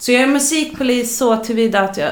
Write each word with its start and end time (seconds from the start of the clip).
Så 0.00 0.12
jag 0.12 0.22
är 0.22 0.26
musikpolis 0.26 1.16
så 1.16 1.36
tillvida 1.36 1.80
att 1.80 1.96
jag, 1.96 2.10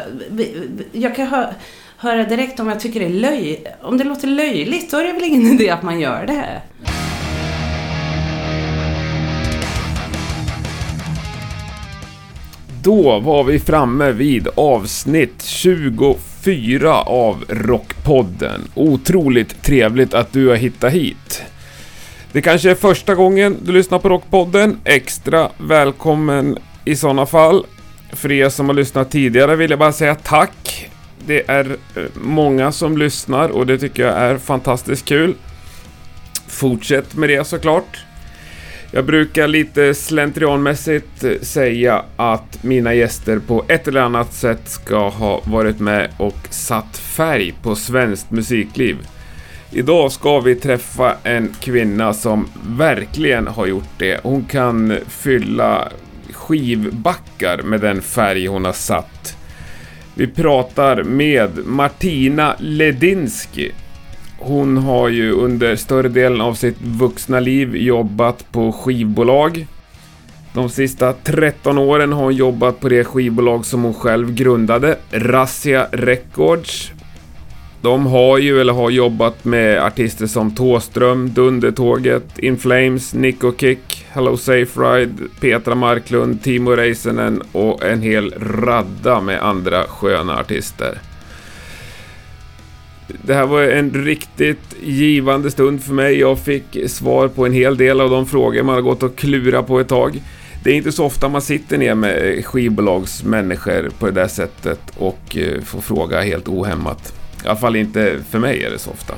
jag 0.92 1.16
kan 1.16 1.26
hö, 1.26 1.46
höra 1.96 2.24
direkt 2.24 2.60
om 2.60 2.68
jag 2.68 2.80
tycker 2.80 3.00
det 3.00 3.06
är 3.06 3.10
löj, 3.10 3.64
om 3.82 3.98
det 3.98 4.04
låter 4.04 4.28
löjligt, 4.28 4.90
då 4.90 4.96
är 4.96 5.04
det 5.04 5.12
väl 5.12 5.24
ingen 5.24 5.46
idé 5.46 5.70
att 5.70 5.82
man 5.82 6.00
gör 6.00 6.26
det. 6.26 6.62
Då 12.82 13.20
var 13.20 13.44
vi 13.44 13.58
framme 13.58 14.12
vid 14.12 14.48
avsnitt 14.54 15.42
24 15.42 16.94
av 17.02 17.44
Rockpodden. 17.48 18.60
Otroligt 18.74 19.62
trevligt 19.62 20.14
att 20.14 20.32
du 20.32 20.48
har 20.48 20.56
hittat 20.56 20.92
hit. 20.92 21.42
Det 22.32 22.42
kanske 22.42 22.70
är 22.70 22.74
första 22.74 23.14
gången 23.14 23.56
du 23.62 23.72
lyssnar 23.72 23.98
på 23.98 24.08
Rockpodden. 24.08 24.80
Extra 24.84 25.48
välkommen 25.58 26.58
i 26.84 26.96
sådana 26.96 27.26
fall. 27.26 27.64
För 28.12 28.32
er 28.32 28.48
som 28.48 28.68
har 28.68 28.74
lyssnat 28.74 29.10
tidigare 29.10 29.56
vill 29.56 29.70
jag 29.70 29.78
bara 29.78 29.92
säga 29.92 30.14
tack. 30.14 30.90
Det 31.26 31.50
är 31.50 31.76
eh, 31.96 32.02
många 32.14 32.72
som 32.72 32.98
lyssnar 32.98 33.48
och 33.48 33.66
det 33.66 33.78
tycker 33.78 34.02
jag 34.02 34.16
är 34.16 34.38
fantastiskt 34.38 35.04
kul. 35.04 35.34
Fortsätt 36.46 37.16
med 37.16 37.28
det 37.28 37.46
såklart. 37.46 38.04
Jag 38.90 39.04
brukar 39.04 39.48
lite 39.48 39.94
slentrianmässigt 39.94 41.24
eh, 41.24 41.32
säga 41.42 42.04
att 42.16 42.64
mina 42.64 42.94
gäster 42.94 43.38
på 43.38 43.64
ett 43.68 43.88
eller 43.88 44.00
annat 44.00 44.34
sätt 44.34 44.68
ska 44.68 45.08
ha 45.08 45.40
varit 45.44 45.80
med 45.80 46.10
och 46.16 46.38
satt 46.50 46.98
färg 46.98 47.54
på 47.62 47.76
svenskt 47.76 48.30
musikliv. 48.30 48.96
Idag 49.72 50.12
ska 50.12 50.40
vi 50.40 50.54
träffa 50.54 51.16
en 51.22 51.54
kvinna 51.60 52.14
som 52.14 52.48
verkligen 52.68 53.46
har 53.46 53.66
gjort 53.66 53.98
det. 53.98 54.20
Hon 54.22 54.44
kan 54.44 54.98
fylla 55.08 55.88
skivbackar 56.48 57.62
med 57.62 57.80
den 57.80 58.02
färg 58.02 58.46
hon 58.46 58.64
har 58.64 58.72
satt. 58.72 59.36
Vi 60.14 60.26
pratar 60.26 61.02
med 61.02 61.66
Martina 61.66 62.54
Ledinski. 62.58 63.72
Hon 64.38 64.76
har 64.76 65.08
ju 65.08 65.32
under 65.32 65.76
större 65.76 66.08
delen 66.08 66.40
av 66.40 66.54
sitt 66.54 66.80
vuxna 66.80 67.40
liv 67.40 67.76
jobbat 67.76 68.52
på 68.52 68.72
skivbolag. 68.72 69.66
De 70.54 70.70
sista 70.70 71.12
13 71.12 71.78
åren 71.78 72.12
har 72.12 72.22
hon 72.22 72.36
jobbat 72.36 72.80
på 72.80 72.88
det 72.88 73.04
skivbolag 73.04 73.66
som 73.66 73.82
hon 73.82 73.94
själv 73.94 74.34
grundade, 74.34 74.96
Razzia 75.10 75.86
Records. 75.92 76.92
De 77.82 78.06
har 78.06 78.38
ju, 78.38 78.60
eller 78.60 78.72
har 78.72 78.90
jobbat 78.90 79.44
med 79.44 79.82
artister 79.82 80.26
som 80.26 80.54
Tåström, 80.54 81.30
Dundertåget, 81.34 82.38
In 82.38 82.56
Flames, 82.56 83.14
Nico 83.14 83.52
Kick, 83.58 83.97
Hello 84.12 84.36
Safe 84.36 84.80
Ride, 84.80 85.12
Petra 85.40 85.74
Marklund, 85.74 86.42
Timo 86.42 86.70
Räisänen 86.70 87.42
och 87.52 87.84
en 87.84 88.02
hel 88.02 88.34
radda 88.40 89.20
med 89.20 89.42
andra 89.42 89.84
sköna 89.84 90.38
artister. 90.38 90.98
Det 93.22 93.34
här 93.34 93.46
var 93.46 93.62
en 93.62 94.04
riktigt 94.04 94.76
givande 94.82 95.50
stund 95.50 95.82
för 95.82 95.92
mig. 95.92 96.18
Jag 96.18 96.38
fick 96.38 96.90
svar 96.90 97.28
på 97.28 97.46
en 97.46 97.52
hel 97.52 97.76
del 97.76 98.00
av 98.00 98.10
de 98.10 98.26
frågor 98.26 98.62
man 98.62 98.74
har 98.74 98.82
gått 98.82 99.02
och 99.02 99.16
klurat 99.16 99.66
på 99.66 99.80
ett 99.80 99.88
tag. 99.88 100.22
Det 100.64 100.70
är 100.70 100.74
inte 100.74 100.92
så 100.92 101.04
ofta 101.04 101.28
man 101.28 101.42
sitter 101.42 101.78
ner 101.78 101.94
med 101.94 102.44
skivbolagsmänniskor 102.46 103.90
på 103.98 104.06
det 104.06 104.12
där 104.12 104.28
sättet 104.28 104.80
och 104.96 105.36
eh, 105.36 105.62
får 105.62 105.80
fråga 105.80 106.20
helt 106.20 106.48
ohämmat. 106.48 107.14
I 107.44 107.48
alla 107.48 107.58
fall 107.58 107.76
inte 107.76 108.16
för 108.30 108.38
mig 108.38 108.64
är 108.64 108.70
det 108.70 108.78
så 108.78 108.90
ofta. 108.90 109.14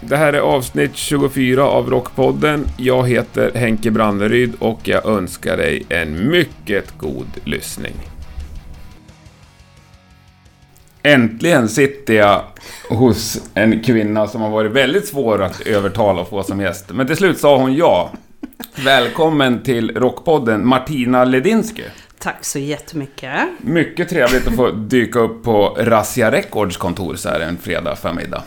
Det 0.00 0.16
här 0.16 0.32
är 0.32 0.40
avsnitt 0.40 0.96
24 0.96 1.64
av 1.64 1.90
Rockpodden. 1.90 2.66
Jag 2.76 3.08
heter 3.08 3.52
Henke 3.54 3.90
Branneryd 3.90 4.52
och 4.58 4.80
jag 4.84 5.06
önskar 5.06 5.56
dig 5.56 5.86
en 5.88 6.30
mycket 6.30 6.98
god 6.98 7.26
lyssning. 7.44 7.94
Äntligen 11.02 11.68
sitter 11.68 12.14
jag 12.14 12.42
hos 12.88 13.50
en 13.54 13.82
kvinna 13.82 14.26
som 14.26 14.40
har 14.40 14.50
varit 14.50 14.72
väldigt 14.72 15.08
svår 15.08 15.42
att 15.42 15.60
övertala 15.60 16.20
och 16.20 16.28
få 16.28 16.42
som 16.42 16.60
gäst. 16.60 16.90
Men 16.90 17.06
till 17.06 17.16
slut 17.16 17.38
sa 17.38 17.56
hon 17.56 17.74
ja. 17.74 18.10
Välkommen 18.84 19.62
till 19.62 19.96
Rockpodden, 19.96 20.66
Martina 20.66 21.24
Ledinski. 21.24 21.84
Tack 22.18 22.44
så 22.44 22.58
jättemycket. 22.58 23.32
Mycket 23.60 24.08
trevligt 24.08 24.46
att 24.46 24.56
få 24.56 24.70
dyka 24.70 25.18
upp 25.18 25.44
på 25.44 25.76
Razzia 25.78 26.30
Records 26.30 26.76
kontor 26.76 27.14
så 27.14 27.28
här 27.28 27.40
en 27.40 27.56
fredag 27.56 27.96
förmiddag. 27.96 28.42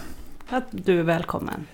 Att 0.51 0.66
du 0.72 1.00
är 1.00 1.03
välkommen. 1.03 1.66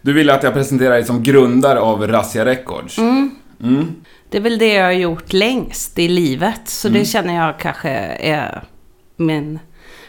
Du 0.00 0.12
ville 0.12 0.34
att 0.34 0.42
jag 0.42 0.52
presenterar 0.54 0.90
dig 0.90 1.04
som 1.04 1.22
grundare 1.22 1.80
av 1.80 2.06
Razzia 2.06 2.44
Records. 2.44 2.98
Mm. 2.98 3.30
Mm. 3.62 3.94
Det 4.30 4.36
är 4.38 4.42
väl 4.42 4.58
det 4.58 4.72
jag 4.74 4.84
har 4.84 4.92
gjort 4.92 5.32
längst 5.32 5.98
i 5.98 6.08
livet. 6.08 6.60
Så 6.68 6.88
Mm. 6.88 7.00
det 7.00 7.04
känner 7.06 7.34
jag 7.36 7.58
kanske 7.58 7.90
är 8.20 8.64
min 9.16 9.58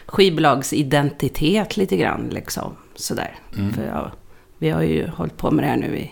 skivbolagsidentitet 0.06 1.76
lite 1.76 1.96
grann. 1.96 2.28
Liksom. 2.30 2.76
Sådär. 2.94 3.34
Mm. 3.58 3.72
För 3.72 3.82
jag, 3.86 4.10
vi 4.58 4.70
har 4.70 4.82
ju 4.82 5.08
hållit 5.08 5.36
på 5.36 5.50
med 5.50 5.64
det 5.64 5.68
här 5.68 5.76
nu 5.76 5.98
i 5.98 6.10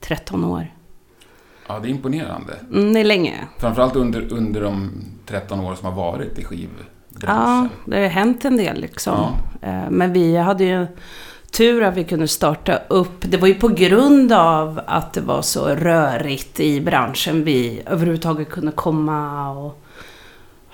13 0.00 0.44
år. 0.44 0.66
Ja, 1.68 1.78
det 1.78 1.88
är 1.88 1.90
imponerande. 1.90 2.52
Mm, 2.72 2.92
det 2.92 3.00
är 3.00 3.04
länge. 3.04 3.34
Framförallt 3.58 3.96
under, 3.96 4.32
under 4.32 4.60
de 4.60 4.90
13 5.26 5.60
år 5.60 5.74
som 5.74 5.86
har 5.86 5.94
varit 5.94 6.38
i 6.38 6.42
Ja, 6.42 6.48
skivbranschen. 6.48 7.68
det 7.86 8.00
har 8.00 8.08
hänt 8.08 8.44
en 8.44 8.56
del 8.56 8.80
liksom. 8.80 9.34
Ja. 9.60 9.68
Eh, 9.68 9.90
Men 9.90 10.12
vi 10.12 10.36
hade 10.36 10.64
ju 10.64 10.86
tur 11.52 11.82
att 11.82 11.94
vi 11.96 12.04
kunde 12.04 12.28
starta 12.28 12.78
upp. 12.88 13.14
Det 13.20 13.36
var 13.36 13.48
ju 13.48 13.54
på 13.54 13.68
grund 13.68 14.32
av 14.32 14.80
att 14.86 15.12
det 15.12 15.20
var 15.20 15.42
så 15.42 15.66
rörigt 15.68 16.60
i 16.60 16.80
branschen 16.80 17.44
vi 17.44 17.82
överhuvudtaget 17.86 18.50
kunde 18.50 18.72
komma 18.72 19.50
och 19.50 19.82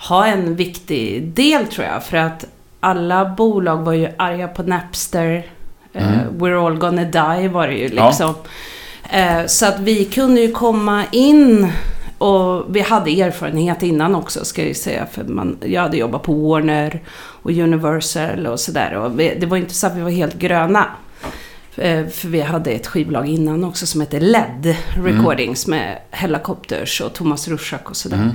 ha 0.08 0.26
en 0.26 0.56
viktig 0.56 1.22
del 1.28 1.66
tror 1.66 1.86
jag. 1.86 2.04
För 2.04 2.16
att 2.16 2.44
alla 2.80 3.24
bolag 3.24 3.76
var 3.76 3.92
ju 3.92 4.08
arga 4.18 4.48
på 4.48 4.62
Napster. 4.62 5.46
Eh, 5.92 6.08
Mm. 6.12 6.18
We're 6.38 6.66
all 6.66 6.78
gonna 6.78 7.04
die 7.04 7.48
var 7.48 7.66
det 7.68 7.74
ju 7.74 7.88
Ja. 7.94 8.06
liksom. 8.06 8.34
Eh, 9.10 9.46
Så 9.46 9.66
att 9.66 9.78
vi 9.80 10.04
kunde 10.04 10.40
ju 10.40 10.52
komma 10.52 11.04
in 11.12 11.72
och 12.18 12.76
vi 12.76 12.80
hade 12.80 13.10
erfarenhet 13.10 13.82
innan 13.82 14.14
också 14.14 14.44
ska 14.44 14.66
jag 14.66 14.76
säga. 14.76 15.06
För 15.06 15.24
man, 15.24 15.58
jag 15.64 15.82
hade 15.82 15.96
jobbat 15.96 16.22
på 16.22 16.32
Warner 16.32 17.02
och 17.42 17.50
Universal 17.50 18.46
och 18.46 18.60
sådär. 18.60 19.10
Det 19.40 19.46
var 19.46 19.56
inte 19.56 19.74
så 19.74 19.86
att 19.86 19.96
vi 19.96 20.00
var 20.00 20.10
helt 20.10 20.34
gröna. 20.34 20.86
Eh, 21.76 22.06
För 22.06 22.28
vi 22.28 22.40
hade 22.40 22.70
ett 22.70 22.86
skivbolag 22.86 23.28
innan 23.28 23.64
också 23.64 23.86
som 23.86 24.00
hette 24.00 24.20
LED 24.20 24.76
Recordings 25.04 25.66
med 25.66 25.98
Hellacopters 26.10 27.00
och 27.00 27.12
Thomas 27.12 27.48
Ruschak 27.48 27.90
och 27.90 27.96
sådär. 27.96 28.16
Mm. 28.16 28.30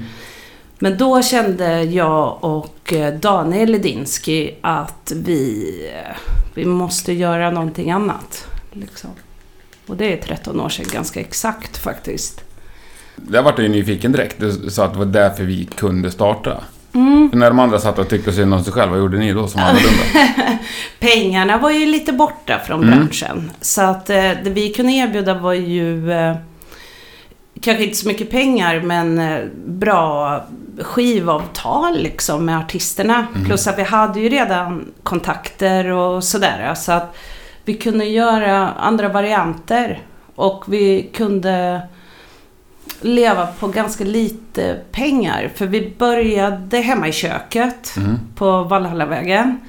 Men 0.79 0.97
då 0.97 1.21
kände 1.21 1.83
jag 1.83 2.37
och 2.43 2.93
eh, 2.93 3.13
Daniel 3.13 3.71
Ledinski 3.71 4.55
att 4.61 5.11
vi, 5.15 5.67
eh, 5.93 6.17
vi 6.53 6.65
måste 6.65 7.13
göra 7.13 7.51
någonting 7.51 7.91
annat. 7.91 8.47
Liksom. 8.71 9.09
Och 9.87 9.97
det 9.97 10.13
är 10.13 10.17
13 10.17 10.59
år 10.59 10.69
sedan 10.69 10.85
ganska 10.93 11.19
exakt 11.19 11.77
faktiskt. 11.77 12.43
Där 13.27 13.41
vart 13.41 13.57
jag 13.57 13.67
ju 13.67 13.73
nyfiken 13.73 14.11
direkt. 14.11 14.39
Du 14.39 14.51
sa 14.69 14.85
att 14.85 14.93
det 14.93 14.99
var 14.99 15.05
därför 15.05 15.43
vi 15.43 15.65
kunde 15.65 16.11
starta. 16.11 16.57
Mm. 16.93 17.29
När 17.33 17.49
de 17.49 17.59
andra 17.59 17.79
satt 17.79 17.99
och 17.99 18.09
tyckte 18.09 18.31
synd 18.31 18.53
om 18.53 18.63
sig 18.63 18.73
själva, 18.73 18.91
vad 18.91 18.99
gjorde 18.99 19.17
ni 19.17 19.33
då 19.33 19.47
som 19.47 19.61
annorlunda? 19.61 20.03
Pengarna 20.99 21.57
var 21.57 21.71
ju 21.71 21.85
lite 21.85 22.13
borta 22.13 22.59
från 22.67 22.83
Mm. 22.83 22.99
branschen. 22.99 23.51
Så 23.61 23.81
att 23.81 24.09
eh, 24.09 24.15
det 24.43 24.49
vi 24.49 24.73
kunde 24.73 24.91
erbjuda 24.91 25.33
var 25.33 25.53
ju 25.53 26.11
eh, 26.11 26.35
kanske 27.61 27.83
inte 27.83 27.95
så 27.95 28.07
mycket 28.07 28.31
pengar 28.31 28.79
men 28.81 29.19
eh, 29.19 29.39
bra 29.65 30.39
skivavtal 30.79 31.97
liksom 31.97 32.45
med 32.45 32.57
artisterna. 32.59 33.27
Mm. 33.35 33.45
Plus 33.45 33.67
att 33.67 33.77
vi 33.79 33.83
hade 33.83 34.19
ju 34.19 34.29
redan 34.29 34.91
kontakter 35.03 35.87
och 35.87 36.23
sådär. 36.23 36.73
Så 36.75 36.91
att 36.91 37.15
vi 37.65 37.73
kunde 37.73 38.05
göra 38.05 38.69
andra 38.69 39.09
varianter. 39.09 39.99
Och 40.35 40.63
vi 40.67 41.09
kunde 41.13 41.81
leva 43.01 43.47
på 43.47 43.67
ganska 43.67 44.03
lite 44.03 44.79
pengar. 44.91 45.49
För 45.55 45.65
vi 45.65 45.93
började 45.97 46.77
hemma 46.77 47.07
i 47.07 47.11
köket 47.11 47.93
Mm. 47.97 48.19
på 48.35 48.63
Valhallavägen. 48.63 49.59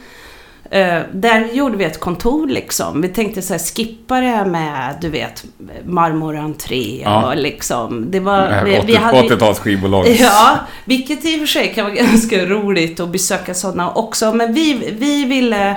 Eh, 0.70 1.00
där 1.12 1.48
gjorde 1.52 1.76
vi 1.76 1.84
ett 1.84 2.00
kontor 2.00 2.46
liksom. 2.48 3.00
Vi 3.02 3.08
tänkte 3.08 3.42
så 3.42 3.54
här, 3.54 3.58
skippa 3.76 4.20
det 4.20 4.26
här 4.26 4.44
med, 4.46 4.94
du 5.00 5.08
vet, 5.08 5.44
marmorentré 5.84 7.00
Ja. 7.04 7.26
och 7.26 7.36
liksom. 7.36 8.10
Det 8.10 8.20
var... 8.20 8.40
Det 8.48 8.62
vi, 8.64 8.80
vi 8.86 8.94
80- 8.94 8.98
hade, 8.98 9.18
80-tals 9.22 9.58
skivbolag. 9.58 10.06
Ja, 10.20 10.58
vilket 10.84 11.24
i 11.24 11.34
och 11.36 11.40
för 11.40 11.46
sig 11.46 11.72
kan 11.74 11.84
vara 11.84 11.94
ganska 12.04 12.46
roligt 12.46 13.00
att 13.00 13.08
besöka 13.08 13.54
sådana 13.54 13.92
också. 13.92 14.32
Men 14.34 14.54
vi, 14.54 14.94
vi 14.98 15.24
ville 15.24 15.76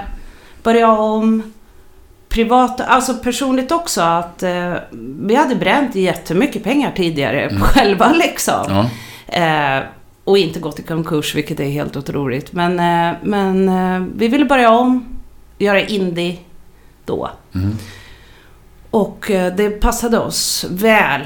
börja 0.64 0.92
om 0.92 1.54
privat, 2.36 2.82
alltså 2.82 3.14
personligt 3.14 3.72
också. 3.72 4.02
Att 4.02 4.44
eh, 4.44 4.74
vi 5.20 5.36
hade 5.36 5.56
bränt 5.56 5.96
jättemycket 5.96 6.64
pengar 6.64 6.92
tidigare 6.96 7.42
Mm. 7.42 7.62
själva 7.62 8.14
liksom. 8.14 8.66
Ja. 8.70 8.90
Eh, 9.42 9.84
och 10.24 10.38
inte 10.38 10.60
gått 10.60 10.80
i 10.80 10.84
konkurs, 10.84 11.36
vilket 11.36 11.60
är 11.60 11.70
helt 11.70 11.96
otroligt. 11.96 12.54
Men, 12.54 12.80
eh, 12.80 13.18
men 13.24 13.70
eh, 13.70 14.08
vi 14.16 14.28
ville 14.28 14.46
börja 14.46 14.70
om, 14.70 15.06
göra 15.58 15.82
indie 15.82 16.38
då. 17.06 17.30
Mm. 17.56 17.78
Och 18.92 19.32
eh, 19.32 19.56
det 19.56 19.70
passade 19.70 20.20
oss 20.20 20.66
väl, 20.70 21.22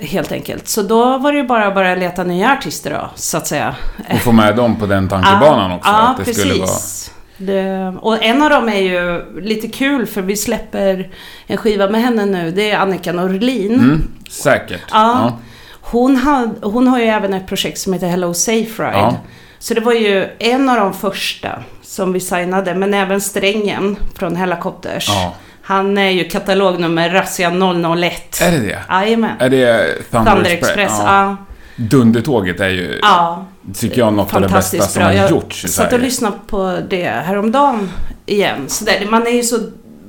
helt 0.00 0.32
enkelt. 0.32 0.68
Så 0.68 0.82
då 0.82 1.18
var 1.18 1.32
det 1.32 1.38
ju 1.38 1.46
bara 1.46 1.66
att 1.66 1.74
börja 1.74 1.94
leta 1.94 2.24
nya 2.24 2.52
artister 2.52 2.90
då, 2.90 3.10
så 3.14 3.36
att 3.36 3.46
säga. 3.46 3.76
Och 4.12 4.18
få 4.18 4.32
med 4.32 4.56
dem 4.56 4.76
på 4.76 4.86
den 4.86 5.08
tankebanan 5.08 5.72
också. 5.72 5.90
Ja, 5.90 6.08
att 6.08 6.16
det 6.16 6.24
precis. 6.24 6.42
skulle 6.42 6.60
vara... 6.60 7.15
Det, 7.36 7.94
och 8.00 8.24
en 8.24 8.42
av 8.42 8.50
dem 8.50 8.68
är 8.68 8.80
ju 8.80 9.24
lite 9.40 9.68
kul 9.68 10.06
för 10.06 10.22
vi 10.22 10.36
släpper 10.36 11.10
en 11.46 11.56
skiva 11.56 11.88
med 11.88 12.02
henne 12.02 12.26
nu. 12.26 12.50
Det 12.50 12.70
är 12.70 12.78
Annika 12.78 13.12
Norlin. 13.12 13.74
Mm, 13.74 14.02
säkert. 14.30 14.82
Ja. 14.90 15.38
Hon, 15.80 16.16
had, 16.16 16.58
hon 16.62 16.88
har 16.88 16.98
ju 16.98 17.04
även 17.04 17.34
ett 17.34 17.46
projekt 17.46 17.78
som 17.78 17.92
heter 17.92 18.06
Hello 18.06 18.34
Safe 18.34 18.82
Ride. 18.82 18.98
Ja. 18.98 19.16
Så 19.58 19.74
det 19.74 19.80
var 19.80 19.92
ju 19.92 20.26
en 20.38 20.68
av 20.68 20.76
de 20.76 20.94
första 20.94 21.62
som 21.82 22.12
vi 22.12 22.20
signade. 22.20 22.74
Men 22.74 22.94
även 22.94 23.20
Strängen 23.20 23.96
från 24.14 24.36
Helicopters. 24.36 25.08
Ja. 25.08 25.34
Han 25.62 25.98
är 25.98 26.10
ju 26.10 26.24
katalognummer 26.24 27.10
Razzia 27.10 27.50
001. 27.50 28.40
Är 28.42 28.50
det 28.50 28.58
det? 28.58 28.78
Jajamän. 28.88 29.36
Är 29.38 29.50
det 29.50 29.94
Thunder, 30.10 30.32
Thunder 30.32 30.50
Express. 30.50 30.92
Ja. 30.98 31.04
Ja. 31.04 31.36
Dundertåget 31.76 32.60
är 32.60 32.68
ju, 32.68 32.98
ja. 33.02 33.44
tycker 33.74 33.98
jag, 33.98 34.12
något 34.14 34.34
av 34.34 34.40
det 34.40 34.48
bästa 34.48 34.82
som 34.82 35.02
har 35.02 35.12
Jag 35.12 35.30
gjorts 35.30 35.64
i 35.64 35.68
satt 35.68 35.84
och 35.84 35.90
Sverige. 35.90 36.04
lyssnade 36.04 36.36
på 36.46 36.78
det 36.90 37.04
häromdagen 37.08 37.90
igen. 38.26 38.64
Så 38.68 38.84
där, 38.84 39.06
man 39.10 39.26
är 39.26 39.30
ju 39.30 39.42
så... 39.42 39.58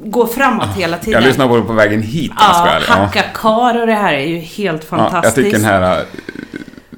Går 0.04 0.28
framåt 0.28 0.68
hela 0.76 0.98
tiden. 0.98 1.22
Jag 1.22 1.28
lyssnade 1.28 1.50
på 1.50 1.56
det 1.58 1.62
på 1.64 1.74
vägen 1.74 2.02
hit, 2.02 2.32
jag 2.40 2.68
Ja. 2.68 2.80
Ja. 2.88 2.94
Hacka 2.94 3.22
kar 3.34 3.80
och 3.82 3.88
det 3.88 3.94
här 3.94 4.14
är 4.14 4.26
ju 4.28 4.38
helt 4.38 4.88
Ja, 4.92 4.98
fantastiskt. 4.98 5.38
jag 5.38 5.46
tycker 5.46 5.58
den 5.58 5.66
här... 5.68 6.04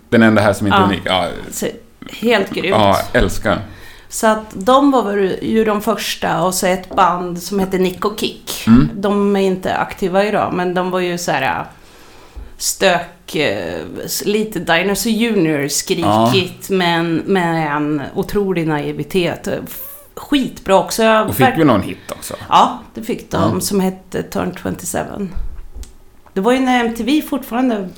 Den 0.10 0.24
enda 0.24 0.42
här 0.42 0.54
som 0.54 0.68
inte 0.68 0.78
är 0.78 0.82
Ja. 0.82 0.86
unik. 0.88 1.02
Ja, 1.06 1.28
Så, 1.52 1.66
helt 2.12 2.50
grymt. 2.50 2.68
ja, 2.70 3.00
älskar. 3.14 3.58
Så 4.10 4.28
att 4.28 4.46
de 4.54 4.92
var 4.92 5.14
ju 5.42 5.66
de 5.66 5.82
första 5.82 6.42
och 6.44 6.54
så 6.54 6.66
ett 6.66 6.96
band 6.96 7.42
som 7.44 7.60
heter 7.60 7.80
Nick 7.80 8.06
och 8.06 8.20
Kick. 8.20 8.64
Mm. 8.68 8.90
De 8.94 9.36
är 9.36 9.40
inte 9.42 9.76
aktiva 9.76 10.26
idag 10.26 10.54
men 10.54 10.74
de 10.74 10.92
var 10.92 11.00
ju 11.00 11.18
så 11.18 11.32
här 11.32 11.66
stök, 12.60 13.36
eh, 13.36 13.82
lite 14.26 14.60
Dinosaur 14.60 15.12
Junior-skrikigt 15.14 16.70
men 16.70 17.16
med 17.16 17.76
en 17.76 18.02
otrolig 18.16 18.68
naivitet. 18.68 19.48
Skitbra 20.16 20.76
också. 20.80 21.04
Jag 21.04 21.28
Och 21.30 21.36
fick 21.36 21.58
vi 21.58 21.64
någon 21.64 21.82
hit 21.82 21.98
också? 22.12 22.34
Ja, 22.50 22.80
det 22.94 23.04
fick 23.04 23.32
de 23.32 23.54
Ja. 23.54 23.60
som 23.62 23.80
hette 23.80 24.24
Turn 24.24 24.56
27. 24.62 25.28
Det 26.34 26.42
var 26.42 26.52
ju 26.54 26.60
när 26.60 26.86
MTV 26.86 27.22
fortfarande 27.22 27.90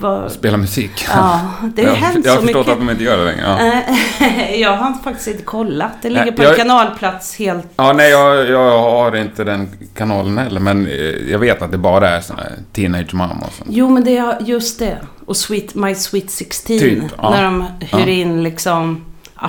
var... 0.00 0.28
Spela 0.28 0.56
musik. 0.56 1.06
Ja, 1.14 1.40
det 1.74 1.84
har 1.84 1.90
ju 1.94 1.96
hänt 2.00 2.24
jag 2.26 2.32
har 2.32 2.36
så 2.40 2.42
förstått 2.42 2.66
mycket. 2.66 2.72
att 2.72 2.86
de 2.86 2.90
inte 2.90 3.04
gör 3.04 3.18
det 3.18 3.24
längre. 3.24 3.82
Ja. 4.20 4.28
Jag 4.56 4.76
har 4.76 4.92
faktiskt 5.04 5.28
inte 5.28 5.42
kollat. 5.42 5.92
Det 6.02 6.08
ligger 6.10 6.24
Nej, 6.24 6.34
på 6.34 6.42
jag- 6.42 6.50
en 6.52 6.56
kanalplats 6.56 7.36
helt... 7.38 7.66
Ja, 7.76 7.92
nej, 7.92 8.10
jag, 8.10 8.48
jag 8.50 8.78
har 8.78 9.16
inte 9.16 9.44
den 9.44 9.68
kanalen 9.96 10.38
heller, 10.38 10.60
men 10.60 10.86
eh, 10.86 10.92
jag 11.30 11.38
vet 11.38 11.62
att 11.62 11.70
det 11.70 11.78
bara 11.78 12.10
är 12.10 12.20
såna 12.20 12.42
här 12.42 12.52
Teenage 12.72 13.14
Mom 13.14 13.42
och 13.42 13.52
sånt. 13.52 13.70
Jo, 13.72 13.90
men 13.90 14.04
det 14.04 14.16
är 14.16 14.36
just 14.40 14.78
det. 14.78 14.98
Och 15.26 15.36
Sweet, 15.36 15.74
My 15.74 15.94
Sweet 15.94 16.30
16. 16.30 16.78
Typ, 16.78 17.02
ja. 17.18 17.30
När 17.30 17.44
de 17.44 17.62
hyr 17.80 17.88
Ja. 17.98 18.08
in 18.08 18.42
liksom 18.42 19.04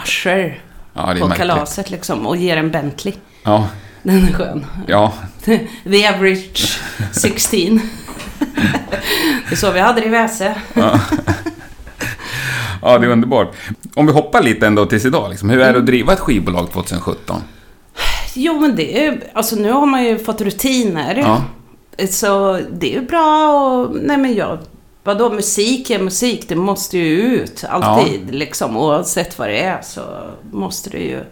Usher 0.06 0.62
Ja, 0.94 1.02
på 1.02 1.08
märkligt. 1.08 1.34
kalaset 1.38 1.90
liksom 1.90 2.28
och 2.28 2.38
ger 2.38 2.58
en 2.58 2.72
Bentley. 2.72 3.14
Ja, 3.44 3.68
Den 4.04 4.28
är 4.28 4.34
skön. 4.34 4.66
ja. 4.88 5.14
The 5.84 6.08
average 6.08 6.80
16. 7.12 7.82
Det 9.50 9.52
är 9.52 9.56
så 9.56 9.72
vi 9.72 9.80
hade 9.80 10.02
det 10.02 10.08
i 10.08 10.10
Väse. 10.10 10.56
ja, 12.82 12.98
det 12.98 13.06
är 13.06 13.10
underbart. 13.10 13.56
Om 13.96 14.06
vi 14.06 14.14
hoppar 14.14 14.44
lite 14.44 14.68
ändå 14.68 14.86
tills 14.86 15.06
idag, 15.06 15.30
liksom, 15.30 15.50
hur 15.50 15.60
är 15.62 15.74
det 15.74 15.80
att 15.80 15.86
driva 15.86 16.14
ett 16.14 16.20
skivbolag 16.20 16.72
2017? 16.72 17.42
Jo, 18.34 18.60
men 18.60 18.76
det 18.76 19.06
är 19.06 19.24
Alltså 19.34 19.56
nu 19.56 19.72
har 19.72 19.86
man 19.86 20.04
ju 20.04 20.20
fått 20.20 20.42
rutiner. 20.42 21.16
Ja, 21.16 21.44
Så 22.10 22.60
det 22.72 22.96
är 22.96 23.02
bra 23.02 23.52
och... 23.62 23.96
Nej 24.02 24.18
men 24.18 24.36
jag... 24.36 24.58
Vadå, 25.04 25.30
musik 25.30 25.90
är 25.90 26.00
musik. 26.00 26.46
Det 26.50 26.56
måste 26.56 26.98
ju 26.98 27.22
ut 27.22 27.64
alltid. 27.70 28.36
Liksom. 28.36 28.78
Oavsett 28.78 29.40
vad 29.40 29.50
det 29.50 29.60
är 29.64 29.82
så 29.82 30.02
måste 30.52 30.90
det 30.90 30.98
ju... 30.98 31.24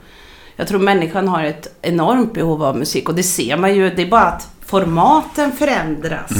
Jag 0.55 0.67
tror 0.67 0.79
människan 0.79 1.27
har 1.27 1.43
ett 1.43 1.77
enormt 1.81 2.33
behov 2.33 2.63
av 2.63 2.77
musik 2.77 3.09
och 3.09 3.15
det 3.15 3.23
ser 3.23 3.57
man 3.57 3.75
ju. 3.75 3.89
Det 3.89 4.01
är 4.01 4.09
bara 4.09 4.21
att 4.25 4.47
formaten 4.65 5.51
förändras 5.51 6.31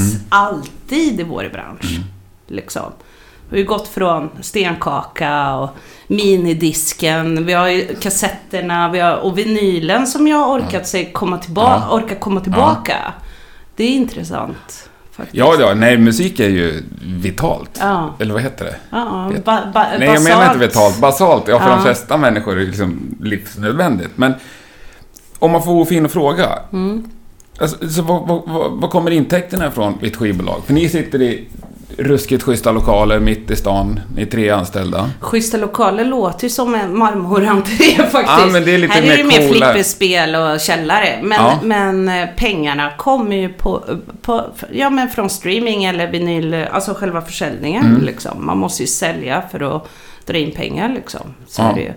alltid 0.92 1.20
i 1.20 1.22
vår 1.22 1.48
bransch. 1.52 2.00
Liksom. 2.46 2.92
Vi 3.50 3.56
har 3.56 3.58
ju 3.58 3.64
gått 3.64 3.88
från 3.88 4.30
stenkaka 4.40 5.54
och 5.54 5.70
minidisken, 6.06 7.46
vi 7.46 7.52
har 7.52 7.68
ju 7.68 7.94
kassetterna 8.00 8.88
vi 8.88 9.00
har, 9.00 9.16
och 9.16 9.38
vinylen 9.38 10.06
som 10.06 10.26
jag 10.28 10.36
har 10.36 10.58
orkat 10.58 10.86
sig 10.88 11.12
komma 11.12 11.38
tillbaka, 11.38 11.82
Ja. 11.90 11.96
orkar 11.96 12.16
komma 12.16 12.40
tillbaka. 12.40 12.96
Det 13.76 13.84
är 13.84 13.88
intressant. 13.90 14.88
Faktiskt. 15.12 15.36
ja, 15.36 15.54
ja, 15.60 15.74
nej, 15.74 15.98
musik 15.98 16.40
är 16.40 16.48
ju 16.48 16.82
vitalt. 17.04 17.78
Ja, 17.80 18.14
Eller 18.18 18.34
vad 18.34 18.42
heter 18.42 18.64
det? 18.64 18.76
ja 18.90 19.32
ba, 19.44 19.60
ba, 19.74 19.86
Nej, 19.98 20.08
jag 20.08 20.22
menar 20.22 20.46
inte 20.46 20.58
vitalt. 20.58 21.00
Basalt, 21.00 21.48
ja, 21.48 21.58
för 21.58 21.68
Ja. 21.70 21.74
de 21.76 21.82
flesta 21.82 22.16
människor 22.16 22.52
är 22.52 22.56
det 22.60 22.64
liksom 22.66 23.16
livsnödvändigt. 23.22 24.10
Men 24.16 24.34
om 25.38 25.50
man 25.50 25.62
får 25.62 25.84
fin 25.84 26.04
och 26.04 26.10
fråga. 26.10 26.58
Mm. 26.72 27.10
Alltså, 27.60 27.88
så 27.88 28.02
vad, 28.02 28.28
vad, 28.28 28.70
vad, 28.80 28.90
kommer 28.90 29.10
intäkterna 29.10 29.66
ifrån 29.66 29.98
vid 30.00 30.10
ett 30.10 30.16
skivbolag? 30.16 30.62
För 30.66 30.72
ni 30.74 30.88
sitter 30.88 31.22
i 31.22 31.48
ruskigt 31.98 32.42
schyssta 32.42 32.72
lokaler 32.72 33.20
mitt 33.20 33.50
i 33.50 33.56
stan. 33.56 34.00
Ni 34.16 34.22
är 34.22 34.26
tre 34.26 34.50
anställda. 34.50 35.10
Schyssta 35.20 35.56
lokaler 35.56 36.04
låter 36.04 36.44
ju 36.44 36.50
som 36.50 36.74
en 36.74 36.98
marmorentré 36.98 37.84
faktiskt. 37.86 38.12
Ja, 38.38 38.46
men 38.52 38.64
det 38.64 38.74
är 38.74 38.78
lite 38.78 38.94
Här 38.94 39.02
är 39.02 39.16
det 39.16 39.24
mer 39.24 39.40
mer 39.40 39.48
coola- 39.48 39.72
flipperspel 39.72 40.34
och 40.34 40.60
källare. 40.60 41.18
Men, 41.22 41.38
Ja. 41.38 41.58
men 41.62 42.08
eh, 42.08 42.28
pengarna 42.36 42.90
kommer 42.96 43.36
ju 43.36 43.48
på, 43.48 43.84
på, 44.22 44.44
ja, 44.72 44.90
men 44.90 45.08
från 45.08 45.30
streaming 45.30 45.84
eller 45.84 46.10
vinyl, 46.10 46.54
alltså 46.54 46.94
själva 46.94 47.20
försäljningen. 47.22 47.86
Mm. 47.86 48.02
Liksom. 48.02 48.46
Man 48.46 48.58
måste 48.58 48.82
ju 48.82 48.86
sälja 48.86 49.42
för 49.50 49.76
att 49.76 49.88
dra 50.26 50.38
in 50.38 50.50
pengar. 50.52 50.88
Liksom. 50.88 51.34
Så, 51.48 51.62
Ja. 51.62 51.70
är 51.70 51.74
det 51.74 51.80
ju. 51.80 51.92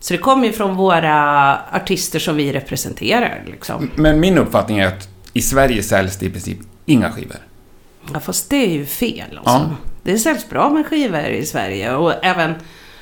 Så 0.00 0.14
det 0.14 0.18
kommer 0.18 0.46
ju 0.46 0.52
från 0.52 0.76
våra 0.76 1.58
artister 1.72 2.18
som 2.18 2.36
vi 2.36 2.52
representerar. 2.52 3.42
Liksom. 3.46 3.90
Men 3.94 4.20
min 4.20 4.38
uppfattning 4.38 4.78
är 4.78 4.86
att 4.86 5.08
i 5.32 5.42
Sverige 5.42 5.82
säljs 5.82 6.16
det 6.16 6.26
i 6.26 6.30
princip 6.30 6.58
inga 6.86 7.12
skivor. 7.12 7.36
Ja, 8.12 8.20
fast 8.20 8.50
det 8.50 8.56
är 8.56 8.70
ju 8.70 8.86
fel. 8.86 9.38
Alltså. 9.38 9.52
Ja. 9.52 9.70
Det 10.02 10.18
säljs 10.18 10.48
bra 10.48 10.70
med 10.70 10.86
skivor 10.86 11.26
i 11.26 11.46
Sverige 11.46 11.94
och 11.94 12.24
även 12.24 12.54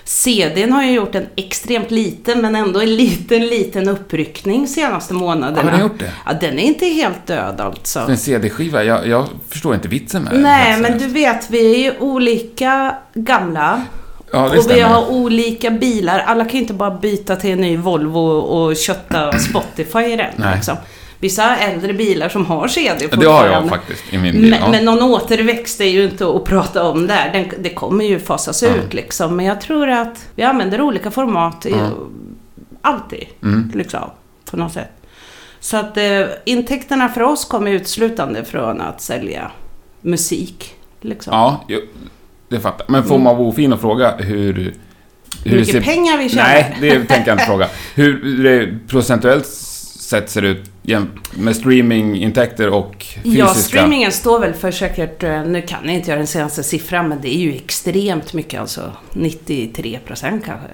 CDn 0.04 0.72
har 0.72 0.84
ju 0.84 0.92
gjort 0.92 1.14
en 1.14 1.26
extremt 1.36 1.90
liten, 1.90 2.40
men 2.40 2.54
ändå 2.54 2.80
en 2.80 2.96
liten, 2.96 3.46
liten 3.46 3.88
uppryckning 3.88 4.68
senaste 4.68 5.14
månaderna. 5.14 5.62
Har 5.62 5.70
den 5.70 5.80
gjort 5.80 5.98
det? 5.98 6.12
Ja, 6.26 6.32
den 6.40 6.58
är 6.58 6.62
inte 6.62 6.86
helt 6.86 7.26
död 7.26 7.60
alltså. 7.60 8.00
En 8.00 8.18
CD-skiva, 8.18 8.84
jag, 8.84 9.06
jag 9.06 9.28
förstår 9.48 9.74
inte 9.74 9.88
vitsen 9.88 10.22
med. 10.22 10.40
Nej, 10.40 10.62
helt 10.62 10.82
men 10.82 10.92
seriöst. 10.92 11.14
du 11.14 11.20
vet, 11.20 11.50
vi 11.50 11.74
är 11.74 11.92
ju 11.92 11.98
olika 11.98 12.96
gamla. 13.14 13.82
Ja, 14.32 14.46
och 14.48 14.54
vi 14.54 14.62
stämmer. 14.62 14.82
har 14.82 15.10
olika 15.10 15.70
bilar. 15.70 16.18
Alla 16.18 16.44
kan 16.44 16.52
ju 16.54 16.60
inte 16.60 16.74
bara 16.74 16.90
byta 16.90 17.36
till 17.36 17.50
en 17.50 17.60
ny 17.60 17.76
Volvo 17.76 18.20
och 18.28 18.76
kötta 18.76 19.38
Spotify 19.38 19.98
i 19.98 20.16
den. 20.16 20.30
Nej. 20.36 20.54
Liksom. 20.56 20.76
Vissa 21.20 21.42
har 21.42 21.56
äldre 21.56 21.92
bilar 21.92 22.28
som 22.28 22.46
har 22.46 22.68
CD 22.68 23.08
Ja, 23.10 23.16
Det 23.16 23.26
har 23.26 23.46
jag 23.46 23.68
faktiskt 23.68 24.02
i 24.12 24.18
min 24.18 24.32
bil. 24.32 24.50
Men, 24.50 24.60
Ja. 24.60 24.68
men 24.70 24.84
någon 24.84 25.02
återväxt 25.02 25.80
är 25.80 25.84
ju 25.84 26.04
inte 26.04 26.26
att 26.28 26.44
prata 26.44 26.84
om 26.88 27.06
där. 27.06 27.32
Den, 27.32 27.62
det 27.62 27.70
kommer 27.74 28.04
ju 28.04 28.18
fasas 28.18 28.62
Ja. 28.62 28.68
ut 28.68 28.94
liksom. 28.94 29.36
Men 29.36 29.46
jag 29.46 29.60
tror 29.60 29.88
att 29.90 30.26
vi 30.34 30.42
använder 30.42 30.80
olika 30.80 31.10
format 31.10 31.66
i, 31.66 31.70
Ja. 31.70 31.90
alltid. 32.82 33.24
Mm. 33.42 33.70
Liksom, 33.74 34.10
på 34.50 34.56
något 34.56 34.72
sätt. 34.72 34.90
Så 35.60 35.76
att 35.76 35.96
eh, 35.96 36.20
intäkterna 36.44 37.08
för 37.08 37.20
oss 37.22 37.44
kommer 37.44 37.70
uteslutande 37.70 38.44
från 38.44 38.80
att 38.80 39.00
sälja 39.00 39.50
musik. 40.00 40.74
Liksom. 41.00 41.32
Ja, 41.34 41.64
det 42.48 42.60
fattar 42.60 42.84
jag. 42.88 42.92
Men 42.92 43.04
får 43.04 43.18
man 43.18 43.36
vara 43.36 43.48
ofin 43.48 43.72
och 43.72 43.80
fråga 43.80 44.14
hur... 44.18 44.74
Hur 45.44 45.50
hur 45.52 45.58
mycket 45.60 45.84
pengar 45.84 46.18
vi 46.18 46.28
tjänar. 46.28 46.44
Nej, 46.48 46.76
det 46.80 46.90
tänker 47.04 47.26
jag 47.26 47.34
inte 47.34 47.44
fråga. 47.44 47.68
Hur 47.94 48.42
det 48.42 48.78
procentuellt 48.88 49.46
sett 49.46 50.30
ser 50.30 50.42
ut 50.42 50.70
jäm- 50.82 51.08
med 51.34 51.56
streamingintäkter 51.56 52.68
och 52.68 52.94
fysiska... 53.22 53.38
Ja, 53.38 53.54
streamingen 53.54 54.12
står 54.12 54.38
väl 54.40 54.52
för 54.54 54.70
säkert, 54.70 55.22
eh, 55.22 55.42
nu 55.44 55.62
kan 55.62 55.78
jag 55.84 55.94
inte 55.94 56.08
göra 56.10 56.18
den 56.18 56.26
senaste 56.26 56.62
siffran, 56.62 57.08
men 57.08 57.20
det 57.20 57.36
är 57.36 57.38
ju 57.38 57.54
extremt 57.54 58.32
mycket 58.32 58.60
alltså. 58.60 58.92
93 59.12 59.98
procent 60.06 60.44
kanske. 60.44 60.66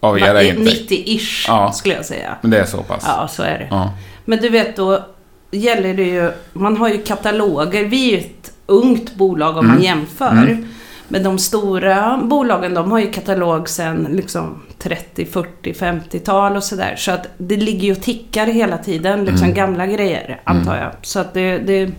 av 0.00 0.18
era 0.18 0.32
Va- 0.32 0.42
intäkter. 0.42 0.94
90-ish 0.96 1.44
Ja. 1.48 1.72
skulle 1.72 1.94
jag 1.94 2.04
säga. 2.06 2.36
Men 2.42 2.50
det 2.50 2.58
är 2.60 2.64
så 2.66 2.82
pass? 2.82 3.02
Ja, 3.06 3.28
så 3.28 3.42
är 3.42 3.58
det. 3.58 3.66
Ja. 3.70 3.92
Men 4.24 4.38
du 4.38 4.48
vet, 4.48 4.76
då 4.76 5.04
gäller 5.50 5.94
det 5.94 6.02
ju... 6.04 6.30
Man 6.52 6.76
har 6.76 6.88
ju 6.88 6.98
kataloger. 7.02 7.84
Vi 7.84 8.08
är 8.08 8.12
ju 8.12 8.18
ett 8.18 8.52
ungt 8.66 9.14
bolag 9.14 9.56
om 9.56 9.66
man 9.66 9.74
Mm. 9.76 9.84
jämför. 9.84 10.30
Mm. 10.30 10.68
Men 11.12 11.22
de 11.22 11.38
stora 11.38 12.20
bolagen, 12.24 12.74
de 12.74 12.90
har 12.90 12.98
ju 12.98 13.10
katalog 13.12 13.68
sen 13.68 14.08
liksom 14.10 14.62
30, 14.78 15.26
40, 15.26 15.72
50-tal 15.72 16.56
och 16.56 16.64
sådär. 16.64 16.94
Så 16.96 17.10
att 17.12 17.26
det 17.38 17.56
ligger 17.56 17.82
ju 17.82 17.92
och 17.92 18.02
tickar 18.02 18.46
hela 18.46 18.78
tiden, 18.78 19.24
liksom 19.24 19.44
Mm. 19.44 19.54
gamla 19.56 19.86
grejer, 19.86 20.40
antar 20.44 20.76
jag. 20.76 20.90
Så 21.02 21.18
att 21.20 21.34
det, 21.34 21.58
det... 21.58 21.90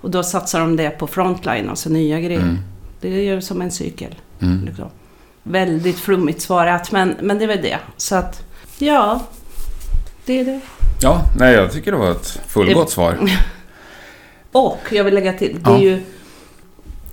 Och 0.00 0.10
då 0.10 0.22
satsar 0.22 0.60
de 0.60 0.76
det 0.76 0.90
på 0.90 1.06
frontline, 1.06 1.68
alltså 1.70 1.88
nya 1.88 2.20
grejer. 2.20 2.40
Mm. 2.40 2.58
Det 3.00 3.08
är 3.08 3.34
ju 3.34 3.40
som 3.40 3.62
en 3.62 3.70
cykel. 3.70 4.14
Mm. 4.42 4.64
Liksom. 4.64 4.88
Väldigt 5.42 5.98
flummigt 5.98 6.40
svarat, 6.42 6.92
men, 6.92 7.14
men 7.20 7.38
det 7.38 7.44
är 7.44 7.48
väl 7.48 7.62
det. 7.62 7.78
Så 7.96 8.16
att, 8.16 8.42
ja. 8.78 9.20
Det 10.26 10.40
är 10.40 10.44
det. 10.44 10.60
Ja, 11.02 11.20
nej 11.38 11.54
jag 11.54 11.72
tycker 11.72 11.92
det 11.92 11.98
var 11.98 12.10
ett 12.10 12.40
fullgott 12.46 12.90
svar. 12.90 13.18
Och 14.52 14.78
jag 14.90 15.04
vill 15.04 15.14
lägga 15.14 15.32
till, 15.32 15.56
det, 15.64 15.70
är 15.70 15.74
Ja. 15.74 15.80
ju, 15.82 16.02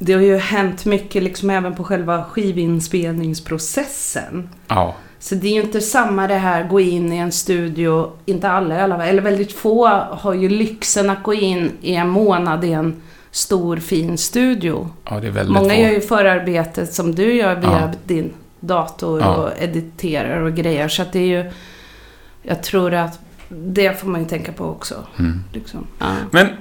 det 0.06 0.14
har 0.14 0.22
ju 0.22 0.38
hänt 0.38 0.86
mycket 0.86 1.24
liksom 1.24 1.50
även 1.50 1.76
på 1.76 1.84
själva 1.84 2.24
skivinspelningsprocessen. 2.24 4.50
Ja. 4.68 4.96
Så 5.20 5.36
det 5.36 5.48
är 5.48 5.54
ju 5.54 5.62
inte 5.62 5.82
samma 5.82 6.28
det 6.28 6.36
här 6.36 6.68
gå 6.68 6.80
in 6.80 7.14
i 7.14 7.18
en 7.18 7.32
studio, 7.32 8.12
inte 8.26 8.50
alla 8.50 8.76
i 8.76 8.80
alla 8.82 8.98
fall, 8.98 9.08
eller 9.08 9.22
väldigt 9.22 9.52
få 9.54 9.88
har 10.12 10.34
ju 10.34 10.50
lyxen 10.50 11.10
att 11.10 11.24
gå 11.24 11.34
in 11.34 11.72
i 11.82 11.96
en 11.96 12.10
månad 12.10 12.64
i 12.66 12.72
en 12.72 13.02
stor 13.32 13.78
fin 13.78 14.18
studio. 14.18 14.90
Ja, 15.10 15.20
det 15.20 15.28
är 15.28 15.32
väldigt 15.32 15.54
Många 15.56 15.74
få. 15.74 15.80
gör 15.82 15.90
ju 15.90 16.02
förarbetet 16.02 16.94
som 16.94 17.16
du 17.16 17.34
gör 17.34 17.56
via 17.56 17.70
Ja. 17.72 17.92
din 18.04 18.34
dator 18.60 19.20
Ja. 19.20 19.36
och 19.36 19.50
editerar 19.64 20.42
och 20.42 20.56
grejer. 20.56 20.88
Så 20.88 21.02
att 21.02 21.12
det 21.14 21.20
är 21.20 21.44
ju... 21.44 21.52
Jag 22.42 22.64
tror 22.64 22.94
att 22.94 23.20
det 23.56 24.00
får 24.00 24.08
man 24.08 24.22
ju 24.24 24.28
tänka 24.28 24.52
på 24.52 24.66
också. 24.66 24.96
Mm. 25.20 25.44
Liksom. 25.54 25.88
Ja. 26.00 26.06
Men 26.32 26.46
eh, 26.48 26.54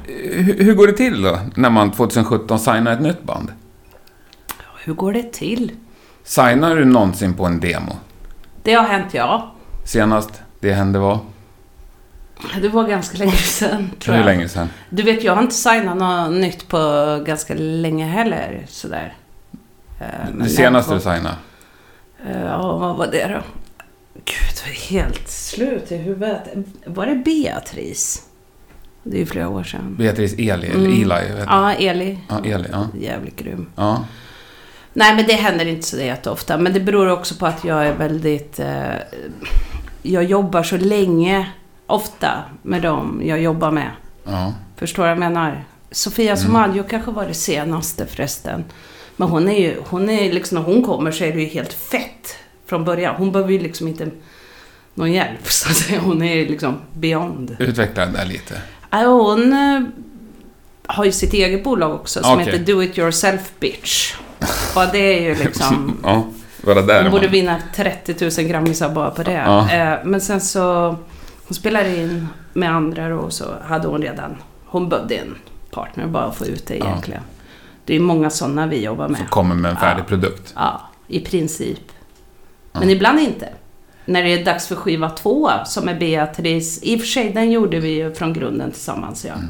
hur, 0.44 0.64
hur 0.64 0.74
går 0.74 0.86
det 0.86 0.92
till 0.92 1.22
då, 1.22 1.38
när 1.56 1.70
man 1.70 1.90
2017 1.90 2.58
signar 2.58 2.92
ett 2.92 3.00
nytt 3.00 3.22
band? 3.22 3.52
Hur 4.84 4.94
går 4.94 5.12
det 5.12 5.32
till? 5.32 5.72
Signar 6.24 6.76
du 6.76 6.84
någonsin 6.84 7.34
på 7.34 7.46
en 7.46 7.60
demo? 7.60 7.96
Det 8.62 8.74
har 8.74 8.84
hänt, 8.84 9.14
ja. 9.14 9.52
Senast 9.84 10.42
det 10.60 10.72
hände 10.72 10.98
var? 10.98 11.18
Det 12.62 12.68
var 12.68 12.84
ganska 12.88 13.18
länge 13.18 13.32
sedan, 13.32 13.90
tror 13.98 14.14
Hur 14.14 14.20
jag. 14.20 14.26
länge 14.26 14.48
sedan? 14.48 14.68
Du 14.90 15.02
vet, 15.02 15.24
jag 15.24 15.34
har 15.34 15.42
inte 15.42 15.54
signat 15.54 15.96
något 15.96 16.32
nytt 16.32 16.68
på 16.68 16.78
ganska 17.26 17.54
länge 17.54 18.06
heller. 18.06 18.66
Sådär. 18.68 19.14
Eh, 20.00 20.06
Det 20.38 20.48
senaste 20.48 20.94
du 20.94 21.00
signade? 21.00 21.34
Eh, 22.26 22.42
Ja, 22.44 22.76
vad 22.78 22.96
var 22.96 23.06
det 23.06 23.26
då? 23.28 23.40
Gud, 24.14 24.62
jag 24.64 24.70
är 24.70 24.80
helt 24.90 25.28
slut 25.28 25.92
i 25.92 25.96
huvudet. 25.96 26.42
Var 26.86 27.06
det 27.06 27.14
Beatrice? 27.14 28.22
Det 29.02 29.16
är 29.16 29.20
ju 29.20 29.26
flera 29.26 29.48
år 29.48 29.62
sedan. 29.64 29.94
Beatrice 29.98 30.32
Eli, 30.32 30.66
eller 30.66 30.74
Mm. 30.74 30.92
Eli, 31.12 31.42
Ja, 31.46 31.72
Eli. 31.74 32.18
Ja, 32.28 32.44
Eli, 32.44 32.68
ja. 32.72 32.88
Jävligt 33.00 33.36
grym. 33.36 33.66
ja. 33.76 34.04
Nej, 34.94 35.16
men 35.16 35.26
det 35.26 35.32
händer 35.32 35.66
inte 35.66 35.86
så 35.86 35.96
jätteofta. 35.96 36.58
Men 36.58 36.72
det 36.72 36.80
beror 36.80 37.10
också 37.10 37.34
på 37.34 37.46
att 37.46 37.64
jag 37.64 37.86
är 37.86 37.94
väldigt... 37.94 38.60
Eh, 38.60 38.92
jag 40.02 40.24
jobbar 40.24 40.62
så 40.62 40.76
länge, 40.76 41.48
ofta, 41.86 42.42
med 42.62 42.82
dem 42.82 43.22
jag 43.24 43.42
jobbar 43.42 43.70
med. 43.70 43.90
ja. 44.24 44.54
Förstår 44.76 45.02
du 45.02 45.08
vad 45.08 45.10
jag 45.10 45.18
menar? 45.18 45.64
Sofia 45.90 46.32
Mm. 46.32 46.36
Somaggio 46.44 46.82
kanske 46.90 47.10
var 47.10 47.26
det 47.26 47.34
senaste 47.34 48.06
förresten. 48.06 48.64
Men 49.16 49.28
hon 49.28 49.48
är 49.48 49.58
ju, 49.60 49.76
hon 49.88 50.10
är 50.10 50.32
liksom, 50.32 50.58
när 50.58 50.64
hon 50.64 50.82
kommer 50.82 51.10
så 51.10 51.24
är 51.24 51.32
det 51.32 51.40
ju 51.40 51.46
helt 51.48 51.72
fett 51.72 52.36
från 52.72 52.84
början. 52.84 53.14
Hon 53.18 53.32
behöver 53.32 53.52
ju 53.52 53.58
liksom 53.58 53.88
inte 53.88 54.10
någon 54.94 55.12
hjälp, 55.12 55.46
så 55.50 55.70
att 55.70 55.76
säga. 55.76 56.00
Hon 56.00 56.22
är 56.22 56.46
liksom 56.46 56.76
beyond. 56.92 57.56
Utveckla 57.58 58.06
det 58.06 58.12
där 58.12 58.24
lite. 58.26 58.54
Ja, 58.90 58.98
hon 59.04 59.52
eh, 59.52 59.80
har 60.86 61.04
ju 61.04 61.12
sitt 61.12 61.32
eget 61.32 61.64
bolag 61.64 61.94
också 61.94 62.22
som 62.22 62.32
Okej. 62.32 62.44
heter 62.44 62.58
Do 62.72 62.82
It 62.82 62.98
Yourself 62.98 63.52
Bitch. 63.60 64.14
Och 64.76 64.82
det 64.92 64.98
är 64.98 65.22
ju 65.22 65.34
liksom... 65.34 65.96
ja, 66.02 66.24
där. 66.82 67.02
Hon 67.02 67.10
borde 67.12 67.28
vinna 67.28 67.56
30 67.74 68.40
000 68.42 68.48
grammisar 68.50 68.88
bara 68.88 69.10
på 69.10 69.22
det. 69.22 69.32
Ja. 69.32 69.70
Eh, 69.70 69.98
Men 70.04 70.20
sen 70.20 70.40
så... 70.40 70.96
Hon 71.48 71.54
spelade 71.54 71.96
in 71.96 72.28
med 72.52 72.70
andra 72.70 73.18
och 73.18 73.32
så 73.32 73.44
hade 73.64 73.88
hon 73.88 74.02
redan... 74.02 74.36
Hon 74.66 74.88
behövde 74.88 75.14
en 75.14 75.34
partner 75.70 76.06
bara 76.06 76.24
att 76.24 76.36
få 76.36 76.46
ut 76.46 76.66
det 76.66 76.76
Ja. 76.76 76.84
egentligen. 76.86 77.22
Det 77.84 77.96
är 77.96 78.00
många 78.00 78.30
sådana 78.30 78.66
vi 78.66 78.84
jobbar 78.84 79.06
Som 79.06 79.12
med. 79.12 79.30
kommer 79.30 79.54
med 79.54 79.70
en 79.70 79.76
färdig 79.76 80.02
Ja. 80.02 80.06
produkt. 80.08 80.52
Ja, 80.56 80.80
i 81.08 81.20
princip. 81.20 81.91
Men 82.72 82.90
ibland 82.90 83.20
inte. 83.20 83.48
När 84.04 84.22
det 84.22 84.28
är 84.32 84.44
dags 84.44 84.66
för 84.68 84.74
skiva 84.76 85.10
två, 85.10 85.50
som 85.66 85.88
är 85.88 85.94
Beatrice. 85.94 86.78
I 86.82 86.96
och 86.96 87.00
för 87.00 87.06
sig, 87.06 87.30
den 87.32 87.50
gjorde 87.52 87.80
vi 87.80 87.88
ju 87.88 88.14
från 88.14 88.32
grunden 88.32 88.70
tillsammans, 88.72 89.24
ja. 89.24 89.32
Mm. 89.34 89.48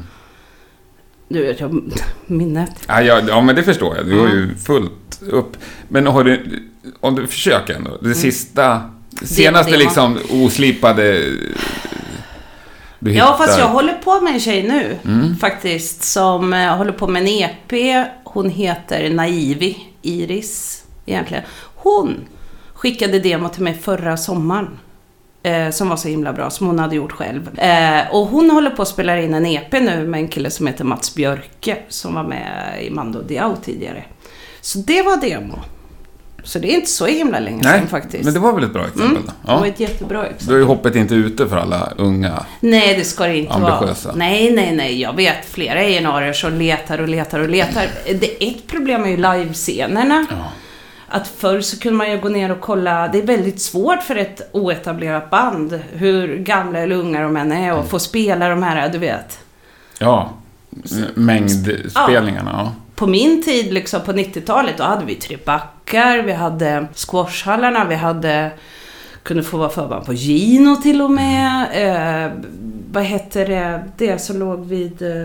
Du 1.27 1.45
vet, 1.45 1.59
jag, 1.59 1.91
minnet. 2.25 2.71
Ja, 2.87 3.01
ja, 3.01 3.21
ja, 3.27 3.41
men 3.41 3.55
det 3.55 3.63
förstår 3.63 3.95
jag. 3.97 4.05
Du 4.05 4.19
har 4.19 4.27
ju 4.27 4.55
fullt 4.55 5.21
upp. 5.29 5.57
Men 5.87 6.07
har 6.07 6.23
du, 6.23 6.63
om 6.99 7.15
du 7.15 7.27
försöker 7.27 7.73
ändå. 7.73 7.97
Det 8.01 8.13
sista, 8.15 8.81
senaste 9.23 9.39
Mm. 9.47 9.65
det 9.65 9.71
var- 9.71 10.09
liksom 10.09 10.43
oslipade... 10.45 11.21
Du 12.99 13.13
Ja, 13.13 13.35
fast 13.37 13.59
jag 13.59 13.67
håller 13.67 13.93
på 13.93 14.21
med 14.21 14.33
en 14.33 14.39
tjej 14.39 14.63
nu, 14.63 14.97
Mm. 15.05 15.35
faktiskt, 15.37 16.03
som 16.03 16.53
eh, 16.53 16.75
håller 16.77 16.91
på 16.91 17.07
med 17.07 17.21
en 17.21 17.27
EP. 17.27 18.05
Hon 18.23 18.49
heter 18.49 19.09
Naivi, 19.09 19.77
Iris, 20.01 20.83
egentligen. 21.05 21.43
Hon 21.75 22.15
skickade 22.83 23.19
demo 23.19 23.49
till 23.49 23.63
mig 23.63 23.73
förra 23.73 24.17
sommaren. 24.17 24.69
Eh, 25.43 25.69
som 25.69 25.89
var 25.89 25.95
så 25.97 26.07
himla 26.07 26.33
bra, 26.33 26.49
som 26.49 26.67
hon 26.67 26.79
hade 26.79 26.95
gjort 26.95 27.11
själv. 27.11 27.59
Eh, 27.59 28.01
och 28.11 28.27
hon 28.27 28.49
håller 28.51 28.69
på 28.69 28.81
att 28.81 28.87
spela 28.87 29.21
in 29.21 29.33
en 29.33 29.45
EP 29.45 29.71
nu 29.73 30.07
med 30.07 30.19
en 30.19 30.27
kille 30.27 30.49
som 30.51 30.67
heter 30.67 30.83
Mats 30.83 31.15
Björke, 31.15 31.77
som 31.89 32.13
var 32.13 32.23
med 32.23 32.77
i 32.81 32.89
Mando 32.89 33.21
Diao 33.21 33.55
tidigare. 33.63 34.03
Så 34.61 34.77
det 34.79 35.01
var 35.01 35.17
demo. 35.21 35.59
Så 36.43 36.59
det 36.59 36.71
är 36.71 36.75
inte 36.75 36.89
så 36.89 37.05
himla 37.05 37.39
länge 37.39 37.63
sedan 37.63 37.87
faktiskt. 37.87 38.23
men 38.23 38.33
det 38.33 38.39
var 38.39 38.53
väl 38.53 38.63
ett 38.63 38.73
bra 38.73 38.81
exempel 38.85 39.05
Mm, 39.11 39.23
då? 39.25 39.31
Det 39.51 39.57
var 39.57 39.65
Ja. 39.65 39.67
ett 39.67 39.79
jättebra 39.79 40.17
Då 40.17 40.23
exempel. 40.23 40.55
är 40.55 40.59
ju 40.59 40.63
hoppet 40.65 40.95
inte 40.95 41.15
ute 41.15 41.47
för 41.47 41.57
alla 41.57 41.93
unga. 41.97 42.45
Nej, 42.59 42.95
det 42.97 43.03
ska 43.03 43.23
det 43.23 43.37
inte 43.37 43.53
Ambitiösa. 43.53 44.07
vara. 44.09 44.17
Nej, 44.17 44.51
nej, 44.53 44.75
nej. 44.75 45.01
Jag 45.01 45.15
vet 45.15 45.45
flera 45.45 45.79
A&amppr 45.79 46.33
som 46.33 46.53
letar 46.53 46.99
och 47.01 47.07
letar 47.07 47.39
och 47.39 47.49
letar. 47.49 47.83
Det, 48.05 48.47
ett 48.49 48.67
problem 48.67 49.03
är 49.03 49.07
ju 49.09 49.17
livescenerna. 49.17 50.25
Ja. 50.29 50.35
Att 51.13 51.27
förr 51.27 51.61
så 51.61 51.79
kunde 51.79 51.97
man 51.97 52.11
ju 52.11 52.17
gå 52.17 52.29
ner 52.29 52.51
och 52.51 52.61
kolla. 52.61 53.07
Det 53.07 53.17
är 53.17 53.25
väldigt 53.25 53.61
svårt 53.61 54.03
för 54.03 54.15
ett 54.15 54.49
oetablerat 54.51 55.29
band, 55.29 55.79
hur 55.91 56.37
gamla 56.37 56.79
eller 56.79 56.95
unga 56.95 57.21
de 57.21 57.37
än 57.37 57.51
är, 57.51 57.73
och 57.73 57.89
få 57.89 57.99
spela 57.99 58.49
de 58.49 58.63
här, 58.63 58.89
du 58.89 58.97
vet. 58.97 59.39
Ja. 59.99 60.29
Mängdspelningarna, 61.13 62.51
ja. 62.53 62.71
På 62.95 63.07
min 63.07 63.43
tid, 63.43 63.73
liksom 63.73 64.01
på 64.01 64.11
90-talet, 64.11 64.77
då 64.77 64.83
hade 64.83 65.05
vi 65.05 65.15
Tre 65.15 65.37
Backar, 65.45 66.21
vi 66.21 66.31
hade 66.31 66.87
squashhallarna, 66.93 67.85
vi 67.85 67.95
hade... 67.95 68.51
Kunde 69.23 69.43
få 69.43 69.57
vara 69.57 69.69
förband 69.69 70.05
på 70.05 70.13
Gino 70.13 70.75
till 70.75 71.01
och 71.01 71.11
med. 71.11 71.67
Eh, 71.73 72.31
vad 72.91 73.03
hette 73.03 73.45
det? 73.45 73.83
Det 73.97 74.21
som 74.21 74.39
låg 74.39 74.65
vid 74.65 75.01
eh, 75.01 75.21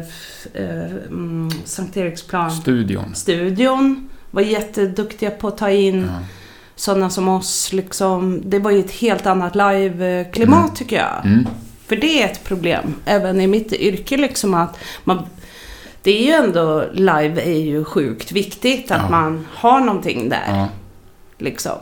eh, 0.54 0.90
mm, 1.07 1.50
Sankt 1.64 1.97
Eriksplan. 1.97 2.50
Studion. 2.50 3.14
Studion. 3.14 4.09
Var 4.38 4.42
jätteduktiga 4.45 5.30
på 5.30 5.49
att 5.49 5.59
ta 5.59 5.71
in 5.71 6.02
Ja. 6.09 6.25
sådana 6.76 7.11
som 7.11 7.28
oss. 7.28 7.73
Liksom. 7.73 8.40
Det 8.45 8.59
var 8.59 8.71
ju 8.71 8.80
ett 8.80 8.90
helt 8.90 9.26
annat 9.26 9.54
live-klimat 9.54 10.59
Mm. 10.64 10.75
tycker 10.75 10.97
jag. 10.97 11.26
Mm. 11.26 11.47
För 11.87 11.97
det 11.97 12.23
är 12.23 12.26
ett 12.26 12.45
problem, 12.45 12.95
även 13.04 13.40
i 13.40 13.47
mitt 13.47 13.73
yrke 13.73 14.16
liksom 14.16 14.54
att 14.54 14.78
man... 15.04 15.23
Det 16.02 16.11
är 16.11 16.26
ju 16.26 16.33
ändå, 16.33 16.85
live 16.92 17.42
är 17.42 17.59
ju 17.59 17.85
sjukt 17.85 18.33
viktigt 18.33 18.90
att 18.90 19.00
Ja. 19.02 19.11
man 19.11 19.47
har 19.54 19.80
någonting 19.80 20.28
där. 20.28 20.45
Ja. 20.49 20.68
Liksom. 21.38 21.73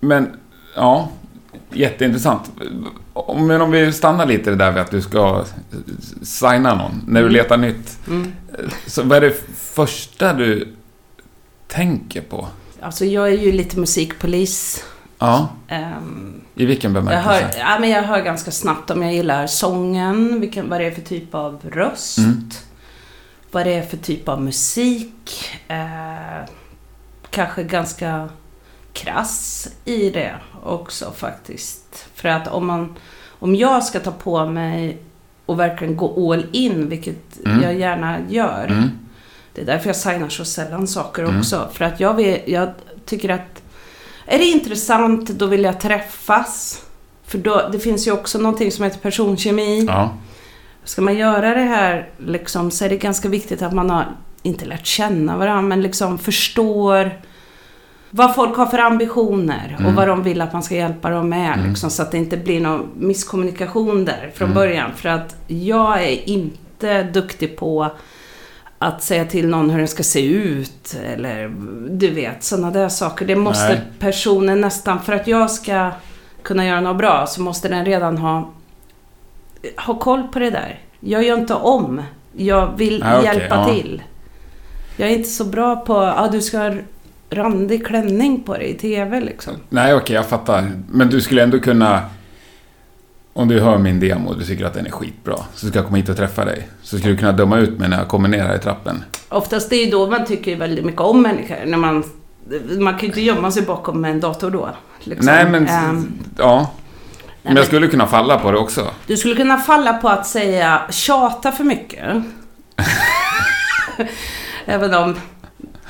Men, 0.00 0.28
ja. 0.76 1.08
Jätteintressant. 1.72 2.50
Men 3.36 3.60
om 3.60 3.70
vi 3.70 3.92
stannar 3.92 4.26
lite 4.26 4.54
där 4.54 4.70
vid 4.72 4.80
att 4.82 4.90
du 4.90 5.00
ska 5.02 5.44
signa 6.22 6.74
någon. 6.74 7.04
När 7.06 7.20
du 7.20 7.26
Mm. 7.26 7.32
letar 7.32 7.56
nytt. 7.56 7.98
Mm. 8.08 8.32
Så 8.86 9.02
vad 9.02 9.16
är 9.18 9.20
det 9.20 9.34
första 9.56 10.32
du 10.32 10.68
tänker 11.70 12.20
på? 12.20 12.48
Alltså 12.80 13.04
jag 13.04 13.28
är 13.28 13.38
ju 13.38 13.52
lite 13.52 13.78
musikpolis. 13.78 14.84
Ja, 15.18 15.48
Ehm, 15.68 16.40
i 16.54 16.64
vilken 16.66 16.94
jag, 16.94 17.04
bemärkelse? 17.04 17.30
hör, 17.58 17.70
ja, 17.72 17.78
men 17.80 17.90
jag 17.90 18.02
hör 18.02 18.22
ganska 18.22 18.50
snabbt 18.50 18.90
om 18.90 19.02
jag 19.02 19.12
gillar 19.14 19.46
sången, 19.46 20.40
vilken, 20.40 20.68
vad 20.70 20.80
det 20.80 20.86
är 20.86 20.90
för 20.90 21.00
typ 21.02 21.34
av 21.34 21.60
röst. 21.72 22.18
Mm. 22.18 22.50
Vad 23.50 23.66
det 23.66 23.74
är 23.74 23.82
för 23.82 23.96
typ 23.96 24.28
av 24.28 24.42
musik. 24.42 25.50
Eh, 25.68 26.48
kanske 27.30 27.62
ganska 27.62 28.28
krass 28.92 29.68
i 29.84 30.10
det 30.10 30.34
också 30.64 31.12
faktiskt. 31.16 32.06
För 32.14 32.28
att 32.28 32.48
om, 32.48 32.66
man, 32.66 32.96
om 33.38 33.54
jag 33.56 33.84
ska 33.84 34.00
ta 34.00 34.10
på 34.12 34.46
mig 34.46 34.98
och 35.46 35.60
verkligen 35.60 35.96
gå 35.96 36.32
all 36.32 36.46
in, 36.52 36.88
vilket 36.88 37.46
Mm. 37.46 37.62
jag 37.62 37.74
gärna 37.78 38.16
gör. 38.28 38.66
Mm. 38.66 38.90
Det 39.64 39.72
är 39.72 39.76
därför 39.76 39.88
jag 39.88 39.96
signar 39.96 40.28
så 40.28 40.44
sällan 40.44 40.86
saker 40.86 41.22
Mm. 41.22 41.38
också. 41.38 41.68
För 41.72 41.84
att 41.84 42.00
jag, 42.00 42.14
vill, 42.14 42.38
jag 42.46 42.68
tycker 43.04 43.28
att 43.28 43.62
är 44.26 44.38
det 44.38 44.44
intressant, 44.44 45.28
då 45.30 45.46
vill 45.46 45.64
jag 45.64 45.80
träffas. 45.80 46.82
För 47.26 47.38
då, 47.38 47.68
det 47.72 47.78
finns 47.78 48.06
ju 48.06 48.12
också 48.12 48.38
någonting 48.38 48.72
som 48.72 48.84
heter 48.84 48.98
personkemi. 48.98 49.84
Ja. 49.88 50.14
Ska 50.84 51.02
man 51.02 51.16
göra 51.16 51.54
det 51.54 51.60
här 51.60 52.08
liksom, 52.18 52.70
så 52.70 52.84
är 52.84 52.88
det 52.88 52.96
ganska 52.96 53.28
viktigt 53.28 53.62
att 53.62 53.72
man 53.72 53.90
har, 53.90 54.06
inte 54.42 54.64
lärt 54.64 54.86
känna 54.86 55.36
varandra, 55.36 55.62
men 55.62 55.82
liksom 55.82 56.18
förstår 56.18 57.20
vad 58.10 58.34
folk 58.34 58.56
har 58.56 58.66
för 58.66 58.78
ambitioner 58.78 59.74
och 59.74 59.80
Mm. 59.80 59.94
vad 59.94 60.08
de 60.08 60.22
vill 60.22 60.40
att 60.40 60.52
man 60.52 60.62
ska 60.62 60.74
hjälpa 60.74 61.10
dem 61.10 61.28
med. 61.28 61.54
Mm. 61.58 61.68
Liksom, 61.68 61.90
så 61.90 62.02
att 62.02 62.10
det 62.10 62.18
inte 62.18 62.36
blir 62.36 62.60
någon 62.60 62.88
misskommunikation 62.98 64.04
där 64.04 64.30
från 64.34 64.46
Mm. 64.50 64.54
början. 64.54 64.90
För 64.96 65.08
att 65.08 65.36
jag 65.46 66.02
är 66.02 66.28
inte 66.28 67.02
duktig 67.02 67.56
på 67.56 67.90
att 68.82 69.02
säga 69.02 69.24
till 69.24 69.48
någon 69.48 69.70
hur 69.70 69.78
den 69.78 69.88
ska 69.88 70.02
se 70.02 70.26
ut 70.26 70.96
eller 71.14 71.48
du 71.90 72.10
vet, 72.10 72.44
sådana 72.44 72.70
där 72.70 72.88
saker. 72.88 73.26
Det 73.26 73.36
måste 73.36 73.68
Nej. 73.68 73.80
personen 73.98 74.60
nästan, 74.60 75.02
för 75.02 75.12
att 75.12 75.26
jag 75.26 75.50
ska 75.50 75.90
kunna 76.42 76.66
göra 76.66 76.80
något 76.80 76.98
bra 76.98 77.26
så 77.26 77.42
måste 77.42 77.68
den 77.68 77.84
redan 77.84 78.18
ha, 78.18 78.50
ha 79.76 79.94
koll 79.98 80.22
på 80.22 80.38
det 80.38 80.50
där. 80.50 80.80
Jag 81.00 81.24
gör 81.24 81.38
inte 81.38 81.54
om 81.54 82.02
Jag 82.36 82.76
vill 82.76 83.02
Ah, 83.02 83.22
hjälpa 83.24 83.54
ja. 83.54 83.74
till. 83.74 84.02
Jag 84.96 85.08
är 85.10 85.12
inte 85.16 85.28
så 85.30 85.44
bra 85.44 85.76
på, 85.76 85.92
ja 85.94 86.28
du 86.32 86.40
ska 86.40 86.58
ha 86.58 86.74
randig 87.30 87.86
klänning 87.86 88.42
på 88.42 88.54
dig 88.54 88.70
i 88.70 88.74
TV 88.74 89.20
liksom. 89.20 89.52
Nej, 89.68 89.94
okej, 89.94 90.16
jag 90.16 90.26
fattar. 90.26 90.72
Men 90.90 91.08
du 91.08 91.20
skulle 91.20 91.42
ändå 91.42 91.58
kunna... 91.60 92.02
Om 93.32 93.48
du 93.48 93.60
hör 93.60 93.78
min 93.78 94.00
demo 94.00 94.28
och 94.28 94.38
du 94.38 94.44
tycker 94.44 94.64
att 94.64 94.74
den 94.74 94.86
är 94.86 94.90
skitbra, 94.90 95.36
så 95.54 95.66
ska 95.68 95.78
jag 95.78 95.84
komma 95.86 95.96
hit 95.96 96.08
och 96.08 96.16
träffa 96.16 96.44
dig. 96.44 96.68
Så 96.82 96.98
skulle 96.98 97.12
du 97.14 97.18
kunna 97.18 97.32
döma 97.32 97.58
ut 97.58 97.78
mig 97.78 97.88
när 97.88 97.98
jag 97.98 98.08
kommer 98.08 98.28
ner 98.28 98.44
här 98.44 98.56
i 98.56 98.58
trappen. 98.58 99.04
Oftast 99.28 99.70
det 99.70 99.76
är 99.76 99.84
ju 99.84 99.90
då 99.90 100.10
man 100.10 100.26
tycker 100.26 100.56
väldigt 100.56 100.84
mycket 100.84 101.00
om 101.00 101.22
människor. 101.22 101.56
När 101.66 101.78
man, 101.78 102.04
man 102.78 102.92
kan 102.92 103.00
ju 103.00 103.06
inte 103.06 103.20
gömma 103.20 103.50
sig 103.50 103.62
bakom 103.62 104.04
en 104.04 104.20
dator 104.20 104.50
då. 104.50 104.68
Liksom. 105.00 105.26
Nej, 105.26 105.50
men... 105.50 105.66
Ehm, 105.66 106.12
ja. 106.38 106.70
Men 107.42 107.54
men- 107.54 107.56
jag 107.56 107.66
skulle 107.66 107.88
kunna 107.88 108.06
falla 108.06 108.38
på 108.38 108.52
det 108.52 108.58
också. 108.58 108.90
Du 109.06 109.16
skulle 109.16 109.34
kunna 109.34 109.56
falla 109.58 109.92
på 109.92 110.08
att 110.08 110.26
säga 110.26 110.82
tjata 110.90 111.52
för 111.52 111.64
mycket. 111.64 112.04
Även 114.64 114.94
om... 114.94 115.16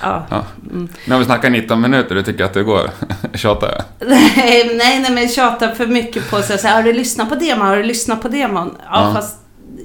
Ja. 0.02 0.26
Ja. 0.30 0.44
Mm. 0.70 0.88
Nu 1.06 1.12
har 1.12 1.18
vi 1.18 1.24
snackat 1.24 1.52
19 1.52 1.80
minuter, 1.80 2.14
du 2.14 2.22
tycker 2.22 2.44
att 2.44 2.54
det 2.54 2.62
går? 2.62 2.90
Tjatar 3.34 3.68
jag? 3.68 4.08
Nej, 4.08 4.74
nej, 4.76 5.00
nej, 5.00 5.10
men 5.10 5.28
tjata 5.28 5.74
för 5.74 5.86
mycket 5.86 6.30
på 6.30 6.42
sig. 6.42 6.58
Så 6.58 6.66
här, 6.68 6.74
har 6.76 6.82
du 6.82 6.92
lyssnat 6.92 7.28
på 7.28 7.34
demon? 7.34 7.66
Har 7.66 7.76
du 7.76 7.82
lyssnat 7.82 8.22
på 8.22 8.28
demon? 8.28 8.74
Ja, 8.84 9.06
Ja. 9.08 9.14
fast 9.14 9.36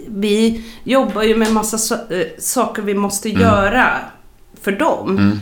vi 0.07 0.63
jobbar 0.83 1.23
ju 1.23 1.35
med 1.35 1.51
massa 1.53 1.77
so- 1.77 2.19
eh, 2.21 2.27
saker 2.39 2.81
vi 2.81 2.93
måste 2.93 3.29
Mm. 3.29 3.41
göra 3.41 3.87
för 4.61 4.71
dem. 4.71 5.09
Mm. 5.17 5.39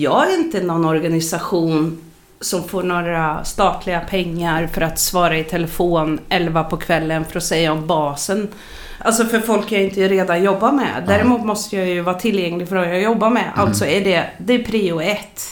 Jag 0.00 0.30
är 0.32 0.34
inte 0.38 0.60
någon 0.62 0.84
organisation 0.84 2.00
som 2.40 2.64
får 2.68 2.82
några 2.82 3.44
statliga 3.44 4.00
pengar 4.00 4.66
för 4.66 4.80
att 4.80 4.98
svara 4.98 5.38
i 5.38 5.44
telefon 5.44 6.20
11 6.28 6.64
på 6.64 6.76
kvällen 6.76 7.24
för 7.24 7.36
att 7.38 7.44
säga 7.44 7.72
om 7.72 7.86
basen. 7.86 8.48
Alltså 8.98 9.24
för 9.24 9.40
folk 9.40 9.72
jag 9.72 9.82
inte 9.82 10.08
redan 10.08 10.42
jobbar 10.42 10.72
med. 10.72 11.04
Däremot 11.06 11.44
måste 11.44 11.76
jag 11.76 11.88
ju 11.88 12.00
vara 12.00 12.18
tillgänglig 12.18 12.68
för 12.68 12.76
att 12.76 12.88
jag 12.88 13.02
jobbar 13.02 13.30
med. 13.30 13.50
Mm. 13.54 13.66
Alltså 13.68 13.86
är 13.86 14.04
det, 14.04 14.24
det 14.38 14.54
är 14.54 14.62
prio 14.64 15.00
ett. 15.00 15.42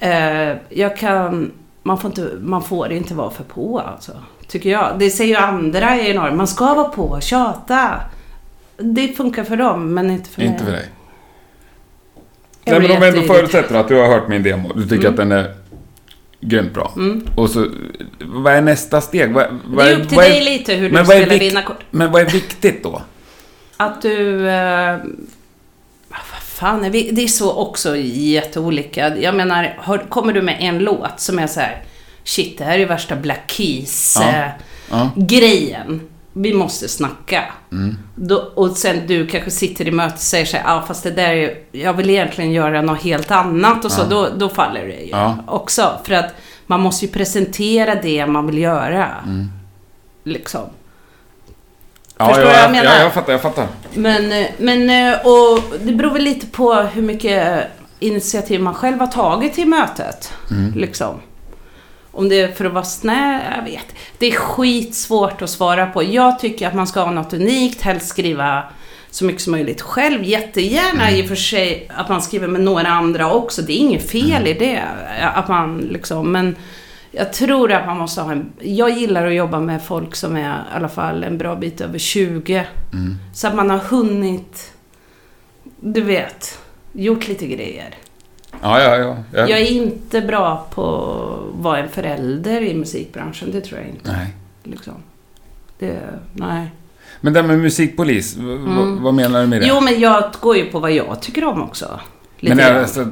Eh, 0.00 0.56
jag 0.68 0.96
kan, 0.96 1.52
man 1.82 1.98
får, 1.98 2.10
inte, 2.10 2.30
man 2.40 2.62
får 2.62 2.92
inte 2.92 3.14
vara 3.14 3.30
för 3.30 3.44
på 3.44 3.78
alltså. 3.80 4.12
Tycker 4.46 4.70
jag. 4.70 4.98
Det 4.98 5.10
säger 5.10 5.34
ju 5.34 5.40
andra 5.46 6.00
i 6.00 6.14
norr. 6.14 6.30
Man 6.30 6.46
ska 6.46 6.74
vara 6.74 6.88
på, 6.88 7.18
tjata. 7.20 8.00
Det 8.76 9.08
funkar 9.08 9.44
för 9.44 9.56
dem, 9.56 9.94
men 9.94 10.10
inte 10.10 10.30
för 10.30 10.40
mig. 10.40 10.48
Inte 10.50 10.64
för 10.64 10.72
dig. 10.72 10.88
Jag 12.64 12.80
Nej, 12.80 12.88
men 12.88 12.96
om 12.96 13.02
vi 13.02 13.08
ändå 13.20 13.34
förutsätter 13.34 13.74
att 13.74 13.88
du 13.88 13.96
har 13.96 14.06
hört 14.08 14.28
min 14.28 14.42
demo, 14.42 14.72
du 14.72 14.82
tycker 14.82 14.96
Mm. 14.96 15.10
att 15.10 15.16
den 15.16 15.32
är 15.32 15.54
grymt 16.40 16.74
bra. 16.74 16.92
Mm. 16.96 17.26
Och 17.36 17.50
så, 17.50 17.66
vad 18.20 18.52
är 18.52 18.60
nästa 18.60 19.00
steg? 19.00 19.32
Vad, 19.32 19.46
vad 19.64 19.86
Det 19.86 19.90
är 19.90 20.00
upp 20.00 20.08
till 20.08 20.16
vad 20.16 20.24
dig 20.24 20.44
lite 20.44 20.74
hur 20.74 20.90
du 20.90 20.98
är 20.98 21.04
spelar 21.04 21.38
dina 21.38 21.62
kort. 21.62 21.80
Men 21.90 22.12
vad 22.12 22.22
är 22.22 22.26
viktigt 22.26 22.82
då? 22.82 23.02
Att 23.76 24.02
du... 24.02 24.48
Eh, 24.48 24.96
fan 26.60 26.84
är 26.84 26.90
vi? 26.90 27.10
Det 27.10 27.22
är 27.22 27.28
så 27.28 27.52
också 27.52 27.96
jätteolika. 27.96 29.16
Jag 29.16 29.34
menar, 29.34 29.74
har, 29.78 29.98
kommer 29.98 30.32
du 30.32 30.42
med 30.42 30.56
en 30.60 30.78
låt 30.78 31.20
som 31.20 31.38
är 31.38 31.46
så 31.46 31.60
här... 31.60 31.82
Shit, 32.24 32.58
det 32.58 32.64
här 32.64 32.78
är 32.78 32.86
värsta 32.86 33.16
Black 33.16 33.54
Ja. 33.58 33.64
Keys-grejen. 33.64 36.00
Ja. 36.02 36.06
Vi 36.32 36.54
måste 36.54 36.88
snacka. 36.88 37.44
Mm. 37.72 37.96
Då, 38.14 38.36
och 38.54 38.70
sen 38.70 39.06
du 39.06 39.26
kanske 39.26 39.50
sitter 39.50 39.88
i 39.88 39.90
möte 39.90 40.14
och 40.14 40.20
säger 40.20 40.44
så 40.44 40.56
här, 40.56 40.64
ja 40.74 40.84
fast 40.88 41.02
det 41.02 41.10
där 41.10 41.32
är, 41.32 41.54
jag 41.72 41.92
vill 41.92 42.10
egentligen 42.10 42.52
göra 42.52 42.82
något 42.82 43.02
helt 43.02 43.30
annat 43.30 43.84
och 43.84 43.92
så, 43.92 44.00
Ja. 44.00 44.06
då, 44.10 44.28
då 44.36 44.48
faller 44.48 44.86
det 44.86 45.00
ju 45.00 45.14
också. 45.46 45.92
För 46.04 46.14
att 46.14 46.34
man 46.66 46.80
måste 46.80 47.06
ju 47.06 47.12
presentera 47.12 47.94
det 47.94 48.26
man 48.26 48.46
vill 48.46 48.58
göra. 48.58 49.08
Mm. 49.26 49.48
Liksom. 50.24 50.64
Ja, 52.20 52.26
Förstår 52.26 52.44
ja, 52.44 52.48
vad 52.48 52.56
jag 52.56 52.64
jag, 52.64 52.70
menar? 52.70 52.96
ja, 52.96 53.02
jag 53.02 53.12
fattar, 53.12 53.32
jag 53.32 53.42
fattar. 53.42 53.66
Men, 53.94 54.32
eh, 54.32 54.46
men 54.58 55.14
och 55.24 55.62
det 55.80 55.92
beror 55.92 56.10
väl 56.10 56.22
lite 56.22 56.46
på 56.46 56.74
hur 56.74 57.02
mycket 57.02 57.66
initiativ 57.98 58.60
man 58.60 58.74
själv 58.74 59.00
har 59.00 59.06
tagit 59.06 59.58
i 59.58 59.64
mötet. 59.64 60.32
Mm. 60.50 60.72
Liksom. 60.76 61.20
Om 62.12 62.28
det 62.28 62.40
är 62.40 62.52
för 62.52 62.64
att 62.64 62.72
vara 62.72 62.84
snäll, 62.84 63.40
jag 63.56 63.64
vet. 63.64 63.86
Det 64.18 64.26
är 64.26 64.32
skitsvårt 64.32 65.42
att 65.42 65.50
svara 65.50 65.86
på. 65.86 66.02
Jag 66.02 66.38
tycker 66.38 66.68
att 66.68 66.74
man 66.74 66.86
ska 66.86 67.00
ha 67.00 67.10
något 67.10 67.32
unikt, 67.32 67.82
helst 67.82 68.08
skriva 68.08 68.62
så 69.10 69.24
mycket 69.24 69.42
som 69.42 69.50
möjligt 69.50 69.80
själv. 69.80 70.24
Jättegärna 70.24 71.10
i 71.10 71.22
och 71.22 71.28
för 71.28 71.34
sig 71.34 71.90
att 71.94 72.08
man 72.08 72.22
skriver 72.22 72.48
med 72.48 72.60
några 72.60 72.88
andra 72.88 73.32
också. 73.32 73.62
Det 73.62 73.72
är 73.72 73.78
inget 73.78 74.10
fel 74.10 74.46
i 74.46 74.54
det. 74.54 74.82
Att 75.34 75.48
man 75.48 75.78
liksom, 75.78 76.32
men 76.32 76.56
jag 77.12 77.32
tror 77.32 77.72
att 77.72 77.86
man 77.86 77.98
måste 77.98 78.20
ha 78.20 78.32
en... 78.32 78.52
Jag 78.60 78.90
gillar 78.90 79.26
att 79.26 79.34
jobba 79.34 79.60
med 79.60 79.82
folk 79.82 80.16
som 80.16 80.36
är 80.36 80.50
i 80.50 80.76
alla 80.76 80.88
fall 80.88 81.24
en 81.24 81.38
bra 81.38 81.56
bit 81.56 81.80
över 81.80 81.98
20. 81.98 82.66
Mm. 82.92 83.16
Så 83.34 83.46
att 83.48 83.54
man 83.54 83.70
har 83.70 83.78
hunnit, 83.78 84.72
du 85.80 86.00
vet, 86.00 86.58
gjort 86.92 87.28
lite 87.28 87.46
grejer. 87.46 87.94
Ja, 88.62 88.82
ja, 88.82 88.96
ja. 88.96 89.16
ja. 89.34 89.40
Jag 89.48 89.60
är 89.60 89.70
inte 89.70 90.20
bra 90.20 90.66
på 90.70 90.82
att 90.84 91.62
vara 91.62 91.78
en 91.78 91.88
förälder 91.88 92.60
i 92.60 92.74
musikbranschen, 92.74 93.48
det 93.52 93.60
tror 93.60 93.80
jag 93.80 93.88
inte. 93.88 94.12
Nej. 94.12 94.34
Liksom. 94.62 94.94
Det, 95.78 95.98
nej. 96.32 96.70
Men 97.20 97.32
det 97.32 97.40
här 97.40 97.46
med 97.48 97.58
musikpolis, 97.58 98.36
Mm. 98.36 99.02
vad 99.02 99.14
menar 99.14 99.40
du 99.40 99.46
med 99.46 99.60
det? 99.60 99.66
Jo, 99.66 99.80
men 99.80 100.00
jag 100.00 100.24
går 100.40 100.56
ju 100.56 100.64
på 100.64 100.78
vad 100.78 100.92
jag 100.92 101.22
tycker 101.22 101.44
om 101.44 101.62
också. 101.62 102.00
Lite 102.40 102.54
men 102.56 102.64
är, 102.66 102.80
alltså, 102.80 103.08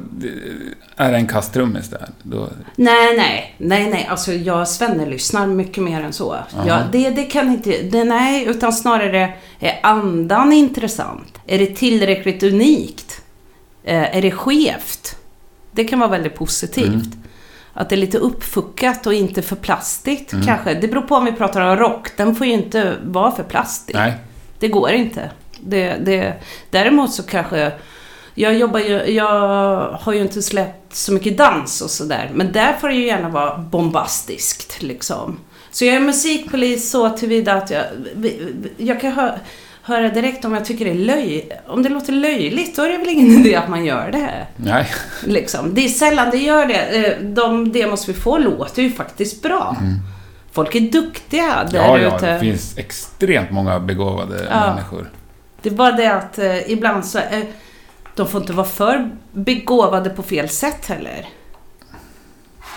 är 0.95 1.11
det 1.11 1.17
en 1.17 1.27
kasttrummis 1.27 1.89
där? 1.89 2.09
Då, 2.23 2.49
Nej, 2.75 3.17
nej, 3.17 3.55
nej, 3.57 3.89
nej. 3.89 4.07
Alltså 4.09 4.33
jag 4.33 4.67
svennelyssnar 4.67 5.47
mycket 5.47 5.83
mer 5.83 6.01
än 6.01 6.13
så. 6.13 6.33
Aha. 6.33 6.67
Ja, 6.67 6.79
det, 6.91 7.09
det 7.09 7.23
kan 7.23 7.47
inte, 7.51 7.81
det, 7.81 8.03
nej, 8.03 8.45
utan 8.45 8.73
snarare 8.73 9.33
är 9.59 9.79
andan 9.83 10.53
intressant? 10.53 11.39
Är 11.47 11.59
det 11.59 11.75
tillräckligt 11.75 12.43
unikt? 12.43 13.21
Eh, 13.83 14.17
är 14.17 14.21
det 14.21 14.31
skevt? 14.31 15.15
Det 15.71 15.83
kan 15.83 15.99
vara 15.99 16.09
väldigt 16.09 16.35
positivt. 16.35 16.85
Mm. 16.87 17.11
Att 17.73 17.89
det 17.89 17.95
är 17.95 17.97
lite 17.97 18.17
uppfuckat 18.17 19.07
och 19.07 19.13
inte 19.13 19.41
för 19.41 19.55
plastigt 19.55 20.33
Mm. 20.33 20.45
kanske. 20.45 20.73
Det 20.73 20.87
beror 20.87 21.01
på 21.01 21.15
om 21.15 21.25
vi 21.25 21.31
pratar 21.31 21.61
om 21.61 21.75
rock. 21.77 22.07
Den 22.17 22.35
får 22.35 22.47
ju 22.47 22.53
inte 22.53 22.95
vara 23.03 23.31
för 23.31 23.43
plastig. 23.43 23.95
nej. 23.95 24.13
Det 24.59 24.67
går 24.67 24.91
inte. 24.91 25.29
Det, 25.61 25.93
det, 26.05 26.33
däremot 26.69 27.13
så 27.13 27.23
kanske... 27.23 27.71
Jag 28.41 28.53
jobbar 28.57 28.79
ju... 28.79 29.03
Jag 29.11 29.89
har 30.01 30.13
ju 30.13 30.21
inte 30.21 30.41
släppt 30.41 30.95
så 30.95 31.11
mycket 31.13 31.37
dans 31.37 31.81
och 31.81 31.89
sådär. 31.89 32.31
Men 32.33 32.51
där 32.51 32.73
får 32.73 32.87
det 32.87 32.93
ju 32.95 33.05
gärna 33.05 33.29
vara 33.29 33.57
bombastiskt 33.57 34.81
liksom. 34.81 35.39
Så 35.71 35.85
jag 35.85 35.95
är 35.95 35.99
musikpolis 35.99 36.89
så 36.91 37.09
tillvida 37.09 37.53
att 37.53 37.69
jag... 37.71 37.83
Jag 38.77 39.01
kan 39.01 39.11
hö, 39.11 39.31
höra 39.81 40.09
direkt 40.09 40.45
om 40.45 40.53
jag 40.53 40.65
tycker 40.65 40.85
det 40.85 40.91
är 40.91 40.95
löj... 40.95 41.49
Om 41.67 41.83
det 41.83 41.89
låter 41.89 42.13
löjligt, 42.13 42.75
då 42.75 42.81
är 42.81 42.89
det 42.89 42.97
väl 42.97 43.09
ingen 43.09 43.39
idé 43.45 43.55
att 43.55 43.69
man 43.69 43.85
gör 43.85 44.11
det. 44.11 44.47
Nej. 44.55 44.87
Liksom. 45.25 45.73
Det 45.73 45.85
är 45.85 45.89
sällan 45.89 46.29
det 46.31 46.37
gör 46.37 46.65
det. 46.65 47.05
Eh, 47.07 47.19
De 47.21 47.71
demos 47.71 48.09
vi 48.09 48.13
får 48.13 48.39
låter 48.39 48.81
ju 48.81 48.91
faktiskt 48.91 49.41
bra. 49.43 49.77
Folk 50.51 50.75
är 50.75 50.79
duktiga 50.81 51.67
där 51.71 51.79
Mm. 51.79 52.01
Ja, 52.01 52.09
ja, 52.09 52.17
ute. 52.17 52.33
det 52.33 52.39
finns 52.39 52.77
extremt 52.77 53.51
många 53.51 53.79
begåvade 53.79 54.47
Ja. 54.51 54.73
människor. 54.73 55.09
Det 55.61 55.69
är 55.69 55.73
bara 55.73 55.91
det 55.91 56.07
att 56.13 56.39
eh, 56.39 56.71
ibland 56.71 57.05
så... 57.05 57.17
Eh, 57.17 57.39
de 58.19 58.27
får 58.27 58.41
inte 58.41 58.53
vara 58.53 58.67
för 58.67 59.11
begåvade 59.31 60.09
på 60.09 60.23
fel 60.23 60.49
sätt 60.49 60.85
heller. 60.85 61.27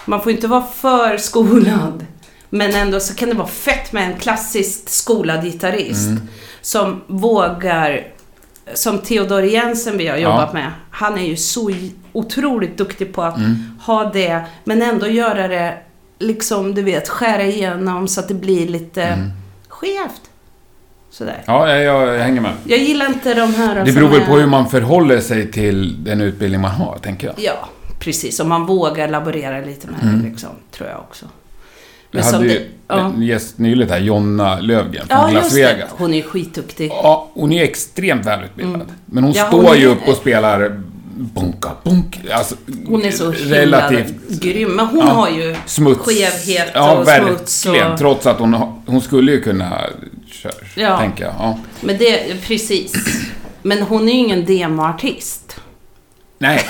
Man 0.05 0.23
får 0.23 0.33
inte 0.33 0.47
vara 0.47 0.63
för 0.63 1.17
skolad. 1.17 2.07
Men 2.51 2.75
ändå 2.75 3.01
så 3.01 3.15
kan 3.15 3.29
det 3.29 3.35
vara 3.35 3.49
fett 3.49 3.93
med 3.93 4.11
en 4.13 4.19
klassiskt 4.19 4.89
skolad 4.89 5.45
gitarrist. 5.45 6.09
Mm. 6.09 6.23
Som 6.61 7.01
vågar... 7.07 8.07
Som 8.75 8.99
Theodor 8.99 9.43
Jensen 9.45 9.99
vi 9.99 10.07
har 10.09 10.17
Ja. 10.17 10.23
jobbat 10.31 10.53
med. 10.53 10.73
Han 10.91 11.19
är 11.19 11.27
ju 11.27 11.37
så 11.37 11.71
otroligt 12.13 12.79
duktig 12.79 13.15
på 13.15 13.23
att 13.23 13.37
Mm. 13.39 13.57
ha 13.83 14.05
det, 14.05 14.43
men 14.65 14.83
ändå 14.83 15.07
göra 15.07 15.49
det 15.49 15.79
liksom, 16.19 16.75
du 16.75 16.83
vet, 16.83 17.09
skära 17.09 17.43
igenom 17.43 18.09
så 18.09 18.21
att 18.21 18.29
det 18.29 18.35
blir 18.35 18.69
lite 18.69 19.03
Mm. 19.03 19.31
skevt. 19.69 20.23
Sådär. 21.13 21.43
Ja, 21.47 21.69
jag, 21.77 22.09
jag 22.15 22.19
hänger 22.25 22.41
med. 22.41 22.53
Jag 22.65 22.79
gillar 22.79 23.07
inte 23.07 23.35
de 23.35 23.55
här 23.55 23.85
Det 23.85 23.93
beror 23.93 24.09
väl 24.09 24.21
på 24.21 24.37
hur 24.37 24.47
man 24.47 24.69
förhåller 24.71 25.21
sig 25.21 25.51
till 25.51 26.05
den 26.05 26.21
utbildning 26.21 26.61
man 26.61 26.71
har, 26.71 26.99
tänker 27.03 27.27
jag. 27.27 27.35
Ja, 27.39 27.69
precis. 27.99 28.41
Om 28.41 28.49
man 28.49 28.67
vågar 28.67 29.09
laborera 29.09 29.61
lite 29.61 29.87
med 29.87 30.03
Mm. 30.03 30.23
det 30.23 30.29
liksom, 30.29 30.49
tror 30.71 30.89
jag 30.89 30.99
också. 30.99 31.27
Men 32.11 32.25
som 32.25 32.33
hade 32.35 32.47
det- 32.47 32.53
ju 32.55 32.69
ja. 32.89 32.99
en 33.17 33.23
gäst 33.23 33.59
nyligt 33.59 33.91
här, 33.91 33.99
Jonna 33.99 34.61
Lövgren 34.61 35.07
från 35.09 35.19
Ja, 35.19 35.31
Las 35.31 35.55
det. 35.55 35.63
Vegas. 35.75 35.91
Hon 35.91 36.15
är 36.15 36.23
skitduktig. 36.23 36.89
Ja, 36.91 37.29
hon 37.35 37.53
är 37.53 37.63
extremt 37.65 38.27
välutbildad. 38.27 38.75
Mm. 38.75 38.87
Men 39.07 39.25
hon 39.25 39.33
Ja, 39.33 39.47
står 39.49 39.63
hon 39.63 39.79
ju 39.79 39.85
är- 39.87 39.91
upp 39.93 40.09
och 40.09 40.15
spelar 40.17 40.81
bunka, 41.15 41.69
bunk. 41.85 42.21
Alltså, 42.33 42.55
Hon 42.87 43.05
är 43.05 43.11
så 43.11 43.31
relativt 43.33 44.29
grym. 44.43 44.71
Men 44.71 44.87
hon 44.87 44.99
Ja. 45.07 45.13
har 45.13 45.29
ju 45.31 45.57
smuts. 45.67 46.01
skevhet 46.01 46.71
ja, 46.75 46.93
och 46.99 47.09
verkligen. 47.09 47.37
smuts 47.39 47.67
och... 47.67 47.99
Trots 47.99 48.27
att 48.27 48.39
hon, 48.39 48.55
hon 48.87 49.01
skulle 49.01 49.33
ju 49.33 49.41
kunna 49.41 49.79
köra, 50.43 50.53
Ja. 50.75 50.99
tänker 50.99 51.25
jag. 51.25 51.35
Ja. 51.39 51.59
Men 51.81 51.99
det, 51.99 52.43
precis. 52.47 52.93
Men 53.63 53.83
hon 53.83 54.09
är 54.09 54.13
ju 54.13 54.19
ingen 54.19 54.45
demoartist. 54.45 55.57
Nej. 56.39 56.65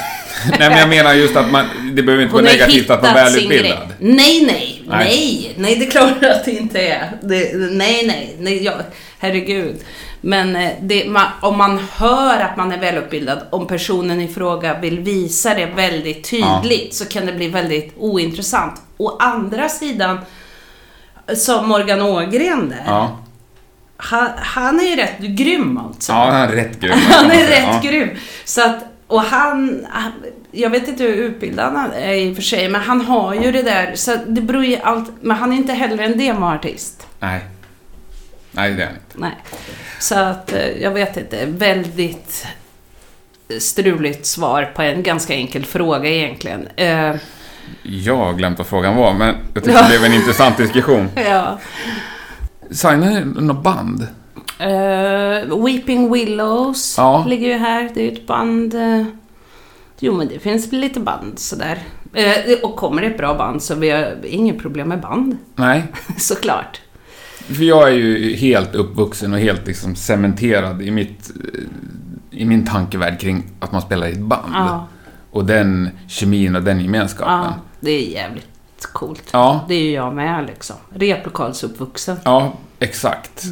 Nej, 0.59 0.69
men 0.71 0.79
jag 0.79 0.89
menar 0.89 1.13
just 1.15 1.37
att 1.37 1.51
man... 1.51 1.67
Det 1.95 2.03
behöver 2.03 2.23
inte 2.25 2.37
Hon 2.37 2.45
vara 2.45 2.53
negativt 2.53 2.91
att 2.91 3.03
vara 3.03 3.15
välutbildad. 3.15 3.89
Nej, 3.99 4.45
nej, 4.47 4.83
Nej. 4.87 5.05
nej, 5.05 5.55
nej, 5.57 5.77
det 5.77 5.87
är 5.87 5.91
klart 5.91 6.25
att 6.25 6.45
det 6.45 6.51
inte 6.53 6.81
är. 6.87 7.13
Det, 7.23 7.57
nej, 7.57 8.07
nej, 8.07 8.37
nej, 8.39 8.65
ja, 8.65 8.73
herregud. 9.19 9.77
Men 10.21 10.57
eh, 10.57 10.71
det, 10.81 11.09
man, 11.09 11.27
om 11.41 11.59
man 11.59 11.79
hör 11.97 12.41
att 12.41 12.57
man 12.57 12.73
är 12.73 12.79
välutbildad, 12.79 13.39
om 13.51 13.67
personen 13.67 14.21
i 14.21 14.29
fråga 14.29 14.79
vill 14.81 15.01
visa 15.01 15.55
det 15.55 15.67
väldigt 15.67 16.31
tydligt, 16.31 16.95
så 16.95 17.05
kan 17.05 17.27
det 17.27 17.33
bli 17.33 17.49
väldigt 17.49 17.95
ointressant. 17.97 18.81
Å 18.97 19.17
andra 19.19 19.69
sidan, 19.69 20.19
som 21.37 21.69
Morgan 21.69 22.03
Ågren 22.03 22.69
där, 22.69 22.83
Ja. 22.87 23.19
Han, 24.05 24.29
han 24.37 24.81
är 24.81 24.85
ju 24.85 24.97
rätt 24.97 25.19
grym 25.19 25.79
alltså. 25.79 26.13
Ja, 26.13 26.31
han 26.31 26.35
är 26.43 26.49
rätt 26.49 26.81
grym. 26.81 26.93
Han 27.11 27.31
är 27.31 27.41
Ja. 27.41 27.47
rätt 27.77 27.83
grym. 27.83 28.11
Så 28.45 28.63
att, 28.67 28.85
och 29.07 29.23
han, 29.23 29.87
han- 29.91 30.13
jag 30.53 30.71
vet 30.71 30.89
inte 30.89 31.03
hur 31.03 31.15
utbildad 31.15 31.73
han 31.75 31.93
är 31.93 32.13
i 32.15 32.33
och 32.33 32.37
för 32.37 32.43
sig, 32.43 32.69
men 32.69 32.81
han 32.81 33.01
har 33.01 33.35
ju 33.35 33.53
det 33.53 33.63
där, 33.63 33.93
så 33.95 34.17
det 34.27 34.41
beror 34.41 34.65
ju 34.65 34.77
allt, 34.77 35.11
men 35.21 35.37
han 35.37 35.53
är 35.53 35.57
inte 35.57 35.73
heller 35.73 36.05
en 36.05 36.19
demoartist. 36.19 37.07
Nej. 37.21 37.41
Nej, 38.53 38.73
det 38.73 38.83
är 38.83 38.87
han 38.87 38.95
inte. 38.95 39.19
Nej. 39.19 39.37
Så 40.01 40.19
att, 40.19 40.53
eh, 40.53 40.67
jag 40.83 40.91
vet 40.91 41.17
inte, 41.17 41.47
väldigt 41.47 42.47
struligt 43.59 44.27
svar 44.27 44.73
på 44.77 44.83
en 44.83 45.03
ganska 45.03 45.35
enkel 45.35 45.65
fråga 45.65 46.09
egentligen. 46.11 46.69
Eh, 46.77 47.15
Jag 47.83 48.17
har 48.17 48.33
glömt 48.33 48.59
vad 48.59 48.67
frågan 48.67 48.97
var, 48.97 49.15
men 49.15 49.35
jag 49.55 49.65
tycker 49.65 49.77
Ja. 49.77 49.83
det 49.83 49.89
blev 49.89 50.05
en 50.05 50.13
intressant 50.21 50.57
diskussion. 50.57 51.09
ja. 51.15 51.59
Signar 52.73 53.25
ni 53.25 53.43
något 53.43 53.63
band? 53.65 54.07
Eh, 54.59 55.65
Weeping 55.65 56.13
Willows 56.13 56.95
Ja. 56.99 57.25
ligger 57.29 57.49
ju 57.49 57.55
här. 57.55 57.91
Det 57.95 58.01
är 58.01 58.05
ju 58.05 58.13
ett 58.13 58.27
band. 58.27 58.75
eh, 58.75 59.05
jo, 59.99 60.15
men 60.17 60.29
det 60.29 60.39
finns 60.39 60.73
lite 60.73 61.01
band 61.01 61.39
sådär. 61.39 61.79
Eh, 62.15 62.55
och 62.63 62.77
kommer 62.77 63.03
det 63.03 63.09
ett 63.09 63.19
bra 63.19 63.35
band 63.35 63.63
så 63.63 63.75
vi 63.75 63.91
har 63.91 64.17
inget 64.27 64.59
problem 64.59 64.89
med 64.89 65.01
band. 65.01 65.37
Nej. 65.57 65.83
Såklart. 66.19 66.81
För 67.47 67.63
jag 67.65 67.89
är 67.89 67.93
ju 67.93 68.35
helt 68.37 68.75
uppvuxen 68.75 69.33
och 69.33 69.39
helt 69.39 69.67
liksom 69.67 69.95
cementerad 69.97 70.83
i 70.83 70.91
mitt... 70.91 71.31
I 72.31 72.45
min 72.45 72.67
tankevärld 72.67 73.21
kring 73.21 73.43
att 73.61 73.73
man 73.73 73.83
spelar 73.83 74.07
i 74.07 74.13
ett 74.13 74.19
band. 74.19 74.53
Ja, 74.55 74.87
Och 75.31 75.45
den 75.45 75.91
kemin 76.09 76.57
och 76.57 76.63
den 76.63 76.81
gemenskapen. 76.81 77.33
ja, 77.35 77.55
det 77.81 77.91
är 77.91 78.11
jävligt 78.11 78.52
coolt. 78.87 79.23
Ja, 79.33 79.65
Det 79.69 79.75
är 79.75 79.83
ju 79.83 79.91
jag 79.93 80.15
med 80.15 80.47
liksom. 80.47 80.77
Replokalsuppvuxen. 80.95 82.17
ja, 82.25 82.53
exakt. 82.79 83.43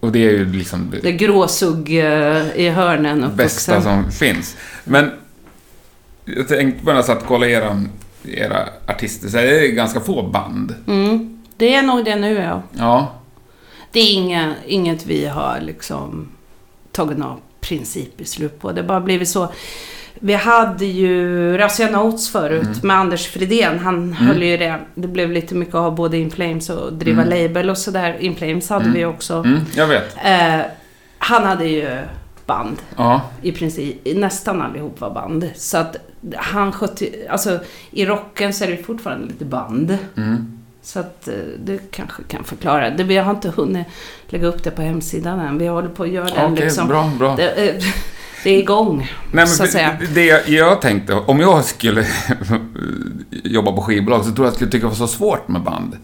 Och 0.00 0.12
det 0.12 0.18
är 0.18 0.30
ju 0.30 0.52
liksom 0.52 0.94
Det 1.02 1.08
är 1.08 1.12
gråsugg 1.12 1.98
eh, 1.98 2.56
i 2.56 2.68
hörnen 2.68 3.20
bästa 3.36 3.72
uppvuxen. 3.72 3.82
som 4.04 4.12
finns. 4.12 4.56
Men 4.84 5.10
jag 6.24 6.48
tänkte 6.48 6.84
bara 6.84 7.02
så 7.02 7.12
att 7.12 7.26
kolla 7.26 7.46
era, 7.46 7.82
era 8.24 8.68
artister, 8.86 9.28
så 9.28 9.38
är 9.38 9.46
det 9.46 9.68
ganska 9.68 10.00
få 10.00 10.22
band. 10.22 10.74
Mm, 10.86 11.42
det 11.56 11.74
är 11.74 11.82
nog 11.82 12.04
det 12.04 12.16
nu 12.16 12.34
ja. 12.34 12.62
Ja, 12.72 13.12
Det 13.92 14.00
är 14.00 14.12
inga, 14.14 14.54
inget 14.66 15.06
vi 15.06 15.26
har 15.26 15.60
liksom 15.60 16.28
tagit 16.92 17.18
några 17.18 17.36
principbeslut 17.60 18.60
på. 18.60 18.72
Det 18.72 18.80
har 18.80 18.88
bara 18.88 19.00
blivit 19.00 19.28
så. 19.28 19.52
Vi 20.22 20.34
hade 20.34 20.84
ju 20.86 21.56
Razzia 21.58 21.90
Notes 21.90 22.32
förut 22.32 22.62
Mm. 22.62 22.78
med 22.82 22.96
Anders 22.96 23.26
Fridén. 23.26 23.78
Han 23.78 24.12
höll 24.12 24.42
ju 24.42 24.56
det. 24.56 24.78
Det 24.94 25.08
blev 25.08 25.30
lite 25.30 25.54
mycket 25.54 25.74
ha 25.74 25.90
både 25.90 26.18
In 26.18 26.30
Flames 26.30 26.70
och 26.70 26.92
driva 26.92 27.22
Mm. 27.22 27.38
label 27.42 27.70
och 27.70 27.78
sådär. 27.78 28.16
In 28.20 28.36
Flames 28.36 28.70
hade 28.70 28.84
Mm. 28.84 28.96
vi 28.96 29.04
också. 29.04 29.34
mm, 29.34 29.60
jag 29.74 29.86
vet. 29.86 30.16
Eh, 30.24 30.60
han 31.18 31.44
hade 31.44 31.64
ju 31.64 31.98
band. 32.46 32.76
Ja, 32.96 33.20
I 33.42 33.52
princip, 33.52 33.96
nästan 34.16 34.62
allihop 34.62 35.00
var 35.00 35.10
band. 35.10 35.50
Så 35.56 35.76
att 35.78 35.96
han 36.36 36.72
skötte, 36.72 37.06
alltså 37.30 37.58
i 37.90 38.06
rocken 38.06 38.54
så 38.54 38.64
är 38.64 38.68
det 38.70 38.76
fortfarande 38.76 39.26
lite 39.26 39.44
band. 39.44 39.98
mm. 40.16 40.56
Så 40.82 41.00
att 41.00 41.28
eh, 41.28 41.34
det 41.64 41.90
kanske 41.90 42.22
kan 42.22 42.44
förklara. 42.44 42.90
Det, 42.90 43.04
vi 43.04 43.16
har 43.16 43.30
inte 43.30 43.48
hunnit 43.50 43.86
lägga 44.28 44.46
upp 44.46 44.64
det 44.64 44.70
på 44.70 44.82
hemsidan 44.82 45.40
än. 45.40 45.58
Vi 45.58 45.66
håller 45.66 45.88
på 45.88 46.02
att 46.02 46.08
göra 46.08 46.24
den 46.34 46.52
okej, 46.52 46.64
liksom. 46.64 46.88
bra, 46.88 47.10
bra. 47.18 47.36
Det, 47.36 47.48
eh, 47.70 47.82
det 48.44 48.50
är 48.50 48.58
igång. 48.58 48.98
Nej, 48.98 49.08
men 49.32 49.48
så 49.48 49.62
att 49.64 49.70
säga. 49.70 49.98
det 50.14 50.24
jag, 50.24 50.48
jag 50.48 50.80
tänkte, 50.80 51.14
om 51.14 51.40
jag 51.40 51.64
skulle 51.64 52.06
jobba 53.44 53.72
på 53.72 53.82
skivbolag 53.82 54.24
så 54.24 54.32
tror 54.32 54.36
jag 54.46 54.46
att 54.46 54.52
jag 54.52 54.54
skulle 54.54 54.70
tycka 54.70 54.82
det 54.86 54.88
var 54.88 55.06
så 55.06 55.06
svårt 55.06 55.48
med 55.48 55.62
band. 55.62 55.96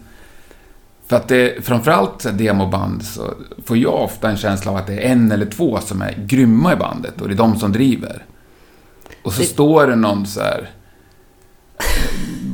För 1.07 1.15
att 1.15 1.27
det, 1.27 1.65
framförallt 1.65 2.37
demoband 2.37 3.05
så 3.05 3.33
får 3.65 3.77
jag 3.77 3.93
ofta 4.03 4.29
en 4.29 4.37
känsla 4.37 4.71
av 4.71 4.77
att 4.77 4.87
det 4.87 4.93
är 4.93 5.11
en 5.11 5.31
eller 5.31 5.45
två 5.45 5.79
som 5.81 6.01
är 6.01 6.23
grymma 6.27 6.73
i 6.73 6.75
bandet 6.75 7.21
och 7.21 7.27
det 7.27 7.33
är 7.33 7.37
de 7.37 7.59
som 7.59 7.71
driver. 7.71 8.25
Och 9.23 9.33
så 9.33 9.39
Det- 9.41 9.47
står 9.47 9.87
det 9.87 9.95
någon 9.95 10.25
så 10.25 10.39
här 10.41 10.69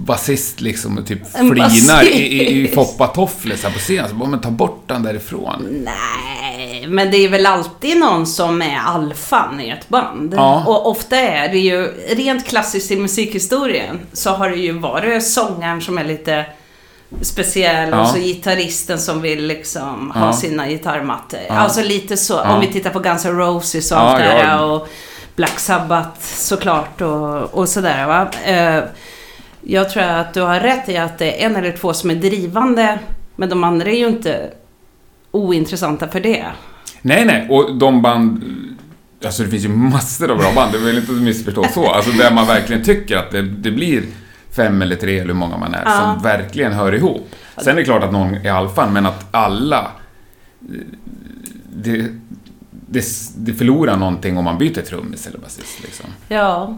basist 0.06 0.62
liksom 0.62 0.98
och 0.98 1.06
typ 1.08 1.28
flinar 1.32 2.04
i, 2.04 2.08
i, 2.18 2.64
i 2.64 2.68
foppatofflor 2.68 3.56
på 3.74 3.80
scenen. 3.80 4.10
Så 4.10 4.16
bara, 4.16 4.30
men 4.30 4.42
ta 4.42 4.52
bort 4.52 4.84
den 4.88 5.04
därifrån. 5.04 5.66
Nej, 5.86 6.43
men 6.88 7.12
det 7.12 7.18
är 7.18 7.30
väl 7.30 7.46
alltid 7.46 7.98
någon 8.00 8.26
som 8.28 8.62
är 8.62 8.80
alfan 8.86 9.62
i 9.62 9.70
ett 9.70 9.90
band. 9.90 10.34
Ja. 10.38 10.64
Och 10.68 10.90
ofta 10.90 11.18
är 11.18 11.50
det 11.50 11.58
ju, 11.60 11.88
rent 12.10 12.48
klassiskt 12.48 12.92
i 12.92 12.96
musikhistorien, 12.96 14.00
så 14.14 14.30
har 14.30 14.50
det 14.50 14.56
ju 14.56 14.72
varit 14.72 15.28
sångaren 15.28 15.82
som 15.82 15.98
är 15.98 16.04
lite 16.04 16.46
speciell 17.22 17.90
Ja. 17.92 18.02
och 18.02 18.08
så 18.08 18.18
gitarristen 18.18 19.00
som 19.00 19.22
vill 19.22 19.46
liksom 19.48 20.12
ha 20.12 20.26
Ja. 20.26 20.34
sina 20.34 20.68
gitarrmattor. 20.70 21.40
Alltså 21.50 21.82
lite 21.82 22.18
så, 22.18 22.42
om 22.42 22.60
vi 22.60 22.68
tittar 22.68 22.90
på 22.90 23.00
Guns 23.00 23.26
N' 23.26 23.38
Roses 23.38 23.92
och 23.92 24.00
allt 24.00 24.20
det 24.20 24.40
ja. 24.40 24.62
och 24.66 24.88
Black 25.36 25.60
Sabbath 25.60 26.20
såklart 26.22 27.02
och, 27.02 27.54
och 27.54 27.70
sådär 27.70 28.06
va. 28.08 28.28
Eh, 28.46 28.84
jag 29.62 29.90
tror 29.90 30.04
att 30.04 30.34
du 30.34 30.42
har 30.42 30.60
rätt 30.60 30.90
i 30.90 30.98
att 30.98 31.18
det 31.18 31.42
är 31.44 31.46
en 31.46 31.56
eller 31.56 31.72
två 31.72 31.94
som 31.94 32.12
är 32.12 32.16
drivande, 32.16 33.00
men 33.36 33.50
de 33.50 33.64
andra 33.64 33.90
är 33.90 33.96
ju 33.96 34.08
inte 34.08 34.52
ointressanta 35.32 36.08
för 36.08 36.20
det. 36.20 36.46
Nej, 37.06 37.26
nej. 37.26 37.48
Och 37.50 37.76
de 37.76 38.02
band... 38.02 38.44
Alltså 39.26 39.44
det 39.44 39.50
finns 39.50 39.66
ju 39.66 39.70
massor 39.70 40.32
av 40.32 40.38
bra 40.38 40.52
band, 40.56 40.72
det 40.72 40.78
vill 40.78 40.98
inte 40.98 41.12
missförstå 41.12 41.64
så. 41.74 41.88
Alltså 41.92 42.12
där 42.12 42.34
man 42.34 42.48
verkligen 42.48 42.84
tycker 42.84 43.18
att 43.18 43.32
det, 43.32 43.42
det 43.42 43.72
blir 43.72 44.04
fem 44.52 44.82
eller 44.82 44.96
tre 44.96 45.16
eller 45.16 45.28
hur 45.28 45.40
många 45.40 45.58
man 45.58 45.74
är, 45.74 45.82
Ja. 45.86 46.00
som 46.16 46.24
verkligen 46.24 46.74
hör 46.74 46.96
ihop. 46.96 47.30
Sen 47.58 47.74
är 47.74 47.76
det 47.76 47.84
klart 47.84 48.04
att 48.04 48.12
någon 48.12 48.34
är 48.36 48.52
alfan, 48.52 48.94
men 48.94 49.06
att 49.06 49.26
alla... 49.32 49.92
Det, 51.76 52.06
det, 52.70 53.04
det 53.38 53.54
förlorar 53.54 53.98
någonting 53.98 54.38
om 54.38 54.44
man 54.46 54.58
byter 54.58 54.82
trummis 54.82 55.28
eller 55.28 55.38
basist 55.40 55.84
liksom. 55.84 56.06
Ja. 56.28 56.78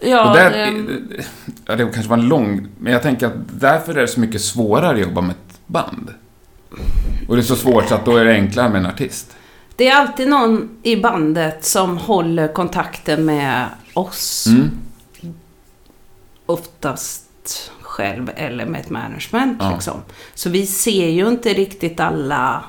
Ja, 0.00 0.28
Och 0.30 0.36
där, 0.36 0.50
det, 0.50 1.24
ja, 1.66 1.76
det 1.76 1.84
kanske 1.84 2.10
var 2.10 2.16
en 2.18 2.28
lång... 2.28 2.68
Men 2.78 2.92
jag 2.92 3.02
tänker 3.02 3.26
att 3.26 3.32
därför 3.60 3.94
är 3.94 4.00
det 4.00 4.08
så 4.08 4.20
mycket 4.20 4.40
svårare 4.40 4.94
att 4.94 5.00
jobba 5.00 5.20
med 5.20 5.30
ett 5.30 5.58
band. 5.66 6.10
Och 7.28 7.36
det 7.36 7.42
är 7.42 7.44
så 7.44 7.56
svårt 7.56 7.88
så 7.88 7.94
att 7.94 8.04
då 8.04 8.16
är 8.16 8.24
det 8.24 8.32
enklare 8.32 8.68
med 8.68 8.78
en 8.80 8.86
artist. 8.86 9.36
Det 9.76 9.88
är 9.88 9.96
alltid 9.96 10.28
någon 10.28 10.68
i 10.82 10.96
bandet 10.96 11.64
som 11.64 11.98
håller 11.98 12.48
kontakten 12.48 13.24
med 13.24 13.66
oss. 13.94 14.46
Mm. 14.46 14.70
Oftast 16.46 17.70
själv 17.80 18.30
eller 18.36 18.66
med 18.66 18.80
ett 18.80 18.90
management. 18.90 19.58
Ja. 19.60 19.72
Liksom. 19.72 20.02
Så 20.34 20.50
vi 20.50 20.66
ser 20.66 21.08
ju 21.08 21.28
inte 21.28 21.48
riktigt 21.52 22.00
alla... 22.00 22.64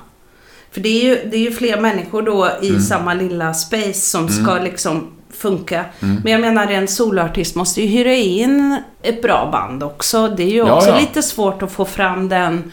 För 0.70 0.80
det 0.80 0.88
är 0.88 1.04
ju, 1.04 1.30
det 1.30 1.36
är 1.36 1.40
ju 1.40 1.52
fler 1.52 1.80
människor 1.80 2.22
då 2.22 2.50
i 2.62 2.68
Mm. 2.68 2.80
samma 2.80 3.14
lilla 3.14 3.54
space 3.54 3.92
som 4.00 4.28
ska 4.28 4.54
liksom 4.58 5.12
funka. 5.30 5.84
Mm. 6.00 6.20
Men 6.24 6.32
jag 6.32 6.40
menar, 6.40 6.66
en 6.66 6.88
soloartist 6.88 7.54
måste 7.54 7.82
ju 7.82 7.86
hyra 7.86 8.12
in 8.14 8.82
ett 9.02 9.22
bra 9.22 9.48
band 9.52 9.82
också. 9.82 10.28
Det 10.28 10.42
är 10.42 10.48
ju 10.48 10.56
Ja, 10.56 10.76
också 10.76 10.88
ja. 10.88 10.98
lite 11.00 11.22
svårt 11.22 11.62
att 11.62 11.72
få 11.72 11.84
fram 11.84 12.28
den... 12.28 12.72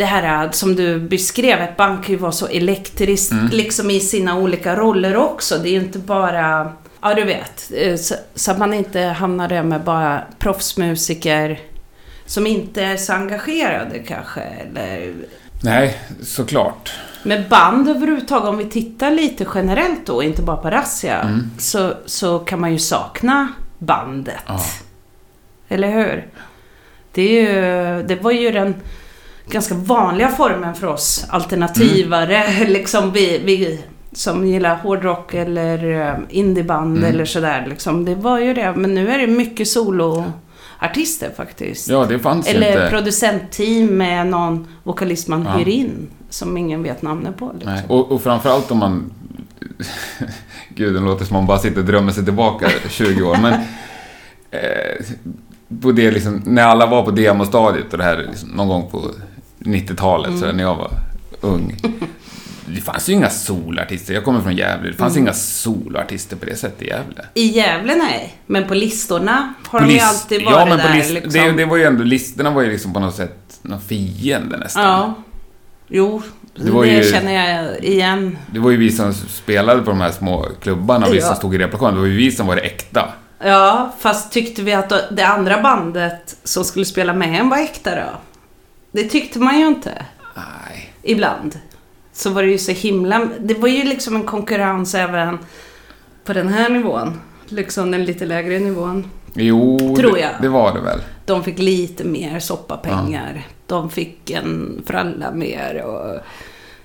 Det 0.00 0.06
här 0.06 0.48
som 0.52 0.76
du 0.76 1.00
beskrev, 1.00 1.60
ett 1.60 1.76
band 1.76 2.04
kan 2.04 2.12
ju 2.14 2.16
vara 2.20 2.32
så 2.32 2.46
elektriskt 2.46 3.32
Mm. 3.32 3.46
liksom 3.52 3.90
i 3.90 4.00
sina 4.00 4.38
olika 4.38 4.76
roller 4.76 5.16
också. 5.16 5.58
Det 5.58 5.68
är 5.68 5.72
ju 5.72 5.80
inte 5.80 5.98
bara... 5.98 6.72
Ja, 7.00 7.14
du 7.14 7.24
vet. 7.24 7.70
eh, 7.76 7.96
Så, 7.96 8.14
så 8.34 8.50
att 8.50 8.58
man 8.58 8.74
inte 8.74 9.00
hamnar 9.00 9.48
där 9.48 9.62
med 9.62 9.80
bara 9.84 10.22
proffsmusiker 10.38 11.60
som 12.26 12.46
inte 12.46 12.82
är 12.82 12.96
så 12.96 13.12
engagerade 13.12 13.98
kanske. 13.98 14.40
Eller 14.40 15.14
Nej, 15.62 15.98
såklart. 16.22 16.92
med 17.22 17.48
band 17.48 17.88
överhuvudtaget, 17.88 18.48
om 18.48 18.58
vi 18.58 18.64
tittar 18.64 19.10
lite 19.10 19.46
generellt 19.54 20.06
då, 20.06 20.22
inte 20.22 20.42
bara 20.42 20.56
på 20.56 20.70
Razzia, 20.70 21.20
Mm. 21.22 21.50
så, 21.58 21.92
så 22.06 22.38
kan 22.38 22.60
man 22.60 22.72
ju 22.72 22.78
sakna 22.78 23.48
bandet. 23.78 24.34
Ja. 24.46 24.60
Eller 25.68 25.90
hur? 25.90 26.26
Det, 27.12 27.22
är 27.22 27.42
ju, 27.42 28.02
det 28.02 28.16
var 28.22 28.30
ju 28.30 28.50
den 28.50 28.74
ganska 29.46 29.74
vanliga 29.74 30.28
formen 30.28 30.74
för 30.74 30.86
oss 30.86 31.24
alternativare, 31.28 32.36
Mm. 32.44 32.68
liksom 32.72 33.12
vi, 33.12 33.38
vi 33.44 33.80
som 34.12 34.46
gillar 34.46 34.76
hårdrock 34.76 35.34
eller 35.34 36.00
eh, 36.08 36.14
indieband 36.28 36.98
Mm. 36.98 37.10
eller 37.14 37.24
sådär. 37.24 37.66
Liksom. 37.68 38.04
Det 38.04 38.14
var 38.14 38.38
ju 38.38 38.54
det, 38.54 38.72
men 38.76 38.94
nu 38.94 39.10
är 39.10 39.18
det 39.18 39.26
mycket 39.26 39.68
soloartister 39.68 41.30
faktiskt. 41.36 41.88
Ja, 41.88 42.04
det 42.08 42.18
fanns 42.18 42.48
Eller 42.48 42.68
inte. 42.72 42.88
producentteam 42.90 43.86
med 43.86 44.26
någon 44.26 44.66
vokalist 44.82 45.28
man 45.28 45.42
Ja. 45.44 45.52
hyr 45.52 45.68
in 45.68 46.08
som 46.30 46.56
ingen 46.56 46.82
vet 46.82 47.02
namnet 47.02 47.36
på. 47.36 47.50
Liksom. 47.54 47.72
Nej. 47.72 47.82
Och, 47.88 48.12
och 48.12 48.22
framförallt 48.22 48.70
om 48.70 48.78
man... 48.78 49.10
Gud, 50.74 50.94
det 50.94 51.00
låter 51.00 51.24
som 51.24 51.36
man 51.36 51.46
bara 51.46 51.58
sitter 51.58 51.78
och 51.80 51.84
drömmer 51.86 52.12
sig 52.12 52.24
tillbaka 52.24 52.68
20 52.88 53.22
år. 53.22 53.36
Men 53.42 53.52
eh, 54.50 55.04
på 55.82 55.92
det 55.92 56.10
liksom, 56.10 56.42
när 56.46 56.62
alla 56.62 56.86
var 56.86 57.02
på 57.02 57.10
demostadiet 57.10 57.92
och 57.92 57.98
det 57.98 58.04
här 58.04 58.26
liksom, 58.30 58.48
någon 58.48 58.68
gång 58.68 58.90
på 58.90 59.02
90-talet, 59.60 60.42
Mm. 60.42 60.56
när 60.56 60.62
jag 60.64 60.74
var 60.74 60.90
ung. 61.40 61.76
Det 62.66 62.80
fanns 62.80 63.08
ju 63.08 63.12
inga 63.12 63.30
solartister. 63.30 64.14
Jag 64.14 64.24
kommer 64.24 64.40
från 64.40 64.56
Gävle. 64.56 64.90
Det 64.90 64.96
fanns 64.96 65.12
Mm. 65.16 65.24
inga 65.26 65.32
solartister 65.34 66.36
på 66.36 66.44
det 66.46 66.56
sättet 66.56 66.82
i 66.82 66.86
Gävle. 66.86 67.24
I 67.34 67.46
Gävle 67.46 67.94
nej, 67.96 68.34
men 68.46 68.68
på 68.68 68.74
listorna 68.74 69.54
har 69.68 69.80
På 69.80 69.86
de 69.86 69.92
ju 69.92 69.98
alltid 70.00 70.44
varit 70.44 70.56
ja, 70.56 70.66
men 70.66 70.80
på 70.80 70.86
där 70.86 70.94
list, 70.94 71.10
liksom. 71.10 71.32
det, 71.32 71.52
det 71.52 71.64
var 71.64 71.76
ju 71.76 71.84
ändå, 71.84 72.04
listorna 72.04 72.50
var 72.50 72.62
ju 72.62 72.70
liksom 72.70 72.92
på 72.92 73.00
något 73.00 73.14
sätt 73.14 73.58
någon 73.62 73.80
fiende 73.80 74.56
nästan. 74.56 74.82
Ja. 74.84 75.14
Jo, 75.88 76.22
Det 76.54 76.70
det, 76.82 76.86
ju- 76.88 77.12
känner 77.12 77.32
jag 77.54 77.84
igen. 77.84 78.38
Det 78.52 78.58
var 78.58 78.70
ju 78.70 78.76
vi 78.76 78.92
som 78.92 79.14
spelade 79.14 79.82
på 79.82 79.90
de 79.90 80.00
här 80.00 80.10
små 80.12 80.48
klubbarna 80.62 81.06
och 81.06 81.12
vi 81.14 81.18
Ja. 81.18 81.26
som 81.26 81.36
stod 81.36 81.54
i 81.54 81.58
replokalen. 81.58 81.94
Det 81.94 82.00
var 82.00 82.08
ju 82.08 82.16
vi 82.16 82.32
som 82.32 82.46
var 82.46 82.56
det 82.56 82.62
äkta. 82.62 83.08
Ja, 83.44 83.94
fast 83.98 84.32
tyckte 84.32 84.62
vi 84.62 84.72
att 84.74 84.92
det 85.16 85.22
andra 85.26 85.62
bandet 85.62 86.36
som 86.44 86.64
skulle 86.64 86.84
spela 86.84 87.12
med 87.12 87.40
en 87.40 87.48
var 87.48 87.56
äkta 87.58 87.94
då? 87.94 88.10
Det 88.92 89.04
tyckte 89.04 89.38
man 89.38 89.58
ju 89.58 89.66
inte. 89.66 90.06
Nej. 90.36 90.92
Ibland. 91.02 91.58
Så 92.12 92.30
var 92.30 92.42
det 92.42 92.48
ju 92.48 92.58
så 92.58 92.72
himla... 92.72 93.28
Det 93.40 93.54
var 93.54 93.68
ju 93.68 93.84
liksom 93.84 94.16
en 94.16 94.24
konkurrens 94.24 94.94
även 94.94 95.38
på 96.24 96.32
den 96.32 96.48
här 96.48 96.68
nivån. 96.70 97.20
Liksom 97.48 97.90
den 97.90 98.04
lite 98.04 98.26
lägre 98.26 98.58
nivån. 98.58 99.10
Jo, 99.34 99.78
Tror 99.78 100.12
det, 100.14 100.20
jag. 100.20 100.30
det 100.40 100.48
var 100.48 100.74
det 100.74 100.80
väl. 100.80 101.00
De 101.24 101.44
fick 101.44 101.58
lite 101.58 102.04
mer 102.04 102.40
soppapengar. 102.40 103.46
De 103.66 103.90
fick 103.90 104.30
en 104.30 104.82
fralla 104.86 105.30
mer 105.30 105.82
och 105.82 106.20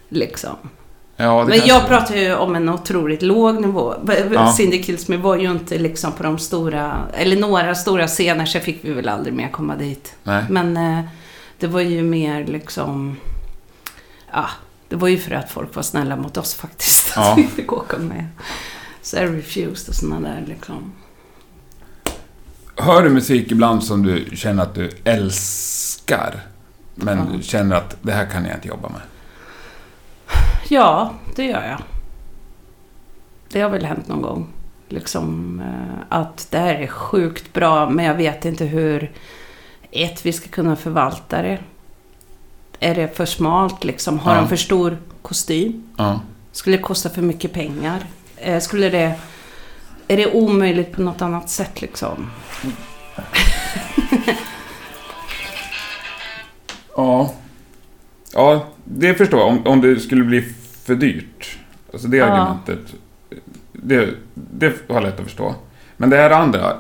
liksom. 0.10 0.56
Ja, 1.18 1.44
det 1.44 1.50
Men 1.50 1.68
jag 1.68 1.88
pratar 1.88 2.16
ju 2.16 2.36
om 2.36 2.56
en 2.56 2.70
otroligt 2.70 3.22
låg 3.22 3.62
nivå. 3.62 3.94
Ja. 4.34 4.54
Cindy 4.54 4.84
Kilsmy 4.84 5.18
var 5.18 5.36
ju 5.36 5.52
inte 5.52 5.78
liksom 5.78 6.12
på 6.12 6.24
de 6.24 6.38
stora, 6.38 6.98
eller 7.14 7.38
några 7.38 7.76
stora 7.76 8.08
scener, 8.08 8.46
så 8.46 8.60
fick 8.60 8.80
vi 8.82 8.94
väl 8.94 9.10
aldrig 9.10 9.34
mer 9.34 9.50
komma 9.50 9.76
dit. 9.76 10.16
Nej. 10.24 10.44
Men 10.50 10.78
eh, 10.78 11.06
det 11.60 11.68
var 11.68 11.82
ju 11.82 12.04
mer 12.04 12.46
liksom, 12.46 13.18
ja, 14.34 14.46
det 14.90 14.96
var 14.96 15.08
ju 15.08 15.18
för 15.18 15.32
att 15.36 15.52
folk 15.52 15.76
var 15.76 15.84
snälla 15.84 16.16
mot 16.16 16.38
oss 16.38 16.56
faktiskt. 16.56 17.14
Ja. 17.16 17.32
Att 17.32 17.38
vi 17.38 17.48
fick 17.48 17.74
åka 17.74 17.98
med. 17.98 18.28
Så 19.02 19.18
här 19.18 19.28
refused 19.28 19.90
och 19.90 19.96
sådana 19.96 20.30
där 20.30 20.44
liksom. 20.48 20.94
Hör 22.78 23.04
du 23.04 23.10
musik 23.10 23.52
ibland 23.52 23.84
som 23.84 24.04
du 24.04 24.26
känner 24.36 24.64
att 24.64 24.76
du 24.76 24.90
älskar, 25.04 26.40
men 26.96 27.18
Ja. 27.34 27.42
känner 27.42 27.76
att 27.76 27.98
det 28.02 28.12
här 28.12 28.26
kan 28.26 28.46
jag 28.46 28.56
inte 28.58 28.68
jobba 28.68 28.90
med? 28.90 29.02
Ja, 30.70 31.14
det 31.36 31.44
gör 31.46 31.68
jag. 31.68 31.82
Det 33.50 33.62
har 33.62 33.70
väl 33.70 33.86
hänt 33.86 34.08
någon 34.08 34.22
gång. 34.22 34.48
Liksom 34.90 35.60
eh, 35.60 36.04
att 36.20 36.48
det 36.52 36.58
här 36.60 36.74
är 36.76 36.88
sjukt 36.88 37.54
bra, 37.54 37.90
men 37.90 38.06
jag 38.06 38.16
vet 38.16 38.46
inte 38.46 38.66
hur 38.66 39.12
ett, 40.04 40.26
vi 40.26 40.34
ska 40.34 40.50
kunna 40.50 40.76
förvalta 40.76 41.42
det. 41.42 41.60
Är 42.80 42.96
det 42.96 43.16
för 43.18 43.26
smalt 43.26 43.84
liksom? 43.84 44.20
Har 44.20 44.36
Ja. 44.36 44.40
de 44.42 44.48
för 44.50 44.56
stor 44.56 44.98
kostym? 45.22 45.84
Ja. 45.98 46.22
Skulle 46.52 46.78
det 46.78 46.84
kosta 46.84 47.10
för 47.10 47.22
mycket 47.22 47.54
pengar? 47.54 48.00
Eh, 48.38 48.60
Skulle 48.60 48.90
det... 48.90 49.14
Är 50.08 50.18
det 50.18 50.34
omöjligt 50.34 50.92
på 50.92 51.02
något 51.02 51.22
annat 51.22 51.50
sätt 51.50 51.82
liksom? 51.82 52.32
Ja. 56.96 57.34
Ja, 58.34 58.66
det 58.84 59.14
förstår 59.16 59.40
jag. 59.40 59.48
Om, 59.50 59.68
om 59.68 59.82
det 59.82 60.00
skulle 60.00 60.24
bli 60.24 60.42
för 60.86 60.96
dyrt. 60.96 61.58
Alltså 61.94 62.08
det 62.08 62.18
Ja. 62.18 62.26
argumentet. 62.26 62.94
Det, 63.72 64.10
det 64.34 64.66
har 64.88 64.96
jag 64.96 65.04
lätt 65.04 65.20
att 65.20 65.26
förstå. 65.26 65.56
Men 65.98 66.10
det 66.10 66.18
här 66.18 66.30
andra. 66.30 66.78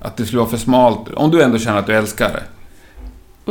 Att 0.00 0.16
det 0.16 0.26
skulle 0.26 0.38
vara 0.38 0.50
för 0.50 0.56
smalt. 0.56 1.08
Om 1.14 1.30
du 1.30 1.42
ändå 1.42 1.58
känner 1.58 1.78
att 1.78 1.86
du 1.86 1.94
älskar 1.96 2.32
det. 2.32 2.42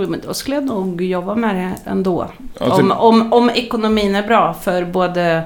Men 0.07 0.21
då 0.27 0.33
skulle 0.33 0.55
jag 0.55 0.65
nog 0.65 1.01
jobba 1.01 1.35
med 1.35 1.55
det 1.55 1.89
ändå. 1.89 2.27
Alltså, 2.59 2.81
Om, 2.81 2.91
om, 2.91 3.33
om 3.33 3.49
ekonomin 3.49 4.15
är 4.15 4.27
bra 4.27 4.53
för 4.53 4.85
både 4.85 5.43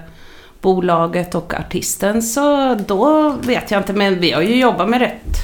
bolaget 0.62 1.36
och 1.36 1.54
artisten 1.54 2.22
så 2.22 2.76
då 2.76 3.36
vet 3.42 3.72
jag 3.72 3.80
inte. 3.80 3.94
Men 3.94 4.20
vi 4.20 4.32
har 4.32 4.42
ju 4.42 4.60
jobbat 4.60 4.90
med 4.90 5.00
rätt 5.00 5.38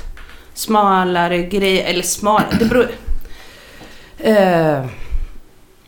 smalare 0.53 1.43
grejer. 1.43 1.85
Eller 1.85 2.03
smalare, 2.03 2.57
det 2.59 2.65
beror... 2.65 2.87
Eh, 4.19 4.85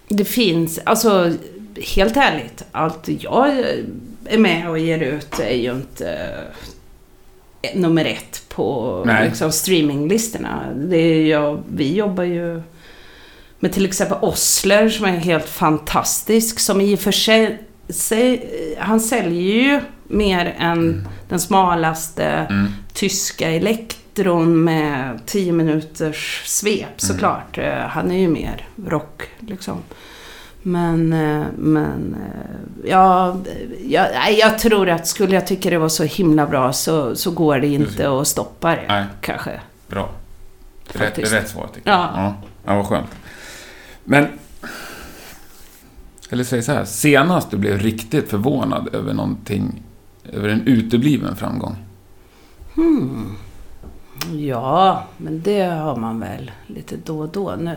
det 0.08 0.26
finns, 0.26 0.80
alltså 0.84 1.34
helt 1.96 2.18
ärligt, 2.18 2.64
allt 2.72 3.08
jag 3.08 3.50
är 4.26 4.38
med 4.38 4.70
och 4.70 4.80
ger 4.80 5.00
ut 5.00 5.40
är 5.40 5.56
ju 5.56 5.72
inte 5.72 6.30
nummer 7.76 8.06
ett 8.06 8.44
på 8.50 9.04
Nej. 9.06 9.28
liksom, 9.28 9.52
streaminglistorna. 9.52 10.64
Det 10.76 10.98
är 10.98 11.26
jag, 11.26 11.64
vi 11.74 11.96
jobbar 11.96 12.24
ju 12.24 12.62
med 13.60 13.74
till 13.74 13.86
exempel 13.86 14.18
Osler 14.22 14.90
som 14.90 15.06
är 15.06 15.18
helt 15.18 15.50
fantastisk. 15.50 16.60
Som 16.60 16.82
i 16.82 16.96
och 16.96 17.00
för 17.00 17.12
sig, 17.12 17.62
sig 17.90 18.50
han 18.80 19.00
säljer 19.00 19.54
ju 19.54 19.82
mer 20.08 20.56
än 20.58 21.08
den 21.30 21.40
smalaste 21.40 22.26
mm. 22.26 22.68
tyska 22.94 23.50
elektron 23.50 24.64
med 24.64 25.20
10 25.26 25.52
minuters 25.52 26.44
svep 26.46 26.94
såklart. 26.98 27.58
Eh, 27.58 27.74
Han 27.74 28.12
är 28.12 28.20
ju 28.20 28.28
mer 28.28 28.68
rock 28.86 29.24
liksom. 29.40 29.78
Men, 30.62 31.14
eh, 31.14 31.46
men 31.58 32.16
eh, 32.16 32.90
ja, 32.90 33.38
jag, 33.86 34.34
jag 34.34 34.60
tror 34.60 34.90
att 34.90 35.08
skulle 35.08 35.36
jag 35.36 35.48
tycka 35.48 35.70
det 35.70 35.78
var 35.78 35.90
så 35.90 36.04
himla 36.04 36.48
bra 36.48 36.74
så, 36.74 37.16
så 37.16 37.32
går 37.32 37.60
det 37.60 37.68
inte 37.68 38.10
att 38.10 38.28
stoppa 38.28 38.76
det. 38.76 38.86
Nej. 38.88 39.06
Kanske. 39.22 39.60
Bra. 39.88 40.10
Rätt, 40.94 41.34
rätt 41.34 41.50
svar 41.50 41.68
tycker 41.74 41.90
jag. 41.90 42.00
Ja. 42.00 42.12
Ja, 42.16 42.36
ja 42.66 42.76
vad 42.76 42.86
skönt. 42.86 43.10
Men... 44.04 44.28
Eller 46.30 46.44
säg 46.44 46.64
så 46.64 46.72
här. 46.72 46.86
Senast 46.86 47.52
du 47.52 47.58
blev 47.58 47.80
riktigt 47.80 48.30
förvånad 48.30 48.96
över 48.96 49.14
någonting. 49.14 49.84
Över 50.34 50.50
en 50.50 50.68
utebliven 50.68 51.36
framgång. 51.36 51.76
Hmm. 52.76 53.36
Ja, 54.32 55.04
men 55.18 55.42
det 55.42 55.62
har 55.62 55.96
man 55.96 56.20
väl 56.20 56.52
lite 56.68 56.96
då 57.06 57.20
och 57.20 57.30
då. 57.30 57.56
Nu, 57.56 57.76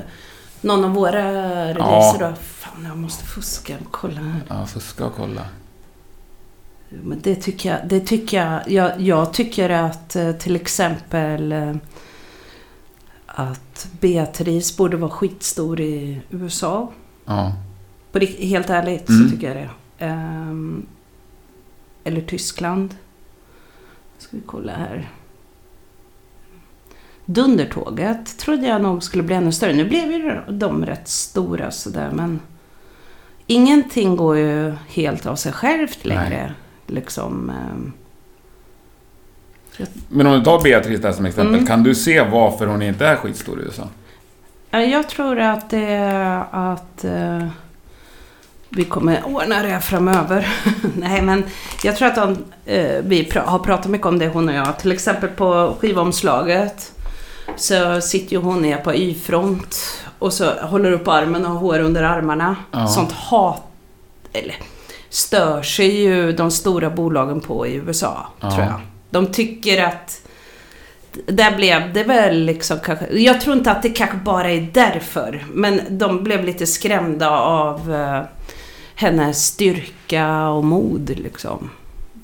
någon 0.62 0.84
av 0.84 0.90
våra 0.90 1.24
releaser 1.68 2.18
då? 2.18 2.32
Fan, 2.42 2.84
jag 2.84 2.96
måste 2.96 3.24
fuska. 3.24 3.76
Kolla 3.90 4.20
här. 4.20 4.40
Ja, 4.48 4.66
fuska 4.66 5.06
och 5.06 5.14
kolla. 5.16 5.46
Men 6.88 7.20
det 7.22 7.34
tycker 7.34 7.68
jag. 7.70 7.88
Det 7.88 8.00
tycker 8.00 8.36
jag, 8.44 8.70
jag, 8.70 9.00
jag 9.00 9.32
tycker 9.32 9.70
att 9.70 10.16
eh, 10.16 10.32
till 10.32 10.56
exempel 10.56 11.52
eh, 11.52 11.74
att 13.26 13.88
Beatrice 14.00 14.76
borde 14.76 14.96
vara 14.96 15.10
skitstor 15.10 15.80
i 15.80 16.20
USA. 16.30 16.92
Ja. 17.24 17.52
På 18.12 18.18
rikt- 18.18 18.40
helt 18.40 18.70
ärligt 18.70 19.08
Mm. 19.08 19.22
så 19.24 19.30
tycker 19.34 19.48
jag 19.48 19.56
det. 19.56 19.68
Ehm, 20.04 20.86
eller 22.04 22.20
Tyskland. 22.20 22.94
Ska 24.18 24.36
vi 24.36 24.42
kolla 24.46 24.72
här. 24.72 25.10
Dundertåget 27.24 28.38
trodde 28.38 28.66
jag 28.66 28.82
nog 28.82 29.02
skulle 29.02 29.22
bli 29.22 29.34
ännu 29.34 29.52
större. 29.52 29.72
Nu 29.72 29.84
blev 29.88 30.10
ju 30.12 30.40
de 30.48 30.86
rätt 30.86 31.08
stora 31.08 31.70
sådär 31.70 32.10
men 32.12 32.40
ingenting 33.46 34.16
går 34.16 34.36
ju 34.36 34.74
helt 34.88 35.26
av 35.26 35.36
sig 35.36 35.52
självt 35.52 36.04
längre. 36.04 36.54
Liksom, 36.86 37.50
ehm, 37.50 37.92
Men 40.08 40.26
om 40.26 40.32
du 40.38 40.44
tar 40.44 40.62
Beatrice 40.62 41.00
där 41.00 41.12
som 41.12 41.26
exempel. 41.26 41.54
Mm. 41.54 41.66
Kan 41.66 41.82
du 41.82 41.94
se 41.94 42.22
varför 42.22 42.66
hon 42.66 42.82
inte 42.82 43.06
är 43.06 43.16
skitstor 43.16 43.60
i 43.60 43.62
USA? 43.64 43.88
Ja, 44.70 44.80
Jag 44.82 45.08
tror 45.08 45.38
att 45.40 45.70
det 45.70 45.86
är 45.86 46.44
att 46.50 47.04
eh, 47.04 47.46
vi 48.68 48.84
kommer 48.84 49.24
ordna 49.26 49.62
det 49.62 49.80
framöver. 49.80 50.48
Nej, 50.96 51.22
men 51.22 51.44
jag 51.84 51.96
tror 51.96 52.08
att 52.08 52.14
de, 52.16 52.30
eh, 52.72 53.02
vi 53.04 53.30
pra- 53.32 53.44
har 53.46 53.58
pratat 53.58 53.90
mycket 53.90 54.06
om 54.06 54.18
det, 54.18 54.28
hon 54.28 54.48
och 54.48 54.54
jag. 54.54 54.78
Till 54.78 54.92
exempel 54.92 55.28
på 55.28 55.76
skivomslaget 55.80 56.92
så 57.56 58.00
sitter 58.00 58.32
ju 58.32 58.38
hon 58.42 58.62
ner 58.62 58.76
på 58.76 58.94
Y-front 58.94 59.76
och 60.18 60.32
så 60.32 60.50
håller 60.60 60.92
upp 60.92 61.08
armen 61.08 61.44
och 61.46 61.50
har 61.52 61.58
hår 61.58 61.78
under 61.78 62.02
armarna. 62.02 62.56
Ja. 62.70 62.86
Sånt 62.86 63.12
hat, 63.12 63.62
eller 64.32 64.54
stör 65.08 65.62
sig 65.62 66.00
ju 66.00 66.32
de 66.32 66.50
stora 66.50 66.90
bolagen 66.90 67.40
på 67.40 67.66
i 67.66 67.74
USA, 67.74 68.26
Ja. 68.40 68.50
tror 68.50 68.64
jag. 68.64 68.80
De 69.10 69.26
tycker 69.26 69.84
att 69.84 70.20
där 71.26 71.56
blev 71.56 71.92
det 71.92 72.04
väl 72.04 72.38
liksom 72.44 72.78
kanske... 72.84 73.06
Jag 73.18 73.40
tror 73.40 73.56
inte 73.56 73.70
att 73.70 73.82
det 73.82 73.88
kanske 73.90 74.16
bara 74.16 74.50
är 74.50 74.70
därför. 74.72 75.46
Men 75.52 75.98
de 75.98 76.24
blev 76.24 76.44
lite 76.44 76.66
skrämda 76.66 77.30
av 77.40 77.94
eh, 77.94 78.22
hennes 78.94 79.46
styrka 79.46 80.48
och 80.48 80.64
mod 80.64 81.10
liksom. 81.18 81.70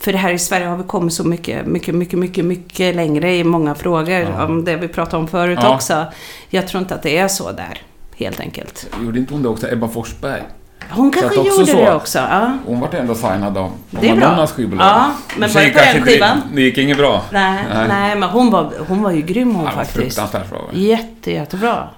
För 0.01 0.13
här 0.13 0.33
i 0.33 0.39
Sverige 0.39 0.67
har 0.67 0.77
vi 0.77 0.83
kommit 0.85 1.15
så 1.15 1.25
mycket, 1.25 1.67
mycket, 1.67 1.95
mycket, 1.95 2.19
mycket, 2.19 2.45
mycket 2.45 2.97
längre 2.97 3.35
i 3.37 3.45
många 3.45 3.75
frågor. 3.75 4.11
Ja. 4.21 4.45
Om 4.45 4.65
det 4.65 4.77
vi 4.77 4.89
pratade 4.89 5.17
om 5.17 5.29
förut 5.29 5.59
Ja. 5.63 5.75
också. 5.75 6.05
Jag 6.51 6.69
tror 6.69 6.83
inte 6.83 6.95
att 6.95 7.03
det 7.03 7.19
är 7.19 7.29
så 7.29 7.53
där, 7.53 7.83
helt 8.17 8.41
enkelt. 8.41 8.87
Gjorde 9.03 9.19
inte 9.19 9.35
hon 9.35 9.43
det 9.43 9.49
också, 9.49 9.73
Ebba 9.73 9.89
Forsberg? 9.89 10.43
Hon 10.91 11.11
kanske 11.11 11.37
gjorde 11.37 11.67
så. 11.67 11.77
det 11.77 11.95
också. 11.95 12.19
Ja. 12.19 12.53
Hon 12.67 12.81
vart 12.81 12.95
ändå 12.95 13.15
signad 13.15 13.59
av, 13.59 13.73
Det 13.91 14.09
är. 14.09 14.15
Madonnas 14.15 14.53
skivbolag. 14.53 14.87
Ja, 14.87 15.11
men 15.39 15.53
var 15.53 15.61
det 15.61 15.71
på 15.71 15.79
den 15.79 16.03
skivan? 16.03 16.43
Det, 16.55 16.63
gick 16.63 16.79
inget 16.79 16.97
bra. 16.97 17.23
Nej, 17.33 17.65
Nej. 17.75 17.89
nej. 17.89 18.17
men 18.17 18.29
hon 18.29 18.51
var, 18.51 18.73
hon 18.89 19.03
var 19.03 19.11
ju 19.11 19.23
grym 19.23 19.55
hon 19.55 19.65
Ja, 19.65 19.71
faktiskt. 19.71 19.97
fruktansvärt 19.97 20.51
bra. 20.51 20.61
Jätte, 20.73 21.33
jättebra. 21.33 21.89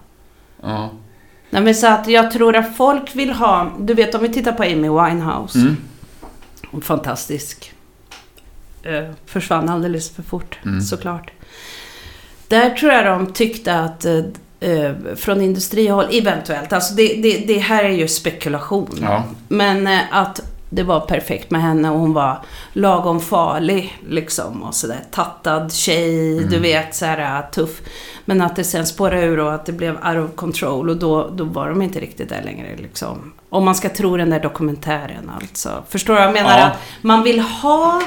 Ja. 0.63 0.91
Nej, 1.51 1.63
men 1.63 1.75
så 1.75 1.87
att 1.87 2.09
jag 2.09 2.31
tror 2.31 2.57
att 2.57 2.77
folk 2.77 3.15
vill 3.17 3.33
ha... 3.33 3.71
Du 3.79 3.95
vet, 3.95 4.15
om 4.15 4.23
vi 4.23 4.29
tittar 4.29 4.53
på 4.53 4.63
Amy 4.63 4.89
Winehouse. 4.89 5.59
Mm. 5.59 5.77
Fantastisk. 6.83 7.73
Eh, 8.83 9.05
försvann 9.27 9.69
alldeles 9.69 10.11
för 10.11 10.23
fort, 10.23 10.59
Mm. 10.65 10.81
såklart. 10.81 11.31
Där 12.49 12.71
tror 12.71 12.93
jag 12.93 13.07
de 13.07 13.33
tyckte 13.33 13.79
att... 13.81 14.05
Eh, 14.05 14.19
eh, 14.61 14.93
från 15.17 15.41
industrihåll, 15.41 16.07
eventuellt. 16.13 16.73
Alltså 16.73 16.95
det, 16.95 17.15
det, 17.23 17.39
det 17.47 17.59
här 17.59 17.85
är 17.85 17.89
ju 17.89 18.09
spekulation. 18.09 18.99
Ja. 19.03 19.25
Men 19.49 19.89
att 20.11 20.41
det 20.71 20.83
var 20.83 21.01
perfekt 21.01 21.51
med 21.51 21.63
henne 21.63 21.91
och 21.91 21.99
hon 21.99 22.13
var 22.13 22.39
lagom 22.73 23.21
farlig 23.21 23.99
liksom 24.09 24.63
och 24.63 24.75
sådär. 24.75 25.01
Tattad 25.11 25.73
tjej, 25.73 26.39
Mm. 26.39 26.51
du 26.51 26.59
vet 26.59 26.95
såhär 26.95 27.43
tuff. 27.51 27.81
Men 28.25 28.43
att 28.43 28.57
det 28.57 28.65
sen 28.65 28.87
spårade 28.87 29.23
ur 29.23 29.39
och 29.41 29.55
att 29.55 29.67
det 29.67 29.73
blev 29.73 29.95
out 29.95 30.31
of 30.31 30.37
control 30.37 30.91
och 30.91 30.97
då, 30.97 31.29
då 31.29 31.45
var 31.45 31.69
de 31.69 31.83
inte 31.83 32.01
riktigt 32.01 32.29
där 32.29 32.43
längre 32.43 32.77
liksom. 32.77 33.33
Om 33.49 33.65
man 33.65 33.75
ska 33.75 33.89
tro 33.89 34.17
den 34.17 34.31
där 34.31 34.41
dokumentären 34.41 35.31
alltså. 35.41 35.83
Förstår 35.89 36.15
du 36.15 36.21
jag 36.21 36.33
menar? 36.33 36.59
Ja. 36.59 36.65
Att 36.65 36.79
man 37.03 37.23
vill 37.23 37.41
ha... 37.41 38.03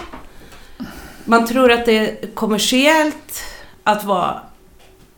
Man 1.25 1.45
tror 1.45 1.71
att 1.71 1.85
det 1.85 1.97
är 1.97 2.27
kommersiellt 2.33 3.43
att 3.83 4.03
vara 4.03 4.39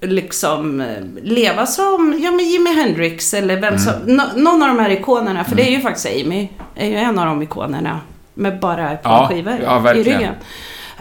liksom 0.02 0.84
leva 1.24 1.66
som 1.66 2.20
ja, 2.24 2.32
men 2.32 2.46
Jimi 2.46 2.74
Hendrix 2.74 3.34
eller 3.34 3.62
vem 3.62 3.78
som, 3.80 3.94
Mm. 3.94 4.16
nå- 4.16 4.42
någon 4.52 4.64
av 4.64 4.68
de 4.76 4.80
här 4.80 4.90
ikonerna. 4.90 5.44
För 5.44 5.56
det 5.56 5.68
är 5.68 5.72
ju 5.72 5.80
faktiskt 5.82 6.06
Amy, 6.06 6.50
är 6.76 6.88
ju 6.88 6.96
en 6.96 7.20
av 7.20 7.26
de 7.26 7.42
ikonerna. 7.42 8.00
Med 8.34 8.60
bara 8.60 8.92
ett 8.92 9.04
par 9.04 9.12
Ja, 9.22 9.28
skivor 9.28 9.60
ja, 9.64 9.94
i 9.94 10.04
ryggen. 10.04 10.34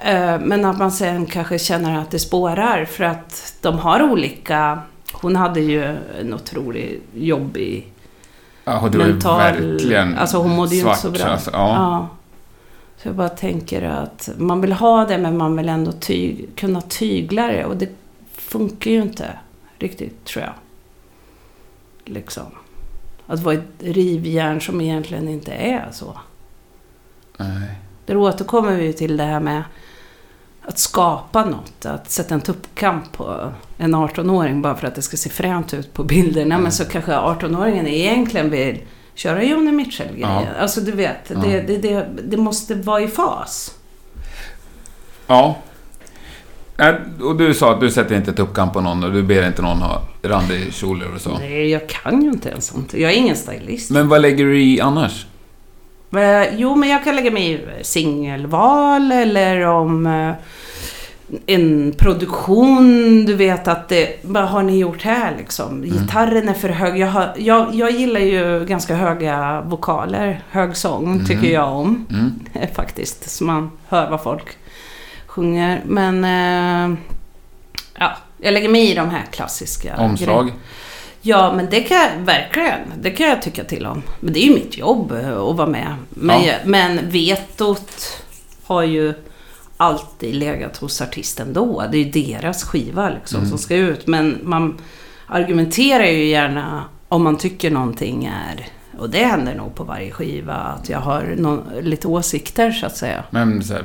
Eh, 0.04 0.38
Men 0.40 0.64
att 0.64 0.78
man 0.78 0.92
sen 0.92 1.26
kanske 1.26 1.58
känner 1.58 1.98
att 1.98 2.10
det 2.10 2.18
spårar 2.18 2.84
för 2.84 3.04
att 3.04 3.54
de 3.60 3.78
har 3.78 4.02
olika... 4.02 4.78
Hon 5.12 5.36
hade 5.36 5.60
ju 5.60 5.84
en 6.20 6.34
otroligt 6.34 7.02
jobbig 7.14 7.92
Ja, 8.64 8.88
det 8.92 8.98
var 8.98 9.06
ju 9.06 9.12
mental... 9.12 9.38
verkligen 9.38 10.18
Alltså 10.18 10.36
hon 10.38 10.50
mådde 10.50 10.74
ju 10.74 10.80
inte 10.80 10.94
svart. 10.96 11.14
så 11.14 11.24
bra. 11.24 11.32
Alltså, 11.32 11.50
ja. 11.52 12.08
Så 12.96 13.08
jag 13.08 13.14
bara 13.14 13.28
tänker 13.28 13.82
att 13.82 14.30
man 14.36 14.60
vill 14.60 14.72
ha 14.72 15.04
det 15.04 15.18
men 15.18 15.36
man 15.36 15.56
vill 15.56 15.68
ändå 15.68 15.92
ty 15.92 16.46
kunna 16.56 16.80
tygla 16.80 17.46
det 17.46 17.64
och 17.64 17.76
det 17.76 17.88
funkar 18.32 18.90
ju 18.90 19.02
inte 19.02 19.38
riktigt 19.78 20.24
tror 20.24 20.44
jag. 20.44 20.54
Liksom. 22.04 22.46
Att 23.26 23.40
vara 23.40 23.54
ett 23.54 23.62
rivjärn 23.78 24.60
som 24.60 24.80
egentligen 24.80 25.28
inte 25.28 25.52
är 25.52 25.88
så. 25.92 26.18
Nej. 27.36 27.74
Där 28.06 28.16
återkommer 28.16 28.76
vi 28.76 28.92
till 28.92 29.16
det 29.16 29.24
här 29.24 29.40
med 29.40 29.62
att 30.62 30.78
skapa 30.78 31.44
något. 31.44 31.86
Att 31.86 32.10
sätta 32.10 32.34
en 32.34 32.40
tuppkamp 32.40 33.12
på 33.12 33.52
en 33.78 33.94
18-åring 33.94 34.62
bara 34.62 34.74
för 34.74 34.86
att 34.86 34.94
det 34.94 35.02
ska 35.02 35.16
se 35.16 35.30
fränt 35.30 35.74
ut 35.74 35.92
på 35.92 36.04
bilderna. 36.04 36.58
Men 36.58 36.72
så 36.72 36.84
kanske 36.84 37.12
18-åringen 37.12 37.86
egentligen 37.86 38.50
vill 38.50 38.82
köra 39.14 39.42
Joni 39.44 39.72
Mitchell-grejen. 39.72 40.30
Ja. 40.30 40.46
Alltså 40.60 40.80
du 40.80 40.92
vet, 40.92 41.16
Ja. 41.28 41.34
det, 41.44 41.60
det, 41.60 41.76
det, 41.78 42.06
det 42.24 42.36
måste 42.36 42.74
vara 42.74 43.00
i 43.00 43.08
fas. 43.08 43.74
Ja. 45.26 45.56
Nej, 46.76 46.94
Och 47.22 47.36
du 47.36 47.54
sa 47.54 47.72
att 47.72 47.80
du 47.80 47.90
sätter 47.90 48.16
inte 48.16 48.32
tuppkam 48.32 48.72
på 48.72 48.80
någon 48.80 49.04
och 49.04 49.12
du 49.12 49.22
ber 49.22 49.46
inte 49.46 49.62
någon 49.62 49.82
ha 49.82 50.02
randig 50.22 50.72
kjolar 50.74 51.14
och 51.14 51.20
så. 51.20 51.38
Nej, 51.38 51.70
jag 51.70 51.88
kan 51.88 52.22
ju 52.22 52.30
inte 52.30 52.48
ens 52.48 52.66
sånt. 52.66 52.94
Jag 52.94 53.12
är 53.12 53.16
ingen 53.16 53.36
stylist. 53.36 53.90
Men 53.90 54.08
vad 54.08 54.20
lägger 54.22 54.44
du 54.44 54.62
i 54.62 54.80
annars? 54.80 55.26
Jo, 56.52 56.74
men 56.76 56.88
jag 56.88 57.04
kan 57.04 57.16
lägga 57.16 57.30
mig 57.30 57.52
i 57.80 57.84
singelval 57.84 59.12
eller 59.12 59.60
om 59.66 60.06
eh, 60.06 60.32
en 61.46 61.94
produktion, 61.98 63.24
du 63.26 63.34
vet 63.34 63.68
att 63.68 63.88
det, 63.88 64.18
vad 64.22 64.44
har 64.48 64.62
ni 64.62 64.78
gjort 64.78 65.02
här 65.02 65.34
liksom? 65.38 65.82
Gitarren 65.82 66.48
är 66.48 66.54
för 66.54 66.68
hög. 66.68 66.98
Jag, 66.98 67.08
har, 67.08 67.32
jag, 67.36 67.74
jag 67.74 67.90
gillar 67.90 68.20
ju 68.20 68.64
ganska 68.64 68.94
höga 68.94 69.60
vokaler, 69.66 70.42
hög 70.50 70.76
sång 70.76 71.24
tycker 71.26 71.48
jag 71.52 71.72
om 71.72 72.06
Mm. 72.10 72.32
faktiskt. 72.74 73.30
Så 73.30 73.44
man 73.44 73.70
hör 73.88 74.10
vad 74.10 74.22
folk 74.22 74.56
sjunger. 75.26 75.82
Men 75.86 76.24
eh, 76.24 76.96
ja, 77.98 78.12
jag 78.38 78.54
lägger 78.54 78.68
mig 78.68 78.90
i 78.90 78.94
de 78.94 79.10
här 79.10 79.22
klassiska. 79.30 79.96
Omslag? 79.96 80.52
Ja, 81.26 81.52
men 81.56 81.70
det 81.70 81.80
kan 81.80 81.96
jag 81.96 82.10
verkligen. 82.24 82.78
Det 83.02 83.10
kan 83.10 83.26
jag 83.26 83.42
tycka 83.42 83.64
till 83.64 83.86
om. 83.86 84.02
Men 84.20 84.32
det 84.32 84.40
är 84.44 84.48
ju 84.48 84.54
mitt 84.54 84.78
jobb 84.78 85.12
att 85.12 85.56
vara 85.56 85.66
med. 85.66 85.94
Men, 86.10 86.44
Ja. 86.44 86.52
men 86.64 87.10
vetot 87.10 88.18
har 88.64 88.82
ju 88.82 89.14
alltid 89.76 90.34
legat 90.34 90.76
hos 90.76 91.00
artisten 91.02 91.52
då. 91.52 91.84
Det 91.92 91.98
är 91.98 92.04
ju 92.04 92.10
deras 92.10 92.64
skiva 92.64 93.08
liksom 93.10 93.38
Mm. 93.38 93.48
som 93.50 93.58
ska 93.58 93.76
ut. 93.76 94.06
Men 94.06 94.38
man 94.42 94.78
argumenterar 95.26 96.04
ju 96.04 96.24
gärna 96.26 96.84
om 97.08 97.22
man 97.24 97.36
tycker 97.38 97.70
någonting 97.70 98.24
är... 98.24 98.66
Och 98.98 99.10
det 99.10 99.24
händer 99.24 99.54
nog 99.54 99.74
på 99.74 99.84
varje 99.84 100.10
skiva 100.10 100.54
att 100.54 100.88
jag 100.88 100.98
har 101.00 101.34
nå- 101.38 101.62
lite 101.82 102.08
åsikter 102.08 102.70
så 102.70 102.86
att 102.86 102.96
säga. 102.96 103.24
Men 103.30 103.62
så 103.64 103.72
här, 103.74 103.84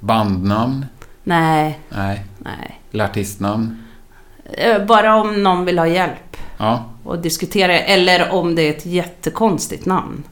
bandnamn? 0.00 0.86
Nej, 1.24 1.80
Nej. 1.88 2.24
nej. 2.38 2.80
Eller 2.92 3.04
artistnamn? 3.04 3.76
Eh, 4.52 4.84
Bara 4.86 5.14
om 5.16 5.42
någon 5.42 5.64
vill 5.64 5.78
ha 5.78 5.86
hjälp. 5.86 6.36
Ja. 6.58 6.84
och 7.04 7.18
diskutera 7.18 7.78
eller 7.78 8.30
om 8.32 8.54
det 8.54 8.62
är 8.62 8.70
ett 8.70 8.86
jättekonstigt 8.86 9.86
namn. 9.86 10.22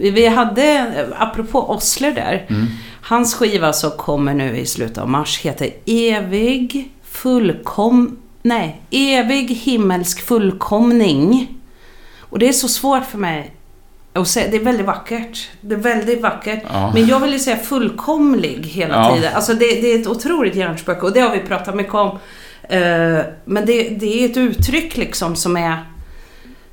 Vi, 0.00 0.26
hade, 0.26 0.94
apropå 1.18 1.58
Osler 1.70 2.12
där, 2.12 2.46
Mm. 2.50 2.66
hans 3.02 3.34
skiva 3.34 3.72
som 3.72 3.90
kommer 3.90 4.34
nu 4.34 4.56
i 4.56 4.66
slutet 4.66 4.98
av 4.98 5.08
mars 5.08 5.38
heter 5.38 5.70
Evig 5.86 6.90
fullkom... 7.04 8.16
Nej, 8.42 8.80
Evig 8.90 9.50
himmelsk 9.50 10.20
fullkomning. 10.26 11.48
Och 12.20 12.38
det 12.38 12.48
är 12.48 12.52
så 12.52 12.68
svårt 12.68 13.04
för 13.06 13.18
mig 13.18 13.54
att 14.12 14.28
säga. 14.28 14.48
Det 14.50 14.56
är 14.56 14.64
väldigt 14.64 14.86
vackert. 14.86 15.48
Det 15.60 15.74
är 15.74 15.78
väldigt 15.78 16.20
vackert. 16.20 16.62
Ja. 16.72 16.90
Men 16.94 17.06
jag 17.06 17.20
vill 17.20 17.32
ju 17.32 17.38
säga 17.38 17.56
fullkomlig 17.56 18.66
hela 18.66 18.94
Ja. 18.94 19.14
tiden. 19.14 19.34
Alltså 19.34 19.54
det, 19.54 19.66
det 19.80 19.86
är 19.92 20.00
ett 20.00 20.06
otroligt 20.06 20.54
hjärnspöke 20.54 21.00
och 21.00 21.12
det 21.12 21.20
har 21.20 21.32
vi 21.32 21.40
pratat 21.40 21.74
mycket 21.74 21.94
om. 21.94 22.18
Eh, 22.62 23.18
men 23.44 23.66
det, 23.66 23.88
det 23.88 24.24
är 24.24 24.30
ett 24.30 24.36
uttryck 24.36 24.96
liksom 24.96 25.36
som 25.36 25.56
är 25.56 25.78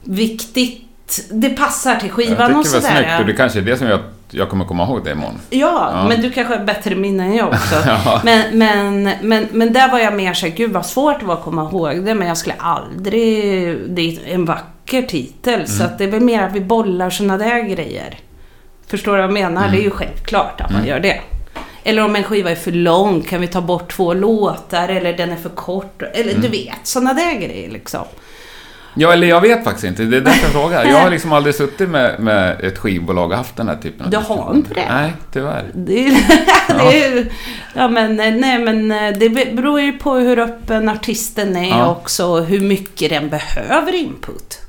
viktigt. 0.03 0.83
Det 1.31 1.49
passar 1.49 1.95
till 1.95 2.07
Jag 2.07 2.15
skivan 2.15 2.35
tycker 2.35 2.43
och 2.43 2.49
det 2.49 2.55
var 2.55 2.63
sådär. 2.63 2.95
snyggt 2.95 3.19
och 3.19 3.25
det 3.25 3.33
kanske 3.33 3.59
är 3.59 3.63
det 3.63 3.77
som 3.77 3.87
jag, 3.87 3.99
jag 4.31 4.49
kommer 4.49 4.65
komma 4.65 4.83
ihåg 4.83 5.03
det 5.05 5.11
imorgon. 5.11 5.39
Ja, 5.49 5.89
Ja. 5.93 6.05
men 6.09 6.21
du 6.21 6.31
kanske 6.31 6.55
har 6.57 6.63
bättre 6.65 6.95
minne 6.95 7.23
än 7.23 7.35
jag 7.35 7.47
också. 7.47 7.75
Ja. 7.85 8.21
men, 8.23 8.57
men, 8.57 9.03
men, 9.21 9.47
men 9.51 9.73
där 9.73 9.91
var 9.91 9.99
jag 9.99 10.13
mer 10.13 10.33
såhär, 10.33 10.53
gud 10.53 10.71
vad 10.71 10.85
svårt 10.85 11.19
det 11.19 11.25
var 11.25 11.33
att 11.33 11.43
komma 11.43 11.63
ihåg 11.63 12.05
det, 12.05 12.15
men 12.15 12.27
jag 12.27 12.37
skulle 12.37 12.55
aldrig... 12.59 13.77
Det 13.89 14.01
är 14.01 14.33
en 14.33 14.45
vacker 14.45 15.01
titel, 15.01 15.67
så 15.67 15.75
Mm. 15.81 15.85
att 15.87 15.97
det 15.97 16.03
är 16.03 16.07
väl 16.11 16.21
mer 16.21 16.43
att 16.43 16.53
vi 16.53 16.61
bollar 16.61 17.09
såna 17.09 17.37
där 17.37 17.61
grejer. 17.61 18.19
Förstår 18.87 19.11
du 19.11 19.17
vad 19.17 19.23
jag 19.23 19.33
menar? 19.33 19.61
Mm. 19.61 19.71
Det 19.71 19.81
är 19.81 19.83
ju 19.83 19.89
självklart 19.91 20.61
att 20.61 20.69
man 20.71 20.79
Mm. 20.81 20.89
gör 20.89 20.99
det. 20.99 21.19
Eller 21.83 22.05
om 22.05 22.15
en 22.15 22.23
skiva 22.23 22.51
är 22.51 22.55
för 22.55 22.71
lång, 22.71 23.21
kan 23.21 23.41
vi 23.41 23.47
ta 23.47 23.61
bort 23.61 23.91
två 23.91 24.13
låtar? 24.13 24.87
Eller 24.89 25.13
den 25.17 25.31
är 25.31 25.35
för 25.35 25.49
kort? 25.49 26.01
Eller 26.13 26.29
Mm. 26.31 26.41
du 26.41 26.47
vet, 26.47 26.79
såna 26.83 27.13
där 27.13 27.33
grejer 27.33 27.71
liksom. 27.71 28.03
Ja, 28.99 29.13
eller 29.13 29.27
jag 29.27 29.41
vet 29.41 29.63
faktiskt 29.63 29.83
inte. 29.87 30.03
Det 30.03 30.17
är 30.17 30.21
därför 30.21 30.43
jag 30.43 30.51
frågar. 30.51 30.85
Jag 30.85 30.97
har 30.99 31.09
liksom 31.09 31.33
aldrig 31.33 31.55
suttit 31.55 31.89
med, 31.89 32.19
med 32.19 32.61
ett 32.61 32.77
skivbolag 32.77 33.31
och 33.31 33.37
haft 33.37 33.55
den 33.55 33.67
här 33.67 33.75
typen 33.75 34.05
av 34.05 34.11
Du 34.11 34.17
har 34.17 34.51
inte 34.55 34.73
det? 34.73 34.85
Nej, 34.89 35.13
tyvärr. 35.33 35.65
Det 35.73 36.07
är, 36.07 36.11
det 36.67 37.03
är, 37.05 37.25
ja 37.75 37.87
men 37.87 38.15
nej 38.15 38.59
men 38.59 38.87
det 39.19 39.29
beror 39.55 39.81
ju 39.81 39.91
på 39.93 40.13
hur 40.15 40.39
öppen 40.39 40.89
artisten 40.89 41.55
är 41.55 41.69
Ja. 41.69 41.91
också 41.91 42.25
och 42.25 42.45
hur 42.45 42.59
mycket 42.59 43.09
den 43.09 43.29
behöver 43.29 43.95
input. 43.95 44.59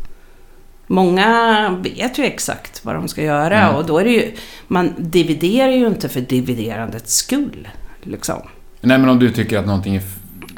Många 0.87 1.69
vet 1.83 2.19
ju 2.19 2.25
exakt 2.25 2.85
vad 2.85 2.95
de 2.95 3.09
ska 3.09 3.23
göra 3.23 3.63
Mm. 3.63 3.75
och 3.77 3.87
då 3.87 3.99
är 3.99 4.05
det 4.05 4.11
ju, 4.11 4.33
man 4.67 4.95
dividerar 4.99 5.71
ju 5.73 5.87
inte 5.87 6.09
för 6.09 6.21
dividerandets 6.21 7.15
skull. 7.17 7.69
Liksom. 8.03 8.37
Nej, 8.81 8.99
men 8.99 9.09
om 9.09 9.19
du 9.19 9.31
tycker 9.31 9.59
att 9.59 9.67
någonting 9.67 9.97
är... 9.97 10.03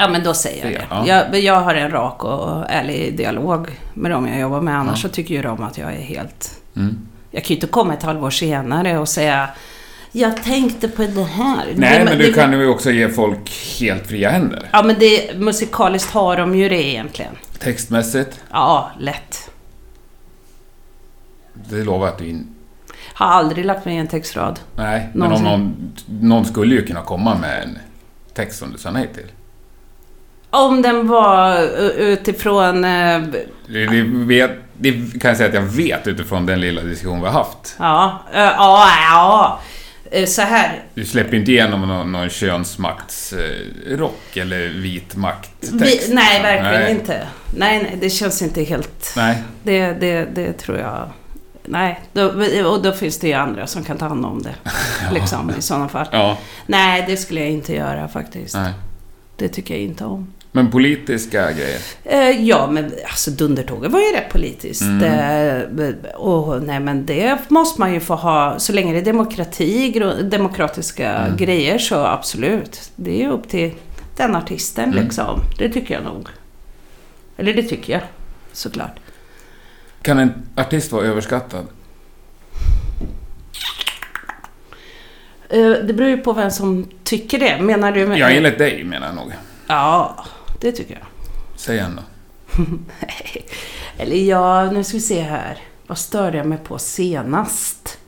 Ja 0.00 0.08
men 0.08 0.22
då 0.22 0.34
säger 0.34 0.64
jag 0.64 0.72
det. 0.72 0.86
ja. 0.90 1.06
Jag, 1.06 1.40
jag 1.40 1.60
har 1.60 1.74
en 1.74 1.90
rak 1.90 2.24
och 2.24 2.70
ärlig 2.70 3.16
dialog 3.16 3.66
med 3.94 4.10
dem 4.10 4.28
jag 4.28 4.40
jobbar 4.40 4.60
med. 4.60 4.78
Annars 4.78 5.04
Ja. 5.04 5.08
så 5.08 5.14
tycker 5.14 5.34
ju 5.34 5.42
de 5.42 5.62
att 5.62 5.78
jag 5.78 5.92
är 5.92 6.00
helt 6.00 6.56
Mm. 6.76 6.98
jag 7.30 7.42
kan 7.44 7.48
ju 7.48 7.54
inte 7.54 7.66
komma 7.66 7.94
ett 7.94 8.02
halvår 8.02 8.30
senare 8.30 8.98
och 8.98 9.08
säga 9.08 9.48
Jag 10.12 10.42
tänkte 10.42 10.88
på 10.88 11.02
det 11.02 11.22
här. 11.24 11.64
Nej, 11.76 11.98
det, 11.98 12.04
men 12.04 12.18
det, 12.18 12.24
du 12.26 12.32
kan 12.32 12.52
ju 12.52 12.68
också 12.68 12.90
ge 12.90 13.08
folk 13.08 13.50
helt 13.80 14.06
fria 14.06 14.30
händer. 14.30 14.68
Ja, 14.72 14.82
men 14.82 14.96
det, 14.98 15.36
musikaliskt 15.38 16.10
har 16.12 16.36
de 16.36 16.54
ju 16.54 16.68
det 16.68 16.82
egentligen. 16.84 17.32
Textmässigt. 17.58 18.40
Ja, 18.50 18.90
lätt. 18.98 19.50
Det 21.54 21.84
lovar 21.84 22.06
jag 22.06 22.12
att 22.12 22.18
du 22.18 22.26
in... 22.28 22.46
Har 23.14 23.26
aldrig 23.26 23.64
lagt 23.64 23.84
mig 23.84 23.94
i 23.94 23.98
en 23.98 24.06
textrad. 24.08 24.60
Nej, 24.76 25.08
men 25.14 25.22
om 25.32 25.42
Någonsin. 25.42 25.44
någon... 26.08 26.28
Någon 26.28 26.44
skulle 26.44 26.74
ju 26.74 26.86
kunna 26.86 27.02
komma 27.02 27.34
med 27.38 27.62
en 27.62 27.78
text 28.34 28.58
som 28.58 28.72
du 28.72 28.78
sa 28.78 28.90
nej 28.90 29.08
till. 29.14 29.26
Om 30.50 30.82
den 30.82 31.08
var 31.08 31.62
u- 31.62 31.92
utifrån... 31.96 32.84
eh, 32.84 33.18
Vi 33.66 33.86
vi 33.86 34.00
vet... 34.24 34.50
det 34.78 34.92
kan 34.92 35.28
jag 35.28 35.36
säga 35.36 35.48
att 35.48 35.54
jag 35.54 35.62
vet 35.62 36.06
utifrån 36.06 36.46
den 36.46 36.60
lilla 36.60 36.82
diskussion 36.82 37.20
vi 37.20 37.26
har 37.26 37.32
haft. 37.32 37.76
Ja, 37.78 38.22
eh, 38.32 38.40
ja, 38.40 38.88
ja. 39.10 39.60
Eh, 40.10 40.26
Så 40.26 40.42
här. 40.42 40.82
Du 40.94 41.04
släpper 41.04 41.36
inte 41.36 41.52
igenom 41.52 41.80
någon, 41.88 42.12
någon 42.12 42.28
könsmaktsrock 42.28 44.36
eller 44.36 44.68
vit 44.68 45.16
makttext. 45.16 45.72
Vi, 46.08 46.14
nej, 46.14 46.42
verkligen 46.42 46.80
Nej. 46.82 46.90
inte. 46.90 47.26
Nej, 47.56 47.82
nej, 47.82 47.98
det 48.00 48.10
känns 48.10 48.42
inte 48.42 48.62
helt... 48.62 49.12
Nej. 49.16 49.42
Det, 49.62 49.92
det, 49.92 50.24
det 50.34 50.52
tror 50.52 50.78
jag... 50.78 51.08
Nej, 51.64 52.00
då, 52.12 52.24
och 52.70 52.82
då 52.82 52.92
finns 52.92 53.18
det 53.18 53.26
ju 53.28 53.34
andra 53.34 53.66
som 53.66 53.84
kan 53.84 53.98
ta 53.98 54.08
hand 54.08 54.26
om 54.26 54.42
det. 54.42 54.54
Liksom, 55.14 55.52
i 55.58 55.62
sådana 55.62 55.88
fall. 55.88 56.06
Ja, 56.12 56.38
Nej, 56.66 57.04
det 57.08 57.16
skulle 57.16 57.40
jag 57.40 57.50
inte 57.50 57.74
göra 57.74 58.08
faktiskt. 58.08 58.54
nej. 58.54 58.72
Det 59.36 59.48
tycker 59.48 59.74
jag 59.74 59.82
inte 59.82 60.04
om. 60.04 60.32
Men 60.52 60.70
politiska 60.70 61.52
grejer? 61.52 61.78
Eh, 62.04 62.30
ja, 62.46 62.70
men 62.70 62.92
alltså 63.04 63.30
Dundertåget 63.30 63.90
var 63.92 64.00
ju 64.00 64.06
rätt 64.06 64.28
politiskt. 64.32 64.82
Mm. 64.82 65.02
Eh, 65.78 66.10
och 66.14 66.62
nej, 66.62 66.80
men 66.80 67.06
det 67.06 67.38
måste 67.50 67.80
man 67.80 67.94
ju 67.94 68.00
få 68.00 68.14
ha. 68.14 68.58
Så 68.58 68.72
länge 68.72 68.92
det 68.92 68.98
är 68.98 69.04
demokrati, 69.04 69.90
demokratiska 70.22 71.10
Mm. 71.12 71.36
grejer 71.36 71.78
så 71.78 71.94
absolut. 72.06 72.90
Det 72.96 73.10
är 73.10 73.18
ju 73.24 73.30
upp 73.30 73.48
till 73.48 73.72
den 74.16 74.36
artisten 74.36 74.92
Mm. 74.92 75.04
liksom. 75.04 75.40
Det 75.58 75.68
tycker 75.68 75.94
jag 75.94 76.04
nog. 76.04 76.28
Eller 77.36 77.54
det 77.54 77.62
tycker 77.62 77.92
jag, 77.92 78.02
såklart. 78.52 78.96
Kan 80.02 80.18
en 80.18 80.32
artist 80.56 80.92
vara 80.92 81.06
överskattad? 81.06 81.66
Eh, 85.48 85.70
det 85.70 85.92
beror 85.94 86.10
ju 86.10 86.16
på 86.18 86.32
vem 86.32 86.50
som 86.50 86.88
tycker 87.04 87.38
det. 87.38 87.60
Menar 87.60 87.92
du? 87.92 88.06
Med, 88.06 88.18
Ja, 88.18 88.30
enligt 88.30 88.58
dig 88.58 88.84
menar 88.84 89.06
jag 89.06 89.16
nog. 89.16 89.32
Ja, 89.66 90.24
det 90.60 90.72
tycker 90.72 90.94
jag. 90.94 91.06
Säg 91.56 91.78
en 91.78 91.96
då. 91.96 92.02
Eller 93.98 94.16
ja, 94.16 94.70
nu 94.70 94.84
ska 94.84 94.96
vi 94.96 95.00
se 95.00 95.20
här. 95.20 95.58
Vad 95.86 95.98
störde 95.98 96.36
jag 96.38 96.46
mig 96.46 96.58
på 96.58 96.78
senast? 96.78 97.98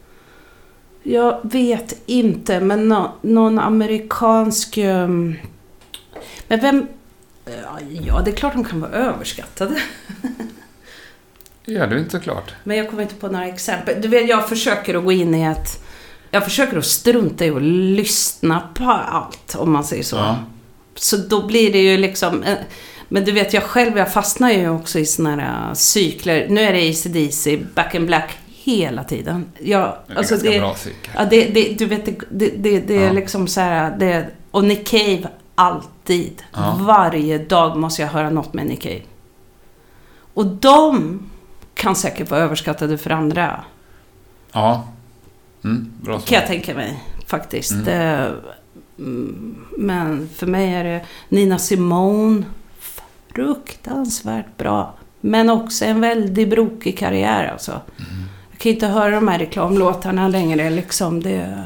Jag 1.02 1.40
vet 1.42 2.02
inte, 2.06 2.60
men 2.60 2.88
nå- 2.88 3.12
någon 3.22 3.58
amerikansk... 3.58 4.76
ehm, 4.76 5.34
Men 6.48 6.60
vem... 6.60 6.86
ja, 8.06 8.20
det 8.24 8.30
är 8.30 8.34
klart 8.36 8.52
de 8.52 8.64
kan 8.64 8.80
vara 8.80 8.90
överskattade. 8.90 9.74
Ja, 11.64 11.86
det 11.86 11.94
är 11.94 11.98
inte 11.98 12.18
klart. 12.20 12.52
Men 12.64 12.76
jag 12.76 12.90
kommer 12.90 13.02
inte 13.02 13.14
på 13.14 13.28
några 13.28 13.46
exempel. 13.46 14.02
Du 14.02 14.08
vet, 14.08 14.28
jag 14.28 14.48
försöker 14.48 14.94
att 14.94 15.04
gå 15.04 15.12
in 15.12 15.34
i 15.34 15.42
ett... 15.42 15.84
Jag 16.30 16.44
försöker 16.44 16.78
att 16.78 16.84
strunta 16.86 17.44
i 17.46 17.50
att 17.50 17.62
lyssna 17.62 18.68
på 18.74 18.84
allt, 18.90 19.54
om 19.58 19.72
man 19.72 19.84
säger 19.84 20.02
så. 20.02 20.16
Ja. 20.16 20.36
Så 20.94 21.16
då 21.16 21.46
blir 21.46 21.72
det 21.72 21.78
ju 21.78 21.96
liksom... 21.96 22.42
eh, 22.42 22.56
Men 23.08 23.24
du 23.24 23.32
vet, 23.32 23.52
jag 23.54 23.62
själv, 23.62 23.98
jag 23.98 24.12
fastnar 24.12 24.50
ju 24.50 24.68
också 24.68 24.98
i 24.98 25.06
såna 25.06 25.30
här 25.30 25.68
eh, 25.68 25.74
cykler. 25.74 26.46
Nu 26.48 26.60
är 26.60 26.72
det 26.72 26.88
ACDC, 26.90 27.56
Back 27.74 27.94
in 27.94 28.06
Black, 28.06 28.38
hela 28.46 29.04
tiden. 29.04 29.52
Jag, 29.60 29.96
Det 30.06 30.12
är 30.12 30.16
alltså 30.18 30.34
ganska 30.34 30.50
det, 30.50 30.58
bra 30.58 30.74
cykel. 30.74 31.12
ja, 31.16 31.24
det, 31.24 31.44
det, 31.44 31.74
du 31.78 31.86
vet, 31.86 32.04
det, 32.06 32.14
det, 32.30 32.48
det, 32.56 32.80
det 32.80 32.96
är 32.96 33.06
Ja. 33.06 33.12
liksom 33.12 33.46
så 33.48 33.60
här... 33.60 33.96
Det, 33.98 34.26
och 34.50 34.64
Nick 34.64 34.88
Cave, 34.88 35.28
alltid. 35.54 36.42
Ja. 36.52 36.78
Varje 36.80 37.38
dag 37.38 37.76
måste 37.76 38.02
jag 38.02 38.08
höra 38.08 38.30
något 38.30 38.54
med 38.54 38.66
Nick 38.66 38.82
Cave. 38.82 39.02
Och 40.34 40.46
de 40.46 41.18
kan 41.74 41.96
säkert 41.96 42.30
vara 42.30 42.40
överskattade 42.40 42.98
för 42.98 43.10
andra. 43.10 43.64
Ja. 44.52 44.88
Mm, 45.64 45.92
bra 46.02 46.18
Kan 46.20 46.38
jag 46.38 46.46
tänka 46.46 46.74
mig, 46.74 47.02
faktiskt. 47.26 47.72
Mm. 47.72 48.32
Men 49.78 50.28
för 50.34 50.46
mig 50.46 50.74
är 50.74 50.84
det 50.84 51.00
Nina 51.28 51.58
Simone. 51.58 52.44
Fruktansvärt 53.34 54.56
bra. 54.58 54.94
Men 55.20 55.50
också 55.50 55.84
en 55.84 56.00
väldigt 56.00 56.48
brokig 56.48 56.98
karriär 56.98 57.48
alltså. 57.52 57.72
Mm. 57.72 58.22
Jag 58.50 58.58
kan 58.58 58.72
inte 58.72 58.86
höra 58.86 59.10
de 59.14 59.28
här 59.28 59.38
reklamlåtarna 59.38 60.28
längre 60.28 60.70
liksom. 60.70 61.22
Det... 61.22 61.62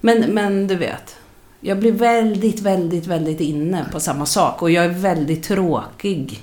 Men, 0.00 0.20
men 0.20 0.66
du 0.66 0.76
vet. 0.76 1.16
Jag 1.60 1.78
blir 1.78 1.92
väldigt, 1.92 2.60
väldigt, 2.60 3.06
väldigt 3.06 3.40
inne 3.40 3.86
på 3.92 4.00
samma 4.00 4.26
sak. 4.26 4.62
Och 4.62 4.70
jag 4.70 4.84
är 4.84 4.88
väldigt 4.88 5.42
tråkig 5.42 6.40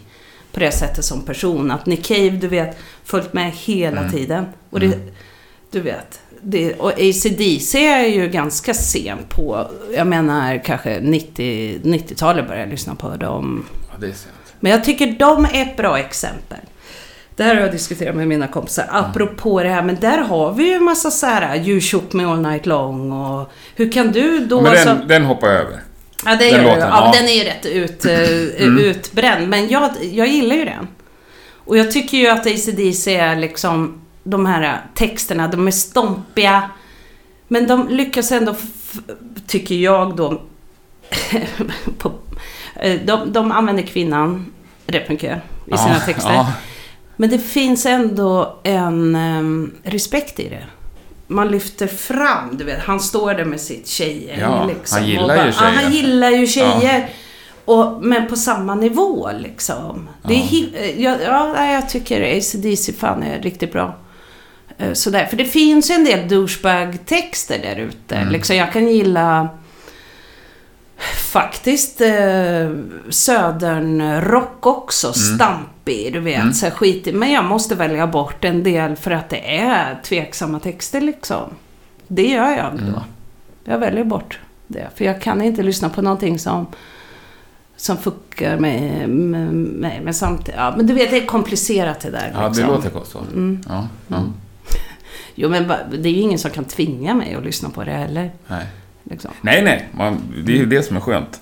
på 0.51 0.59
det 0.59 0.71
sättet 0.71 1.05
som 1.05 1.21
person. 1.21 1.71
Att 1.71 1.85
Nick 1.85 2.05
Cave, 2.05 2.29
du 2.29 2.47
vet, 2.47 2.77
följt 3.03 3.33
med 3.33 3.51
hela 3.51 3.99
Mm. 3.99 4.11
tiden. 4.11 4.45
Och 4.69 4.79
det, 4.79 4.85
Mm. 4.85 4.99
du 5.71 5.81
vet. 5.81 6.21
Det, 6.49 6.73
och 6.73 6.89
ACDC 6.91 7.75
är 7.87 8.05
ju 8.07 8.27
ganska 8.27 8.73
sen 8.73 9.17
på, 9.29 9.67
jag 9.95 10.07
menar 10.07 10.63
kanske 10.65 10.99
90, 10.99 11.79
90-talet 11.83 12.45
började 12.47 12.61
jag 12.63 12.69
lyssna 12.69 12.95
på 12.95 13.09
dem. 13.09 13.65
Ja, 13.91 13.95
det 13.99 14.05
är 14.05 14.09
sent. 14.11 14.33
Men 14.59 14.71
jag 14.71 14.83
tycker 14.83 15.15
de 15.19 15.45
är 15.45 15.61
ett 15.61 15.77
bra 15.77 15.99
exempel. 15.99 16.57
Det 17.35 17.43
här 17.43 17.55
har 17.55 17.61
jag 17.61 17.71
diskuterat 17.71 18.15
med 18.15 18.27
mina 18.27 18.47
kompisar. 18.47 18.85
Apropå 18.91 19.63
det 19.63 19.69
här, 19.69 19.81
men 19.81 19.95
där 19.95 20.17
har 20.17 20.53
vi 20.53 20.67
ju 20.67 20.73
en 20.73 20.83
massa 20.83 21.11
så 21.11 21.25
här 21.25 21.55
You 21.55 21.81
shook 21.81 22.13
me 22.13 22.23
all 22.25 22.41
night 22.41 22.65
long 22.65 23.11
och 23.11 23.51
hur 23.75 23.91
kan 23.91 24.11
du 24.11 24.39
då... 24.39 24.61
Men 24.61 24.77
så, 24.77 24.89
den, 24.89 25.07
den 25.07 25.25
hoppar 25.25 25.47
jag 25.47 25.57
över. 25.61 25.79
ja, 26.25 26.31
det 26.31 26.37
den 26.37 26.51
gör 26.51 26.59
du. 26.59 26.63
låten, 26.65 26.79
Ja, 26.79 27.11
ja. 27.13 27.19
Den 27.19 27.29
är 27.29 27.33
ju 27.33 27.43
rätt 27.43 27.65
ut, 27.65 28.05
eh, 28.05 28.63
Mm. 28.67 28.77
utbränd. 28.83 29.47
Men 29.49 29.67
jag, 29.69 29.89
jag 30.11 30.27
gillar 30.27 30.55
ju 30.55 30.65
den. 30.65 30.87
Och 31.65 31.77
jag 31.77 31.91
tycker 31.91 32.17
ju 32.17 32.27
att 32.27 32.47
ACDC 32.47 33.15
är 33.15 33.35
liksom... 33.35 34.01
De 34.29 34.45
här 34.45 34.81
texterna, 34.95 35.47
de 35.47 35.67
är 35.67 35.71
stompiga. 35.71 36.69
Men 37.47 37.67
de 37.67 37.87
lyckas 37.87 38.31
ändå, 38.31 38.55
tycker 39.47 39.75
jag 39.75 40.15
då... 40.15 40.41
på, 41.97 42.11
eh, 42.75 42.99
de, 43.05 43.33
de 43.33 43.51
använder 43.51 43.83
kvinnan 43.83 44.45
rätt 44.87 45.09
mycket 45.09 45.37
i 45.65 45.77
sina 45.77 45.93
ja, 45.93 45.99
texter. 46.05 46.33
Ja, 46.33 46.51
Men 47.15 47.29
det 47.29 47.39
finns 47.39 47.85
ändå 47.85 48.59
en 48.63 49.15
em, 49.15 49.73
respekt 49.83 50.39
i 50.39 50.49
det. 50.49 50.63
Man 51.27 51.47
lyfter 51.47 51.87
fram, 51.87 52.57
du 52.57 52.63
vet, 52.63 52.79
han 52.79 52.99
står 52.99 53.33
där 53.33 53.45
med 53.45 53.61
sitt 53.61 53.87
tjejgäng. 53.87 54.39
Ja, 54.39 54.65
liksom, 54.65 54.97
han 54.99 55.07
gillar 55.07 55.27
bara, 55.37 55.51
tjejer. 55.51 55.71
han 55.71 55.91
gillar 55.93 56.29
ju 56.29 56.47
tjejer. 56.47 57.09
Och, 57.65 57.97
men 58.05 58.27
på 58.27 58.35
samma 58.35 58.75
nivå 58.75 59.29
liksom. 59.39 60.09
Det 60.23 60.33
är 60.33 60.37
Ja. 60.37 60.43
hi- 60.43 60.93
ja, 60.97 61.15
ja, 61.23 61.53
nej, 61.53 61.73
jag 61.73 61.89
tycker 61.89 62.37
ACDC 62.37 62.93
fan 62.93 63.23
är 63.23 63.41
riktigt 63.41 63.73
bra. 63.73 63.95
Eh, 64.77 64.93
Sådär. 64.93 65.25
För 65.25 65.37
det 65.37 65.45
finns 65.45 65.91
ju 65.91 65.95
en 65.95 66.03
del 66.03 66.27
douchebag-texter 66.29 67.59
där 67.59 67.75
ute. 67.75 68.15
Mm. 68.15 68.33
Liksom, 68.33 68.55
jag 68.55 68.73
kan 68.73 68.87
gilla 68.87 69.49
faktiskt 71.31 72.01
eh, 72.01 72.69
södernrock 73.09 74.65
också. 74.65 75.13
Stampig, 75.13 76.13
du 76.13 76.19
vet. 76.19 76.41
Mm. 76.41 76.53
Så 76.53 76.69
skitig. 76.69 77.15
Men 77.15 77.31
jag 77.31 77.45
måste 77.45 77.75
välja 77.75 78.07
bort 78.07 78.45
en 78.45 78.63
del 78.63 78.95
för 78.95 79.11
att 79.11 79.29
det 79.29 79.57
är 79.57 79.99
tveksamma 80.03 80.59
texter 80.59 81.01
liksom. 81.01 81.49
Det 82.07 82.27
gör 82.27 82.49
jag 82.51 82.71
då. 82.73 82.83
Mm. 82.83 82.99
Jag 83.63 83.79
väljer 83.79 84.03
bort 84.03 84.39
det. 84.67 84.87
För 84.95 85.05
jag 85.05 85.21
kan 85.21 85.41
inte 85.41 85.63
lyssna 85.63 85.89
på 85.89 86.01
någonting 86.01 86.39
som 86.39 86.67
som 87.77 87.97
fuckar 87.97 88.57
mig 88.57 89.07
med 89.07 89.53
mig. 89.53 90.01
Men 90.03 90.13
samtidigt, 90.13 90.55
ja, 90.57 90.73
men 90.77 90.87
du 90.87 90.93
vet 90.93 91.11
det 91.11 91.17
är 91.17 91.25
komplicerat 91.25 91.99
det 91.99 92.09
där. 92.09 92.31
ja 92.33 92.41
det 92.41 92.47
liksom. 92.47 92.67
låter 92.67 92.91
så. 93.05 93.19
Mm. 93.19 93.63
Ja, 93.69 93.87
ja. 94.07 94.23
Jo 95.39 95.49
men 95.49 95.67
det 95.91 96.09
är 96.09 96.13
ju 96.13 96.19
ingen 96.21 96.39
som 96.39 96.51
kan 96.51 96.65
tvinga 96.65 97.13
mig 97.13 97.35
att 97.35 97.43
lyssna 97.43 97.69
på 97.69 97.83
det 97.83 97.91
heller. 97.91 98.31
Nej. 98.47 98.65
Liksom. 99.03 99.31
Nej, 99.41 99.61
nej. 99.63 99.87
Man, 99.91 100.21
det 100.45 100.51
är 100.51 100.57
ju 100.57 100.65
det 100.65 100.83
som 100.83 100.97
är 100.97 101.01
skönt. 101.01 101.41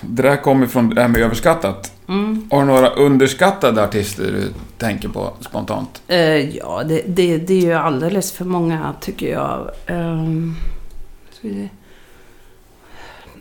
Det 0.00 0.22
där 0.22 0.36
kommer 0.36 0.66
från 0.66 0.94
det 0.94 1.00
här 1.00 1.08
med 1.08 1.20
överskattat. 1.20 1.92
Mm. 2.08 2.48
Har 2.50 2.60
du 2.60 2.66
några 2.66 2.88
underskattade 2.88 3.84
artister 3.84 4.24
du 4.24 4.52
tänker 4.78 5.08
på 5.08 5.32
spontant? 5.40 6.02
Eh, 6.08 6.56
ja, 6.56 6.82
det, 6.84 7.02
det, 7.06 7.38
det 7.38 7.54
är 7.54 7.60
ju 7.60 7.72
alldeles 7.72 8.32
för 8.32 8.44
många 8.44 8.94
tycker 9.00 9.32
jag. 9.32 9.70
Um, 9.88 10.56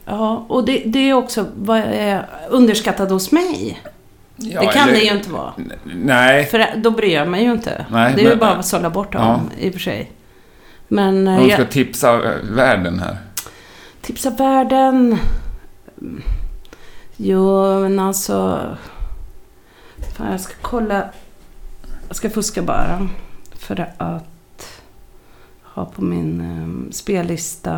ja, 0.05 0.45
och 0.49 0.65
det, 0.65 0.83
det 0.85 1.09
är 1.09 1.13
också 1.13 1.45
vad 1.55 1.77
är 1.77 2.29
underskattat 2.49 3.09
hos 3.09 3.31
mig. 3.31 3.81
Ja, 4.35 4.61
det 4.61 4.67
kan 4.67 4.89
eller- 4.89 4.93
det 4.99 5.03
ju 5.05 5.11
inte 5.17 5.29
vara. 5.29 5.53
Nej. 5.95 6.45
För 6.45 6.65
då 6.77 6.91
bryr 6.91 7.13
jag 7.15 7.27
mig 7.27 7.43
ju 7.43 7.51
inte. 7.51 7.85
Nej, 7.91 8.13
det 8.15 8.21
är 8.21 8.23
ju 8.23 8.29
men- 8.29 8.39
bara 8.39 8.51
att 8.55 8.65
sålla 8.65 8.89
bort 8.89 9.11
dem 9.13 9.49
i 9.59 9.69
och 9.69 9.73
för 9.73 9.79
sig. 9.79 10.11
Men 10.87 11.27
eh, 11.27 11.37
Om 11.37 11.43
du 11.43 11.49
ska 11.49 11.61
jag, 11.61 11.71
tipsa 11.71 12.13
eh, 12.13 12.35
världen 12.51 12.99
här. 12.99 13.17
tipsa 14.01 14.29
världen. 14.29 15.17
Jo, 17.17 17.79
men 17.79 17.99
alltså... 17.99 18.59
Fan, 20.17 20.31
jag 20.31 20.41
ska 20.41 20.53
kolla. 20.61 21.09
Jag 22.07 22.15
ska 22.15 22.29
fuska 22.29 22.61
bara. 22.61 23.07
För 23.55 23.89
att 23.97 24.81
ha 25.63 25.85
på 25.85 26.01
min 26.01 26.41
um, 26.41 26.91
spellista. 26.91 27.71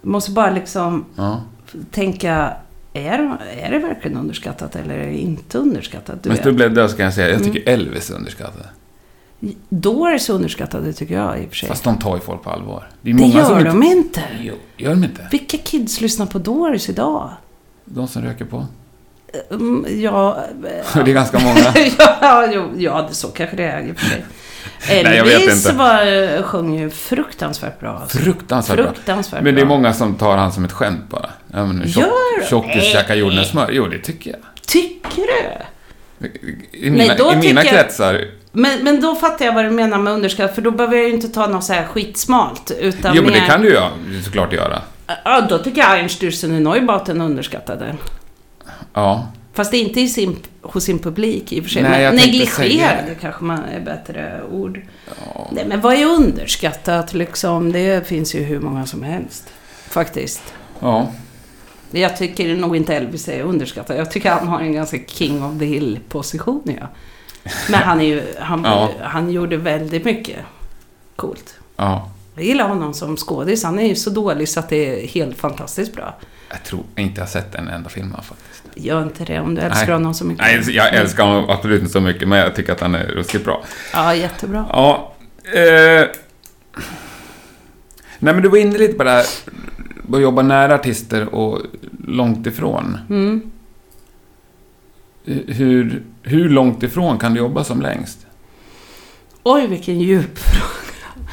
Jag 0.00 0.10
måste 0.10 0.30
bara 0.30 0.50
liksom 0.50 1.04
Ja. 1.16 1.42
tänka. 1.90 2.52
Är, 2.92 3.38
är 3.62 3.70
det 3.70 3.78
verkligen 3.78 4.16
underskattat 4.16 4.76
eller 4.76 4.94
är 4.94 5.06
det 5.06 5.18
inte 5.18 5.58
underskattat? 5.58 6.22
Du 6.22 6.28
Men 6.28 6.38
du 6.42 6.52
blev 6.52 6.74
död 6.74 6.90
så 6.90 6.96
kan 6.96 7.04
jag 7.04 7.14
säga, 7.14 7.30
jag 7.30 7.44
tycker 7.44 7.68
Elvis 7.72 8.10
är 8.10 8.14
underskattad. 8.14 8.68
Doors 9.68 10.30
är 10.30 10.34
underskattade 10.34 10.92
tycker 10.92 11.14
jag 11.14 11.42
i 11.42 11.46
och 11.46 11.48
för 11.48 11.56
sig. 11.56 11.68
Fast 11.68 11.84
de 11.84 11.98
tar 11.98 12.14
ju 12.14 12.20
folk 12.20 12.42
på 12.42 12.50
allvar. 12.50 12.88
det 13.02 13.14
många 13.14 13.34
gör 13.34 13.44
som 13.44 13.64
de 13.64 13.82
inte. 13.82 14.22
Jo, 14.40 14.54
gör 14.76 14.90
de 14.90 15.04
inte? 15.04 15.28
Vilka 15.30 15.58
kids 15.58 16.00
lyssnar 16.00 16.26
på 16.26 16.38
Doors 16.38 16.88
idag? 16.88 17.30
De 17.84 18.08
som 18.08 18.22
röker 18.22 18.44
på. 18.44 18.66
Mm, 19.50 19.86
Ja, 20.00 20.44
Det 20.94 21.00
är 21.00 21.04
ganska 21.14 21.38
många. 21.38 21.74
ja, 22.20 22.48
jo, 22.52 22.70
ja, 22.76 23.06
det 23.08 23.14
så 23.14 23.28
kanske 23.28 23.56
det 23.56 23.64
är 23.64 23.80
i 23.88 23.92
och 23.92 23.96
för 23.98 24.06
sig. 24.06 24.24
Elvis 25.04 25.66
inte. 25.66 25.78
var, 25.78 26.42
sjöng 26.42 26.78
ju 26.78 26.90
fruktansvärt 26.90 27.80
bra. 27.80 27.98
Alltså. 27.98 28.18
Fruktansvärt 28.18 28.76
bra. 28.76 28.86
Fruktansvärt 28.92 29.42
Men 29.42 29.54
det 29.54 29.60
är 29.60 29.66
bra. 29.66 29.76
många 29.76 29.92
som 29.92 30.14
tar 30.14 30.36
han 30.36 30.52
som 30.52 30.64
ett 30.64 30.72
skämt 30.72 31.08
bara. 31.08 31.30
Ja, 31.52 31.66
men 31.66 31.88
tjock, 31.88 31.96
Gör 32.04 32.40
det? 32.40 32.46
tjockis 32.46 32.92
käkar 32.92 33.14
jordnötssmör. 33.14 33.64
smör. 33.66 33.74
Jo, 33.74 33.86
det 33.86 33.98
tycker 33.98 34.30
jag. 34.30 34.40
Tycker 34.66 35.22
du? 35.22 36.28
I 36.72 36.90
mina, 36.90 37.14
då 37.14 37.32
i 37.32 37.36
mina 37.36 37.60
tycker 37.60 37.74
jag- 37.74 37.84
kretsar. 37.84 38.24
Men, 38.52 38.84
men 38.84 39.00
då 39.00 39.14
fattar 39.14 39.44
jag 39.44 39.54
vad 39.54 39.64
du 39.64 39.70
menar 39.70 39.98
med 39.98 40.12
underskatt, 40.12 40.54
för 40.54 40.62
då 40.62 40.70
behöver 40.70 40.96
jag 40.96 41.06
ju 41.08 41.14
inte 41.14 41.28
ta 41.28 41.46
något 41.46 41.64
så 41.64 41.72
här 41.72 41.84
skitsmalt. 41.86 42.70
Utan 42.80 43.16
Jo, 43.16 43.22
men 43.22 43.32
det 43.32 43.40
mer- 43.40 43.46
kan 43.46 43.62
du 43.62 43.68
ju 43.68 44.22
såklart 44.22 44.52
göra. 44.52 44.82
Ja, 45.24 45.40
då 45.40 45.58
tycker 45.58 45.80
jag 45.80 45.98
Einstürzen 46.00 46.56
i 46.56 46.60
Neubauten 46.60 47.20
underskattade. 47.20 47.96
Ja. 48.94 49.28
Fast 49.52 49.74
inte 49.74 50.00
i 50.00 50.08
sin, 50.08 50.36
hos 50.62 50.84
sin 50.84 50.98
publik 50.98 51.52
i 51.52 51.60
och 51.60 51.64
för 51.64 51.70
sig. 51.70 51.82
Nej, 51.82 52.04
men 52.10 52.18
tänkte 52.18 52.46
säga 52.46 52.62
negligerad 52.68 53.04
det. 53.08 53.14
kanske 53.20 53.44
man 53.44 53.64
är 53.64 53.80
bättre 53.80 54.40
ord. 54.50 54.80
ja. 55.34 55.48
Nej, 55.52 55.64
men 55.66 55.80
vad 55.80 55.94
är 55.94 56.04
underskattat 56.06 57.14
liksom? 57.14 57.72
Det 57.72 58.06
finns 58.08 58.34
ju 58.34 58.42
hur 58.42 58.60
många 58.60 58.86
som 58.86 59.02
helst. 59.02 59.44
Faktiskt. 59.88 60.42
Ja. 60.80 61.12
Jag 61.90 62.16
tycker 62.16 62.54
nog 62.56 62.76
inte 62.76 62.94
Elvis 62.96 63.28
är 63.28 63.42
underskattad. 63.42 63.96
Jag 63.96 64.10
tycker 64.10 64.30
han 64.30 64.48
har 64.48 64.60
en 64.60 64.72
ganska 64.72 64.98
king 65.06 65.44
of 65.44 65.58
the 65.58 65.64
hill-position, 65.64 66.62
ja. 66.64 66.88
Men 67.70 67.80
han, 67.80 68.00
är 68.00 68.04
ju, 68.04 68.22
han, 68.38 68.64
Ja. 68.64 68.90
han 69.02 69.30
gjorde 69.30 69.56
väldigt 69.56 70.04
mycket 70.04 70.36
coolt. 71.16 71.54
ja. 71.76 72.10
Jag 72.34 72.44
gillar 72.44 72.68
honom 72.68 72.94
som 72.94 73.16
skådis. 73.16 73.64
Han 73.64 73.78
är 73.78 73.88
ju 73.88 73.94
så 73.94 74.10
dålig 74.10 74.48
så 74.48 74.60
att 74.60 74.68
det 74.68 75.02
är 75.04 75.06
helt 75.06 75.38
fantastiskt 75.38 75.94
bra. 75.94 76.14
Jag 76.50 76.62
tror 76.64 76.82
inte 76.96 77.20
jag 77.20 77.26
har 77.26 77.30
sett 77.30 77.54
en 77.54 77.68
enda 77.68 77.88
film 77.90 78.14
av 78.14 78.22
faktiskt. 78.22 78.62
Gör 78.74 79.02
inte 79.02 79.24
det 79.24 79.40
om 79.40 79.54
du 79.54 79.60
älskar 79.60 79.86
Nej. 79.86 79.92
honom 79.94 80.14
så 80.14 80.24
mycket. 80.24 80.44
Nej, 80.66 80.76
jag 80.76 80.94
älskar 80.94 81.24
honom 81.24 81.50
absolut 81.50 81.80
inte 81.80 81.92
så 81.92 82.00
mycket, 82.00 82.28
men 82.28 82.38
jag 82.38 82.54
tycker 82.54 82.72
att 82.72 82.80
han 82.80 82.94
är 82.94 83.06
ruskigt 83.06 83.44
bra. 83.44 83.64
Ja, 83.92 84.14
jättebra. 84.14 84.66
Ja. 84.68 85.12
Eh, 85.44 86.06
nej, 88.18 88.34
men 88.34 88.42
du 88.42 88.48
var 88.48 88.58
inne 88.58 88.78
lite 88.78 88.94
på 88.94 89.04
det 89.04 89.10
här 89.10 89.24
att 90.16 90.22
jobba 90.22 90.42
nära 90.42 90.74
artister 90.74 91.34
och 91.34 91.58
långt 92.06 92.46
ifrån. 92.46 92.98
Mm. 93.10 93.50
Hur, 95.46 96.02
hur 96.22 96.48
långt 96.48 96.82
ifrån 96.82 97.18
kan 97.18 97.34
du 97.34 97.40
jobba 97.40 97.64
som 97.64 97.82
längst? 97.82 98.26
Oj, 99.42 99.66
vilken 99.66 100.00
djup 100.00 100.38
fråga. 100.38 101.24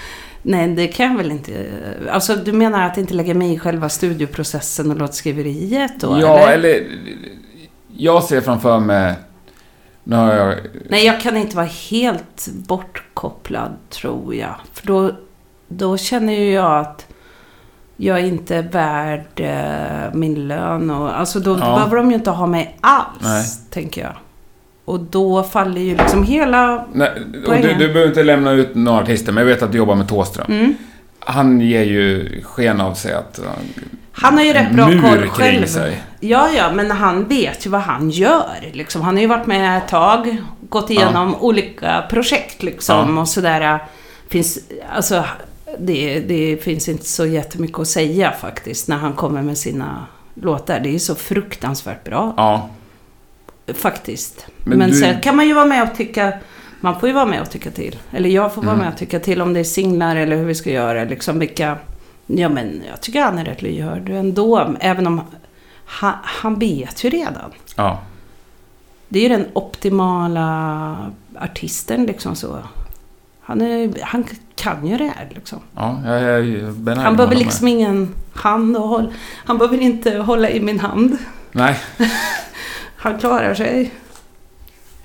Nej, 0.42 0.68
det 0.68 0.88
kan 0.88 1.06
jag 1.06 1.18
väl 1.18 1.32
inte. 1.32 1.66
Alltså, 2.12 2.36
du 2.36 2.54
menar 2.54 2.86
att 2.86 2.98
inte 2.98 3.14
lägga 3.14 3.34
mig 3.34 3.54
i 3.54 3.60
själva 3.60 3.90
studioprocessen 3.90 4.92
och 4.92 4.98
låtskriveriet 4.98 6.00
då? 6.00 6.20
ja, 6.22 6.50
eller... 6.50 6.88
Jag 7.98 8.24
ser 8.24 8.42
framför 8.42 8.80
mig... 8.80 9.16
Nu 10.04 10.16
har 10.16 10.34
jag... 10.34 10.56
Nej, 10.90 11.06
jag 11.06 11.22
kan 11.22 11.38
inte 11.38 11.56
vara 11.56 11.66
helt 11.66 12.48
bortkopplad, 12.48 13.72
tror 13.90 14.36
jag. 14.36 14.56
För 14.74 14.88
då, 14.88 15.12
då 15.68 15.98
känner 15.98 16.34
ju 16.34 16.52
jag 16.52 16.80
att 16.80 17.07
jag 17.98 18.22
inte 18.22 18.56
är 18.56 18.62
värd 18.64 19.26
eh, 19.36 20.14
min 20.14 20.48
lön. 20.48 20.90
Och, 20.90 21.20
alltså 21.20 21.40
då 21.40 21.52
Ja. 21.52 21.76
behöver 21.76 21.96
de 21.98 22.10
ju 22.12 22.16
inte 22.16 22.32
ha 22.32 22.48
mig 22.48 22.78
alls, 22.82 23.06
Nej. 23.22 23.46
tänker 23.70 24.02
jag. 24.02 24.14
Och 24.86 25.00
då 25.00 25.44
faller 25.44 25.82
ju 25.82 25.98
liksom 25.98 26.24
hela... 26.24 26.86
Nej, 26.94 27.12
och 27.48 27.54
du, 27.56 27.74
du 27.74 27.88
behöver 27.88 28.08
inte 28.08 28.24
lämna 28.24 28.52
ut 28.52 28.76
några 28.76 29.02
artister, 29.02 29.32
men 29.32 29.48
jag 29.48 29.54
vet 29.54 29.64
att 29.64 29.72
du 29.72 29.78
jobbar 29.78 29.96
med 29.96 30.08
Thåström. 30.08 30.46
Mm. 30.52 30.76
Han 31.20 31.62
ger 31.62 31.84
ju 31.84 32.42
sken 32.44 32.82
av 32.82 32.94
sig 32.94 33.14
att... 33.14 33.40
uh, 33.40 33.46
Han 34.12 34.38
har 34.38 34.44
ju 34.44 34.54
rätt 34.54 34.72
bra 34.72 34.86
koll 34.86 35.28
själv. 35.30 35.66
sig. 35.66 36.02
Ja, 36.20 36.50
ja, 36.58 36.72
men 36.74 36.92
han 36.92 37.24
vet 37.28 37.66
ju 37.66 37.70
vad 37.70 37.82
han 37.82 38.10
gör. 38.10 38.46
Liksom. 38.74 39.02
Han 39.02 39.16
har 39.16 39.22
ju 39.22 39.28
varit 39.28 39.48
med 39.48 39.78
ett 39.78 39.88
tag, 39.88 40.38
gått 40.70 40.90
igenom 40.90 41.36
olika 41.36 42.04
projekt 42.10 42.64
liksom 42.64 43.16
Ja. 43.16 43.22
och 43.22 43.28
sådär. 43.28 43.80
Finns, 44.30 44.60
alltså, 44.96 45.24
det, 45.80 46.20
det 46.20 46.58
finns 46.64 46.90
inte 46.90 47.06
så 47.06 47.26
jättemycket 47.26 47.80
att 47.80 47.88
säga 47.88 48.32
faktiskt 48.32 48.88
när 48.88 48.98
han 48.98 49.14
kommer 49.14 49.42
med 49.42 49.58
sina 49.58 50.06
låtar. 50.34 50.80
Det 50.80 50.96
är 50.96 51.00
så 51.00 51.16
fruktansvärt 51.16 52.04
bra, 52.04 52.34
Ja, 52.38 52.70
faktiskt. 53.74 54.46
Men 54.64 54.78
Men, 54.80 54.90
du- 54.90 54.96
sen 54.96 55.22
kan 55.22 55.36
man 55.36 55.48
ju 55.48 55.54
vara 55.54 55.66
med 55.66 55.84
och 55.90 55.98
tycka... 55.98 56.34
Man 56.82 57.00
får 57.00 57.10
ju 57.10 57.16
vara 57.16 57.26
med 57.26 57.42
och 57.42 57.50
tycka 57.50 57.72
till. 57.72 58.00
Eller 58.12 58.30
jag 58.30 58.54
får 58.54 58.62
vara 58.62 58.74
Mm. 58.74 58.86
med 58.86 58.94
och 58.94 59.00
tycka 59.00 59.20
till 59.20 59.42
om 59.42 59.54
det 59.54 59.60
är 59.60 59.64
singlar 59.64 60.16
eller 60.16 60.36
hur 60.38 60.46
vi 60.46 60.56
ska 60.56 60.72
göra. 60.72 61.04
Liksom 61.04 61.40
vilka... 61.40 61.78
Ja, 62.28 62.50
men 62.50 62.82
jag 62.90 63.02
tycker 63.02 63.22
han 63.22 63.38
är 63.38 63.46
rätt 63.46 63.62
lyhörd 63.62 64.10
ändå. 64.10 64.76
Även 64.80 65.08
om 65.08 65.22
han, 65.86 66.14
han 66.24 66.60
vet 66.60 67.04
ju 67.04 67.10
redan. 67.10 67.52
ja. 67.76 68.02
Det 69.10 69.20
är 69.20 69.24
ju 69.24 69.30
den 69.30 69.46
optimala 69.54 71.12
artisten 71.42 72.04
liksom 72.06 72.36
så. 72.36 72.60
Han, 73.42 73.62
är, 73.62 73.94
han 74.02 74.24
kan 74.76 74.88
ju 74.88 74.98
det 74.98 75.14
här 75.16 75.28
liksom. 75.36 75.60
ja 75.76 76.00
jag 76.04 76.20
är 76.22 76.72
benägen 76.72 77.04
Han 77.04 77.16
behöver 77.16 77.18
hålla 77.18 77.30
med. 77.30 77.38
liksom 77.38 77.68
ingen 77.68 78.14
hand 78.34 78.78
och 78.78 78.88
håll, 78.88 79.14
Han 79.46 79.58
behöver 79.58 79.78
inte 79.82 80.18
hålla 80.18 80.50
i 80.50 80.60
min 80.60 80.80
hand. 80.80 81.18
Nej, 81.52 81.80
Han 82.98 83.18
klarar 83.20 83.54
sig. 83.54 83.92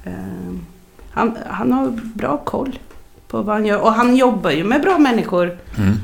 Ehm, 0.04 0.66
Han, 1.10 1.36
han 1.50 1.72
har 1.72 1.88
bra 2.14 2.36
koll 2.38 2.78
på 3.28 3.42
vad 3.42 3.54
han 3.56 3.66
gör. 3.66 3.80
Och 3.80 3.92
han 3.92 4.16
jobbar 4.16 4.50
ju 4.50 4.64
med 4.64 4.80
bra 4.82 4.98
människor. 4.98 5.58
mm. 5.78 5.96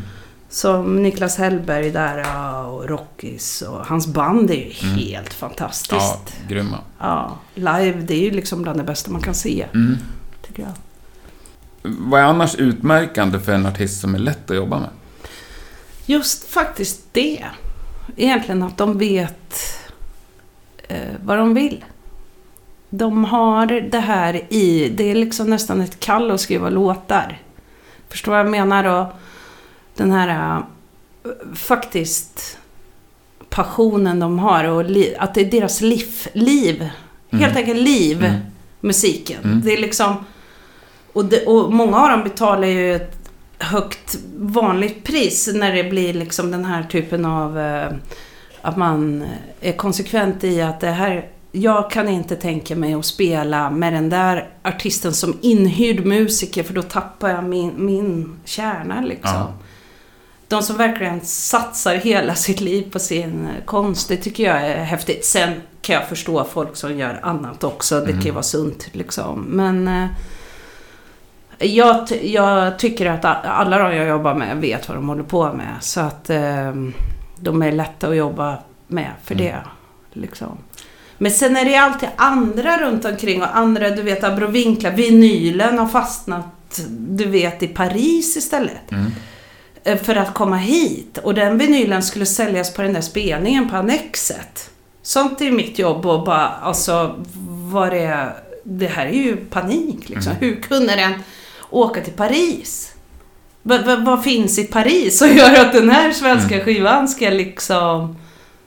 Som 0.50 1.02
Niklas 1.02 1.38
Hellberg 1.38 1.90
där 1.90 2.24
och 2.66 2.88
Rockis. 2.88 3.62
Och 3.62 3.86
hans 3.86 4.06
band 4.06 4.50
är 4.50 4.54
ju 4.54 4.72
Mm. 4.88 4.98
helt 4.98 5.34
fantastiskt. 5.34 5.92
ja, 6.40 6.48
grymma. 6.48 6.78
Ja, 6.98 7.36
live, 7.54 7.92
det 8.00 8.14
är 8.14 8.20
ju 8.24 8.30
liksom 8.30 8.62
bland 8.62 8.78
det 8.78 8.84
bästa 8.84 9.10
man 9.10 9.20
kan 9.22 9.34
se, 9.34 9.66
Mm. 9.74 9.96
tycker 10.46 10.62
jag. 10.62 10.72
Vad 11.82 12.20
är 12.20 12.24
annars 12.24 12.54
utmärkande 12.54 13.38
för 13.40 13.52
en 13.52 13.66
artist 13.66 14.00
som 14.00 14.14
är 14.14 14.18
lätt 14.18 14.50
att 14.50 14.56
jobba 14.56 14.78
med? 14.78 14.88
Just 16.06 16.48
faktiskt 16.48 17.00
det. 17.12 17.44
Egentligen 18.16 18.62
att 18.62 18.76
de 18.76 18.98
vet 18.98 19.54
eh, 20.88 20.98
vad 21.24 21.38
de 21.38 21.54
vill. 21.54 21.84
De 22.90 23.24
har 23.24 23.66
det 23.66 24.00
här 24.00 24.52
i, 24.52 24.88
det 24.88 25.10
är 25.10 25.14
liksom 25.14 25.50
nästan 25.50 25.80
ett 25.80 26.00
kall 26.00 26.30
att 26.30 26.40
skriva 26.40 26.68
låtar. 26.70 27.42
Förstår 28.08 28.32
vad 28.32 28.40
jag 28.40 28.50
menar 28.50 28.84
då? 28.84 29.12
Den 29.96 30.12
här 30.12 30.56
eh, 30.58 30.62
faktiskt 31.54 32.58
passionen 33.48 34.20
de 34.20 34.38
har 34.38 34.64
och 34.64 34.84
li, 34.84 35.14
att 35.18 35.34
det 35.34 35.40
är 35.40 35.50
deras 35.50 35.80
liv, 35.80 36.26
liv. 36.32 36.90
Mm. 37.30 37.44
Helt 37.44 37.56
enkelt 37.56 37.80
liv, 37.80 38.24
Mm. 38.24 38.40
musiken. 38.80 39.44
Mm. 39.44 39.60
Det 39.60 39.72
är 39.72 39.78
liksom... 39.80 40.24
Och, 41.18 41.24
det, 41.24 41.46
och 41.46 41.72
många 41.72 41.96
av 42.02 42.08
dem 42.08 42.22
betalar 42.24 42.68
ju 42.68 42.94
ett 42.96 43.30
högt 43.58 44.18
vanligt 44.36 45.04
pris 45.04 45.50
när 45.54 45.74
det 45.74 45.84
blir 45.84 46.14
liksom 46.14 46.50
den 46.50 46.64
här 46.64 46.82
typen 46.82 47.24
av... 47.24 47.58
Eh, 47.58 47.88
att 48.62 48.76
man 48.76 49.24
är 49.60 49.72
konsekvent 49.72 50.44
i 50.44 50.62
att 50.62 50.80
det 50.80 50.90
här... 50.90 51.28
Jag 51.52 51.90
kan 51.90 52.08
inte 52.08 52.36
tänka 52.36 52.76
mig 52.76 52.94
att 52.94 53.04
spela 53.06 53.70
med 53.70 53.92
den 53.92 54.10
där 54.10 54.48
artisten 54.62 55.12
som 55.14 55.38
inhyrd 55.40 56.06
musiker 56.06 56.62
för 56.62 56.74
då 56.74 56.82
tappar 56.82 57.28
jag 57.28 57.44
min, 57.44 57.72
min 57.76 58.36
kärna 58.44 59.00
liksom. 59.00 59.34
Ja. 59.34 59.52
De 60.48 60.62
som 60.62 60.76
verkligen 60.76 61.20
satsar 61.20 61.94
hela 61.94 62.34
sitt 62.34 62.60
liv 62.60 62.90
på 62.92 62.98
sin 62.98 63.48
konst, 63.64 64.08
det 64.08 64.16
tycker 64.16 64.44
jag 64.44 64.62
är 64.66 64.84
häftigt. 64.84 65.24
Sen 65.24 65.52
kan 65.82 65.94
jag 65.94 66.08
förstå 66.08 66.44
folk 66.44 66.76
som 66.76 66.98
gör 66.98 67.20
annat 67.22 67.64
också, 67.64 68.00
det 68.00 68.06
kan 68.06 68.20
ju 68.20 68.22
Mm. 68.22 68.34
vara 68.34 68.42
sunt 68.42 68.88
liksom. 68.92 69.40
Men 69.48 69.88
eh, 69.88 70.06
jag, 71.58 72.08
jag 72.22 72.78
tycker 72.78 73.06
att 73.06 73.24
alla 73.44 73.78
de 73.78 73.96
jag 73.96 74.08
jobbar 74.08 74.34
med 74.34 74.56
vet 74.56 74.88
vad 74.88 74.96
de 74.96 75.08
håller 75.08 75.22
på 75.22 75.52
med. 75.52 75.74
Så 75.80 76.00
att 76.00 76.30
eh, 76.30 76.72
de 77.40 77.62
är 77.62 77.72
lätta 77.72 78.08
att 78.08 78.16
jobba 78.16 78.58
med 78.86 79.10
för 79.24 79.34
Mm. 79.34 79.46
det. 79.46 79.56
Liksom. 80.20 80.58
Men 81.18 81.32
sen 81.32 81.56
är 81.56 81.64
det 81.64 81.76
alltid 81.76 82.08
andra 82.16 82.78
runt 82.78 83.04
omkring 83.04 83.42
och 83.42 83.56
andra, 83.56 83.90
du 83.90 84.02
vet, 84.02 84.24
abrovinklar. 84.24 84.90
Vinylen 84.90 85.78
har 85.78 85.86
fastnat, 85.88 86.80
du 86.88 87.24
vet, 87.24 87.62
i 87.62 87.68
Paris 87.68 88.36
istället. 88.36 88.90
Mm. 88.92 89.12
Eh, 89.84 89.96
För 89.98 90.16
att 90.16 90.34
komma 90.34 90.56
hit. 90.56 91.18
Och 91.18 91.34
den 91.34 91.58
vinylen 91.58 92.02
skulle 92.02 92.26
säljas 92.26 92.74
på 92.74 92.82
den 92.82 92.92
där 92.92 93.00
spelningen 93.00 93.70
på 93.70 93.76
Annexet. 93.76 94.70
Sånt 95.02 95.40
är 95.40 95.50
mitt 95.50 95.78
jobb 95.78 96.06
och 96.06 96.24
bara, 96.24 96.48
alltså, 96.48 97.14
vad 97.72 97.90
det 97.90 97.98
är. 98.02 98.32
Det 98.64 98.86
här 98.86 99.06
är 99.06 99.12
ju 99.12 99.36
panik 99.36 100.08
liksom. 100.08 100.32
Mm. 100.32 100.44
Hur 100.44 100.60
kunde 100.60 100.96
den 100.96 101.12
åka 101.70 102.00
till 102.00 102.12
Paris? 102.12 102.92
V- 103.62 103.78
v- 103.86 103.96
vad 103.96 104.24
finns 104.24 104.58
i 104.58 104.64
Paris 104.64 105.18
som 105.18 105.28
gör 105.36 105.60
att 105.66 105.72
den 105.72 105.90
här 105.90 106.12
svenska 106.12 106.54
Mm. 106.54 106.64
skivan 106.64 107.08
ska 107.08 107.30
liksom... 107.30 108.16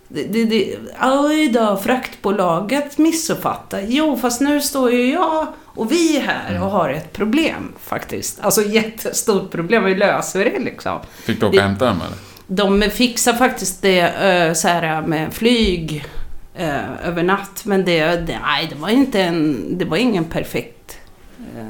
Det, 0.08 0.24
det, 0.24 0.46
det, 0.46 0.76
oj 1.04 1.50
då, 1.50 1.78
fraktbolaget 1.84 2.98
missuppfattar. 2.98 3.82
Jo, 3.88 4.18
fast 4.22 4.42
nu 4.42 4.62
står 4.62 4.92
ju 4.92 5.12
jag 5.14 5.48
och 5.66 5.92
vi 5.92 6.20
här 6.20 6.50
Mm. 6.50 6.64
och 6.64 6.72
har 6.72 6.90
ett 6.90 7.14
problem 7.14 7.72
faktiskt. 7.84 8.40
Alltså 8.42 8.62
jättestort 8.64 9.52
problem. 9.52 9.84
Vi 9.84 9.96
löser 9.96 10.46
det 10.46 10.60
liksom. 10.60 11.00
Fick 11.24 11.40
du 11.40 11.46
åka 11.46 11.58
och 11.58 11.64
hämta 11.64 11.86
dem 11.86 11.98
eller? 12.06 12.18
De 12.48 12.90
fixar 12.92 13.34
faktiskt 13.34 13.82
det 13.82 14.00
eh, 14.02 14.54
så 14.54 14.68
här 14.68 15.02
med 15.02 15.34
flyg 15.34 16.06
eh, 16.56 17.08
över 17.08 17.24
natt. 17.24 17.62
Men 17.66 17.86
det, 17.86 18.06
nej, 18.42 18.68
det 18.70 18.76
var 18.76 18.90
inte 18.90 19.22
en, 19.22 19.66
det 19.78 19.86
var 19.86 19.98
ingen 19.98 20.26
perfekt 20.26 20.98
eh, 21.58 21.64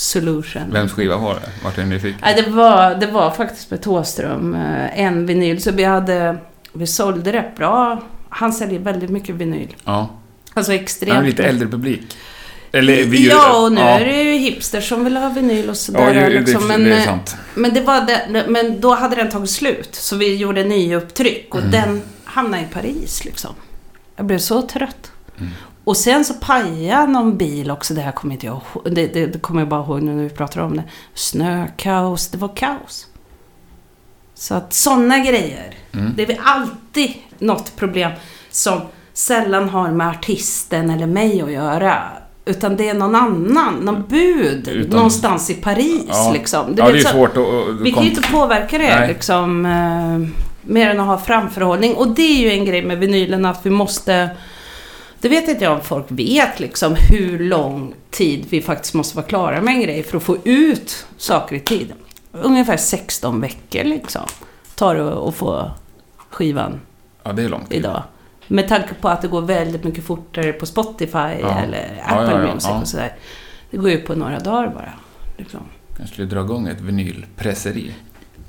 solution. 0.00 0.70
Vems 0.72 0.92
skiva 0.92 1.16
var 1.16 1.34
det? 1.34 1.50
Vart 1.64 1.78
är 1.78 1.84
ni 1.84 1.98
fick? 1.98 2.16
Nej, 2.22 2.42
det 2.44 2.50
var, 2.50 2.94
det 2.94 3.06
var 3.06 3.30
faktiskt 3.30 3.70
med 3.70 3.82
Thåström, 3.82 4.54
eh, 4.54 5.00
en 5.00 5.26
vinyl. 5.26 5.62
Så 5.62 5.70
vi 5.72 5.84
hade, 5.84 6.36
vi 6.72 6.86
sålde 6.86 7.32
rätt 7.32 7.56
bra. 7.56 8.02
Han 8.28 8.52
säljer 8.52 8.80
väldigt 8.80 9.10
mycket 9.10 9.34
vinyl. 9.34 9.76
Ja. 9.84 10.10
Alltså 10.54 10.72
Han 10.72 10.80
extremt. 10.80 11.18
är 11.18 11.22
lite 11.22 11.44
äldre 11.44 11.68
publik. 11.68 12.16
Eller 12.72 13.04
vi... 13.04 13.28
Ja, 13.28 13.62
och 13.64 13.72
nu 13.72 13.80
är 13.80 14.04
det 14.04 14.22
ju 14.22 14.32
hipsters 14.38 14.88
som 14.88 15.04
vill 15.04 15.16
ha 15.16 15.28
vinyl 15.28 15.70
och 15.70 15.76
sådär. 15.76 16.14
Ja, 16.14 16.28
ju, 16.30 16.40
liksom. 16.40 16.66
men, 16.68 16.84
det 16.84 16.94
är 16.94 16.98
eh, 16.98 17.04
sant. 17.04 17.36
men, 17.54 17.74
det 17.74 17.80
var 17.80 18.00
det, 18.00 18.44
men 18.48 18.80
då 18.80 18.94
hade 18.94 19.16
den 19.16 19.30
tagit 19.30 19.50
slut. 19.50 19.94
Så 19.94 20.16
vi 20.16 20.36
gjorde 20.36 20.60
en 20.60 20.68
ny 20.68 20.94
upptryck 20.94 21.54
och 21.54 21.58
Mm. 21.60 21.70
den 21.70 22.02
hamnade 22.24 22.62
i 22.62 22.66
Paris 22.74 23.24
liksom. 23.24 23.54
Jag 24.16 24.26
blev 24.26 24.38
så 24.38 24.62
trött. 24.62 25.12
Mm. 25.38 25.50
Och 25.88 25.96
sen 25.96 26.24
så 26.24 26.34
pajade 26.34 27.06
någon 27.12 27.36
bil 27.36 27.70
också. 27.70 27.94
Det 27.94 28.00
här 28.00 28.12
kommer 28.12 28.34
inte 28.34 28.46
jag. 28.46 28.60
Det, 28.84 29.06
det, 29.06 29.26
det 29.26 29.38
kommer 29.38 29.60
jag 29.60 29.68
bara 29.68 29.84
ihåg 29.84 30.02
nu 30.02 30.14
när 30.14 30.22
vi 30.22 30.30
pratar 30.30 30.60
om 30.60 30.76
det. 30.76 30.82
Snökaos. 31.14 32.28
Det 32.28 32.38
var 32.38 32.56
kaos. 32.56 33.06
Så 34.34 34.54
att 34.54 34.72
sådana 34.72 35.18
grejer. 35.18 35.74
Mm. 35.92 36.12
Det 36.16 36.22
är 36.22 36.26
väl 36.26 36.36
alltid 36.44 37.14
något 37.38 37.76
problem 37.76 38.10
som 38.50 38.80
sällan 39.12 39.68
har 39.68 39.90
med 39.90 40.08
artisten 40.08 40.90
eller 40.90 41.06
mig 41.06 41.42
att 41.42 41.50
göra. 41.52 42.02
Utan 42.44 42.76
det 42.76 42.88
är 42.88 42.94
någon 42.94 43.14
annan, 43.14 43.74
någon 43.74 44.04
bud 44.08 44.68
Utan- 44.68 44.96
någonstans 44.96 45.50
i 45.50 45.54
Paris 45.54 46.02
Ja. 46.08 46.30
liksom. 46.34 46.74
ja, 46.76 46.84
vet, 46.84 46.94
det 46.94 46.98
är 47.00 47.02
så- 47.02 47.08
svårt 47.08 47.36
att... 47.36 47.38
att 47.46 47.80
Vi 47.80 47.92
kan 47.92 48.02
ju 48.02 48.08
inte 48.10 48.22
påverka 48.32 48.78
det 48.78 48.96
Nej. 48.98 49.08
liksom. 49.08 49.66
Eh, 49.66 50.44
mer 50.62 50.90
än 50.90 51.00
att 51.00 51.06
ha 51.06 51.18
framförhållning. 51.18 51.94
Och 51.94 52.08
det 52.08 52.22
är 52.22 52.40
ju 52.40 52.50
en 52.50 52.64
grej 52.64 52.82
med 52.84 52.98
vinylen 52.98 53.44
att 53.44 53.66
vi 53.66 53.70
måste... 53.70 54.30
Det 55.20 55.28
vet 55.28 55.48
inte 55.48 55.64
jag 55.64 55.72
om 55.72 55.80
folk 55.80 56.06
vet 56.08 56.60
liksom 56.60 56.94
hur 57.10 57.38
lång 57.38 57.94
tid 58.10 58.46
vi 58.50 58.62
faktiskt 58.62 58.94
måste 58.94 59.16
vara 59.16 59.26
klara 59.26 59.60
med 59.60 59.74
en 59.74 59.80
grej 59.82 60.02
för 60.02 60.16
att 60.16 60.22
få 60.22 60.36
ut 60.44 61.06
saker 61.16 61.56
i 61.56 61.60
tid. 61.60 61.92
Ungefär 62.32 62.76
16 62.76 63.40
veckor 63.40 63.84
liksom. 63.84 64.22
Tar 64.74 64.94
det 64.94 65.28
att 65.28 65.34
få 65.34 65.70
skivan 66.30 66.80
Ja, 67.22 67.32
det 67.32 67.42
är 67.42 67.48
långt. 67.48 67.72
idag. 67.72 68.02
Med 68.46 68.68
tanke 68.68 68.94
på 69.00 69.08
att 69.08 69.22
det 69.22 69.28
går 69.28 69.42
väldigt 69.42 69.84
mycket 69.84 70.04
fortare 70.04 70.52
på 70.52 70.66
Spotify 70.66 71.18
eller 71.18 72.02
Ja, 72.08 72.14
Apple 72.14 72.34
ja, 72.34 72.46
ja, 72.46 72.54
Music 72.54 72.70
och 72.82 72.88
sådär. 72.88 73.12
Det 73.70 73.76
går 73.76 73.90
ju 73.90 73.98
på 73.98 74.14
några 74.14 74.38
dagar 74.38 74.68
bara. 74.68 74.92
Liksom. 75.36 75.60
Kanske 75.96 76.12
skulle 76.14 76.28
dra 76.28 76.40
igång 76.40 76.68
ett 76.68 76.80
vinylpresseri. 76.80 77.94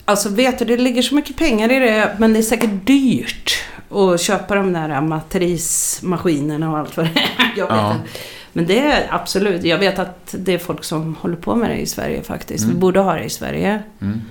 Alltså 0.05 0.29
vet 0.29 0.59
du, 0.59 0.65
det 0.65 0.77
ligger 0.77 1.01
så 1.01 1.15
mycket 1.15 1.37
pengar 1.37 1.71
i 1.71 1.79
det, 1.79 2.15
men 2.19 2.33
det 2.33 2.39
är 2.39 2.43
säkert 2.43 2.85
dyrt 2.87 3.63
att 3.91 4.21
köpa 4.21 4.55
de 4.55 4.73
där 4.73 5.01
matrismaskinerna 5.01 6.71
och 6.71 6.77
allt 6.77 6.97
vad 6.97 7.05
det 7.05 7.11
är. 7.19 7.53
Jag 7.57 7.67
vet 7.67 7.75
Ja. 7.77 7.91
inte. 7.95 8.09
Men 8.53 8.65
det 8.65 8.79
är 8.79 9.07
absolut, 9.09 9.63
jag 9.63 9.77
vet 9.77 9.99
att 9.99 10.35
det 10.37 10.53
är 10.53 10.57
folk 10.57 10.83
som 10.83 11.15
håller 11.21 11.35
på 11.35 11.55
med 11.55 11.69
det 11.69 11.75
i 11.77 11.85
Sverige 11.85 12.23
faktiskt. 12.23 12.63
Mm. 12.63 12.75
Vi 12.75 12.79
borde 12.81 12.99
ha 12.99 13.13
det 13.13 13.23
i 13.23 13.29
Sverige. 13.29 13.83
Mm. 14.01 14.21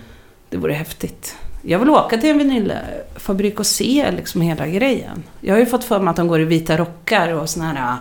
Det 0.50 0.56
vore 0.56 0.72
häftigt. 0.72 1.36
Jag 1.62 1.78
vill 1.78 1.90
åka 1.90 2.16
till 2.18 2.30
en 2.30 2.38
vinylfabrik 2.38 3.60
och 3.60 3.66
se 3.66 4.10
liksom 4.10 4.40
hela 4.40 4.66
grejen. 4.66 5.22
Jag 5.40 5.54
har 5.54 5.58
ju 5.60 5.66
fått 5.66 5.84
för 5.84 5.98
mig 6.00 6.10
att 6.10 6.16
de 6.16 6.28
går 6.28 6.40
i 6.40 6.44
vita 6.44 6.76
rockar 6.76 7.32
och 7.32 7.48
såna 7.50 7.66
här 7.72 7.96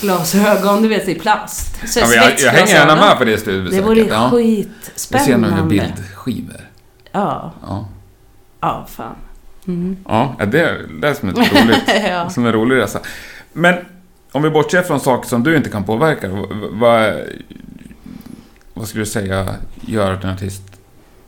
glasögon, 0.00 0.82
du 0.82 0.88
vet, 0.88 1.08
i 1.08 1.14
plast. 1.14 1.88
Så 1.92 2.00
Ja, 2.00 2.06
jag, 2.14 2.32
jag 2.40 2.50
hänger 2.52 2.72
gärna 2.72 2.94
med 2.96 3.18
på 3.18 3.24
det 3.24 3.30
Det 3.30 3.38
studiebesöket. 3.38 3.86
vore 3.86 4.00
ja. 4.00 4.30
Vi 4.36 4.62
ser 4.62 4.70
skitspännande. 4.92 5.50
några 5.50 5.62
bildskivor. 5.62 6.60
Ja, 7.12 7.52
Ja. 7.62 7.88
ja 8.60 8.86
fan. 8.90 9.14
Mm. 9.66 9.96
Ja, 10.08 10.36
det 10.46 10.78
lät 11.00 11.18
som 11.18 11.28
ett 11.28 11.38
roligt, 11.38 11.84
ja. 12.08 12.30
som 12.30 12.46
en 12.46 12.52
rolig 12.52 12.76
resa. 12.76 13.00
Men 13.52 13.74
om 14.32 14.42
vi 14.42 14.50
bortser 14.50 14.82
från 14.82 15.00
saker 15.00 15.28
som 15.28 15.42
du 15.42 15.56
inte 15.56 15.70
kan 15.70 15.84
påverka, 15.84 16.28
vad, 16.72 17.14
vad 18.74 18.88
skulle 18.88 19.04
du 19.04 19.10
säga 19.10 19.54
gör 19.80 20.12
att 20.12 20.24
en 20.24 20.30
artist 20.30 20.62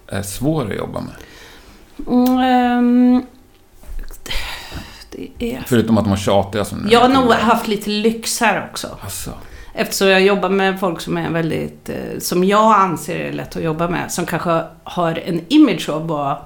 är 0.06 0.22
svår 0.22 0.70
att 0.70 0.76
jobba 0.76 1.00
med? 1.00 1.14
Mm, 2.06 2.38
ehm, 2.38 3.22
är... 5.38 5.62
Förutom 5.66 5.98
att 5.98 6.04
de 6.04 6.10
var 6.10 6.16
tjatiga 6.16 6.64
som 6.64 6.88
Jag 6.90 7.00
har 7.00 7.08
nog 7.08 7.32
haft 7.32 7.68
lite 7.68 7.90
lyx 7.90 8.40
här 8.40 8.68
också. 8.70 8.98
Alltså, 9.00 9.30
Eftersom 9.72 10.08
jag 10.08 10.22
jobbar 10.22 10.48
med 10.48 10.80
folk 10.80 11.00
som 11.00 11.16
är 11.16 11.30
väldigt, 11.30 11.88
eh, 11.88 12.18
som 12.18 12.44
jag 12.44 12.80
anser 12.80 13.16
är 13.16 13.32
lätt 13.32 13.56
att 13.56 13.62
jobba 13.62 13.88
med. 13.88 14.12
Som 14.12 14.26
kanske 14.26 14.62
har 14.84 15.22
en 15.24 15.40
image 15.48 15.88
av 15.88 16.02
att 16.02 16.08
vara, 16.08 16.38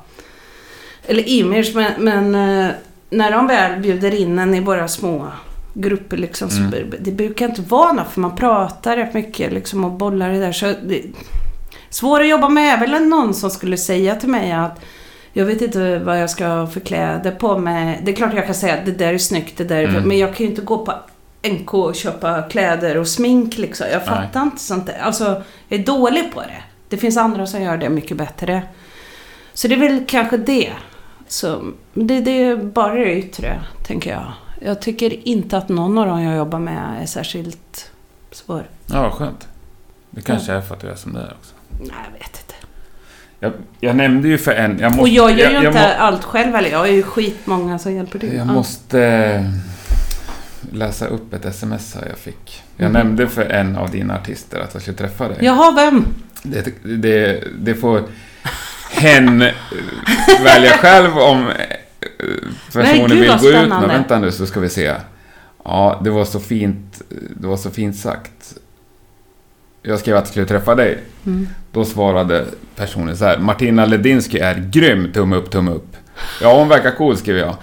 eller 1.07 1.29
image, 1.29 1.73
men, 1.75 1.93
men 1.99 2.35
eh, 2.65 2.71
när 3.11 3.31
de 3.31 3.47
väl 3.47 3.81
bjuder 3.81 4.15
in 4.15 4.39
en 4.39 4.55
i 4.55 4.61
våra 4.61 4.89
små 4.89 5.27
grupper 5.75 6.17
liksom, 6.17 6.51
så 6.51 6.57
Mm. 6.59 6.71
br- 6.71 6.97
det 7.01 7.13
brukar 7.13 7.49
inte 7.49 7.63
vara 7.63 7.93
något, 7.93 8.09
för 8.13 8.21
man 8.21 8.37
pratar 8.37 8.97
rätt 8.97 9.15
mycket 9.15 9.53
liksom, 9.53 9.85
och 9.85 9.91
bollar 9.93 10.33
det 10.33 10.39
där. 10.39 10.53
Så 10.53 10.67
det, 10.67 11.03
svår 11.91 12.21
att 12.21 12.29
jobba 12.29 12.49
med 12.49 12.75
är 12.75 12.79
väl 12.87 13.05
någon 13.09 13.35
som 13.35 13.51
skulle 13.51 13.77
säga 13.77 14.15
till 14.15 14.29
mig 14.29 14.53
att 14.53 14.81
jag 15.33 15.45
vet 15.45 15.63
inte 15.63 15.99
vad 15.99 16.21
jag 16.23 16.31
ska 16.31 16.47
ha 16.47 16.67
för 16.67 16.81
kläder 16.81 17.31
på 17.31 17.59
mig. 17.59 18.01
Det 18.05 18.11
är 18.13 18.17
klart 18.17 18.35
jag 18.35 18.47
kan 18.47 18.55
säga 18.55 18.75
att 18.75 18.87
det 18.87 18.93
där 18.93 19.15
är 19.15 19.19
snyggt, 19.19 19.59
det 19.59 19.65
där 19.65 19.77
är 19.77 19.89
Mm. 19.89 20.03
Men 20.09 20.19
jag 20.19 20.35
kan 20.37 20.47
ju 20.47 20.51
inte 20.51 20.63
gå 20.63 20.79
på 20.87 20.93
NK 21.49 21.75
och 21.75 21.95
köpa 21.95 22.43
kläder 22.43 22.97
och 22.97 23.09
smink 23.09 23.59
liksom. 23.59 23.87
Jag 23.93 23.99
Nej. 23.99 24.07
fattar 24.09 24.43
inte 24.43 24.59
sånt 24.63 24.87
där. 24.87 24.99
Alltså, 25.03 25.43
jag 25.69 25.81
är 25.81 25.85
dålig 25.85 26.33
på 26.35 26.41
det. 26.41 26.63
Det 26.89 26.97
finns 26.97 27.17
andra 27.17 27.47
som 27.47 27.63
gör 27.63 27.77
det 27.77 27.89
mycket 27.89 28.17
bättre. 28.17 28.63
Så 29.55 29.69
det 29.69 29.75
är 29.75 29.79
väl 29.79 30.05
kanske 30.09 30.37
det. 30.37 30.73
Så, 31.33 31.73
det, 31.95 32.21
det 32.21 32.43
är 32.43 32.57
bara 32.57 32.95
det 32.95 33.15
yttre, 33.19 33.63
tänker 33.87 34.11
jag. 34.11 34.33
Jag 34.61 34.83
tycker 34.83 35.29
inte 35.29 35.57
att 35.59 35.69
någon 35.69 35.99
av 35.99 36.07
dem 36.07 36.23
jag 36.23 36.37
jobbar 36.37 36.59
med 36.59 37.03
är 37.03 37.07
särskilt 37.07 37.91
svår. 38.31 38.63
ja 38.87 39.11
skönt. 39.11 39.49
Det 40.11 40.21
kanske 40.23 40.53
är 40.53 40.61
för 40.61 40.75
att 40.75 40.81
du 40.81 40.89
är 40.89 40.95
som 40.95 41.13
du 41.13 41.19
är 41.19 41.35
också. 41.41 41.55
Nej, 41.81 41.97
jag 42.13 42.19
vet 42.19 42.41
inte. 42.43 42.55
Jag, 43.41 43.53
jag 43.81 43.97
nämnde 43.97 44.29
ju 44.29 44.39
för 44.39 44.53
en... 44.53 44.79
Jag 44.79 44.91
måste, 44.91 45.01
och 45.03 45.09
jag 45.09 45.31
gör 45.31 45.49
ju 45.49 45.55
jag, 45.55 45.65
inte 45.65 45.79
jag, 45.79 45.97
allt 45.99 46.25
själv 46.25 46.55
heller. 46.55 46.71
Jag 46.71 46.79
har 46.79 46.87
ju 46.87 47.03
skitmånga 47.03 47.79
som 47.79 47.93
hjälper 47.95 48.19
till. 48.19 48.33
Jag 48.35 48.47
Ja. 48.47 48.53
måste 48.53 49.03
eh, 49.05 49.45
läsa 50.73 51.07
upp 51.07 51.35
ett 51.35 51.45
sms 51.45 51.95
här 51.95 52.07
jag 52.09 52.19
fick. 52.19 52.63
Jag 52.77 52.85
Mhm. 52.85 52.93
nämnde 52.93 53.29
för 53.29 53.45
en 53.45 53.77
av 53.77 53.91
dina 53.91 54.15
artister 54.19 54.61
att 54.61 54.71
jag 54.75 54.83
skulle 54.83 54.97
träffa 54.97 55.29
dig. 55.29 55.37
Jaha, 55.41 55.73
vem? 55.73 56.05
Det, 56.43 56.83
det, 57.03 57.45
det 57.61 57.75
får 57.75 58.03
hen 58.93 59.39
välja 60.45 60.71
själv 60.71 61.19
om 61.19 61.49
eh, 61.49 61.55
personen 62.73 63.09
gud, 63.09 63.19
vill 63.19 63.39
gå 63.41 63.49
ut. 63.49 63.69
Men 63.69 63.89
vänta 63.89 64.19
nu 64.19 64.33
så 64.33 64.47
ska 64.47 64.61
vi 64.61 64.69
se. 64.69 64.95
Ja, 65.65 66.01
det 66.05 66.11
var 66.11 66.25
så 66.25 66.41
fint, 66.41 67.03
det 67.37 67.47
var 67.47 67.57
så 67.57 67.71
fint 67.71 67.97
sagt. 67.97 68.55
Jag 69.83 69.99
skrev 69.99 70.17
att 70.17 70.21
jag 70.21 70.29
skulle 70.29 70.47
träffa 70.47 70.75
dig. 70.75 70.99
Mm. 71.27 71.49
Då 71.73 71.85
svarade 71.85 72.45
personen 72.77 73.17
så 73.17 73.25
här. 73.25 73.39
Martina 73.39 73.87
Ledinski 73.87 74.39
är 74.39 74.71
grym, 74.73 75.13
tumme 75.13 75.37
upp, 75.37 75.51
tumme 75.51 75.71
upp. 75.71 75.97
Ja, 76.43 76.59
hon 76.59 76.69
verkar 76.69 76.91
cool, 76.91 77.17
skrev 77.17 77.37
jag. 77.37 77.57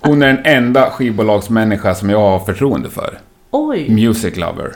Hon 0.00 0.22
är 0.22 0.26
den 0.26 0.44
enda 0.44 0.90
skivbolagsmänniska 0.90 1.94
som 1.94 2.10
jag 2.10 2.20
har 2.20 2.40
förtroende 2.40 2.90
för. 2.90 3.18
Oj, 3.50 3.90
Music 3.90 4.36
lover. 4.36 4.72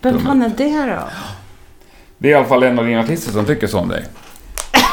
vem 0.00 0.18
fan 0.18 0.42
är 0.42 0.48
det 0.48 0.94
då? 0.94 1.08
Det 2.18 2.28
är 2.28 2.32
i 2.32 2.34
alla 2.34 2.46
fall 2.46 2.62
en 2.62 2.78
av 2.78 2.86
dina 2.86 3.00
artister 3.00 3.32
som 3.32 3.44
tycker 3.44 3.66
så 3.66 3.78
om 3.78 3.88
dig. 3.88 4.04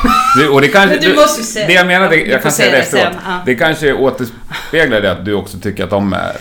Det, 0.38 0.48
och 0.48 0.62
det 0.62 0.68
kanske... 0.68 0.96
Men 0.96 1.06
du 1.10 1.16
måste 1.16 1.42
ju 1.42 1.48
säga- 1.48 1.68
Det 1.68 1.74
jag 1.74 1.88
menar, 1.88 2.10
det, 2.10 2.16
Du 2.16 2.26
jag 2.32 2.42
kan 2.44 2.52
säga 2.52 2.72
det 2.72 2.78
efteråt. 2.78 3.04
sen, 3.04 3.14
ja. 3.26 3.40
Det 3.46 3.56
kanske 3.56 3.94
återspeglar 3.94 5.02
det 5.02 5.12
att 5.12 5.26
du 5.26 5.34
också 5.34 5.58
tycker 5.60 5.84
att 5.84 5.90
de 5.90 6.14
är 6.14 6.36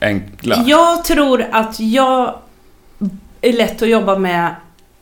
enkla. 0.00 0.64
Jag 0.66 1.04
tror 1.04 1.46
att 1.52 1.80
jag 1.80 2.38
är 3.40 3.52
lätt 3.52 3.82
att 3.82 3.88
jobba 3.88 4.18
med 4.18 4.54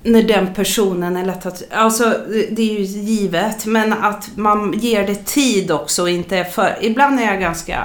när 0.02 0.22
den 0.22 0.54
personen 0.54 1.16
är 1.16 1.24
lätt 1.24 1.46
att... 1.46 1.62
Alltså, 1.72 2.14
det 2.50 2.62
är 2.62 2.78
ju 2.78 2.84
givet. 2.84 3.66
Men 3.66 3.92
att 3.92 4.28
man 4.36 4.72
ger 4.78 5.06
det 5.06 5.24
tid 5.26 5.70
också 5.70 6.08
inte 6.08 6.36
är 6.36 6.44
för... 6.44 6.76
Ibland 6.80 7.20
är 7.20 7.24
jag 7.24 7.40
ganska... 7.40 7.84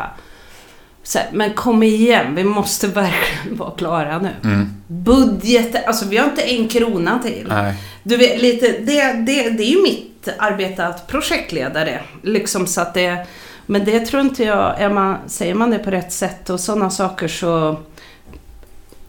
Så 1.10 1.20
här, 1.20 1.28
men 1.34 1.54
kom 1.54 1.84
igen, 1.84 2.36
vi 2.36 2.44
måste 2.44 2.88
verkligen 2.88 3.58
vara 3.58 3.72
klara 3.72 4.20
nu. 4.20 4.30
Mm. 4.44 4.74
Budget, 4.88 5.86
alltså 5.88 6.06
vi 6.08 6.18
har 6.18 6.26
inte 6.26 6.42
en 6.42 6.68
krona 6.68 7.20
till. 7.20 7.46
Nej. 7.50 7.74
Du 8.04 8.18
vet, 8.18 8.42
lite, 8.42 8.68
det, 8.68 9.14
det, 9.14 9.50
det 9.50 9.64
är 9.64 9.70
ju 9.76 9.84
mitt 9.84 10.28
arbete 10.38 10.86
att 10.88 11.08
projektleda 11.08 11.86
det. 11.86 12.00
Liksom 12.24 12.68
så 12.68 12.82
att 12.82 12.94
det... 12.94 13.26
Men 13.66 13.86
det 13.86 14.00
tror 14.06 14.22
inte 14.22 14.44
jag, 14.44 14.82
är 14.82 14.90
man, 14.90 15.18
säger 15.28 15.54
man 15.54 15.72
det 15.72 15.80
på 15.80 15.92
rätt 15.92 16.12
sätt 16.14 16.50
och 16.50 16.60
sådana 16.60 16.90
saker 16.90 17.28
så... 17.28 17.78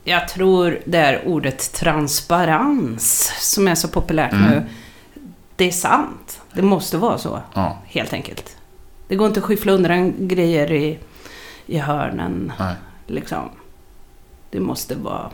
Jag 0.05 0.29
tror 0.29 0.79
det 0.85 0.99
är 0.99 1.23
ordet 1.29 1.73
transparens 1.73 3.33
som 3.39 3.69
är 3.69 3.75
så 3.75 3.89
populärt 3.89 4.33
Mm. 4.33 4.51
nu. 4.51 4.63
Det 5.57 5.65
är 5.65 5.73
sant. 5.73 6.41
Det 6.53 6.63
måste 6.63 6.97
vara 6.97 7.19
så, 7.19 7.41
Ja. 7.55 7.79
helt 7.87 8.13
enkelt. 8.13 8.57
Det 9.09 9.17
går 9.17 9.27
inte 9.27 9.41
att 9.41 9.47
skyffla 9.47 9.73
undan 9.73 10.29
grejer 10.29 10.73
i, 10.73 10.99
i 11.71 11.79
hörnen, 11.79 12.53
Nej. 12.59 12.75
liksom. 13.07 13.49
Det 14.51 14.61
måste 14.61 14.95
vara 14.95 15.31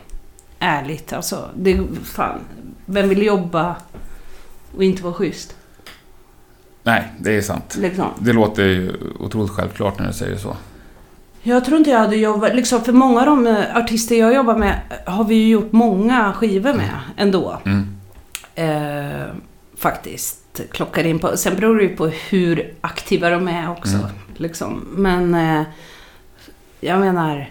ärligt, 0.59 1.12
alltså. 1.12 1.49
Det, 1.55 1.80
fan, 2.05 2.39
vem 2.87 3.09
vill 3.09 3.22
jobba 3.22 3.76
och 4.76 4.84
inte 4.84 5.03
vara 5.03 5.14
schysst? 5.14 5.57
Nej, 6.82 7.12
det 7.18 7.37
är 7.37 7.43
sant. 7.43 7.76
Liksom. 7.80 8.07
Det 8.18 8.32
låter 8.32 8.64
ju 8.64 8.93
otroligt 9.20 9.51
självklart 9.51 9.99
när 9.99 10.07
du 10.07 10.12
säger 10.12 10.37
så. 10.37 10.57
Jag 11.43 11.64
tror 11.64 11.78
inte 11.78 11.91
jag 11.91 11.99
hade 11.99 12.16
jobbat, 12.16 12.55
liksom, 12.55 12.84
för 12.84 12.93
många 12.93 13.20
av 13.20 13.26
de 13.26 13.47
eh, 13.47 13.76
artister 13.76 14.18
jag 14.18 14.34
jobbar 14.34 14.57
med 14.57 14.80
har 15.07 15.24
vi 15.24 15.34
ju 15.34 15.49
gjort 15.49 15.72
många 15.72 16.32
skivor 16.32 16.74
med 16.74 17.01
ändå. 17.16 17.59
Mm. 17.64 17.97
Eh, 18.55 19.26
faktiskt. 19.76 20.61
Klockar 20.72 21.05
in 21.07 21.18
på. 21.18 21.37
Sen 21.37 21.57
beror 21.57 21.76
det 21.76 21.82
ju 21.82 21.97
på 21.97 22.07
hur 22.07 22.74
aktiva 22.80 23.30
de 23.30 23.49
är 23.49 23.70
också. 23.70 23.97
Mm. 23.97 24.11
Liksom. 24.37 24.87
Men 24.91 25.34
eh, 25.34 25.66
jag 26.80 27.00
menar 27.00 27.50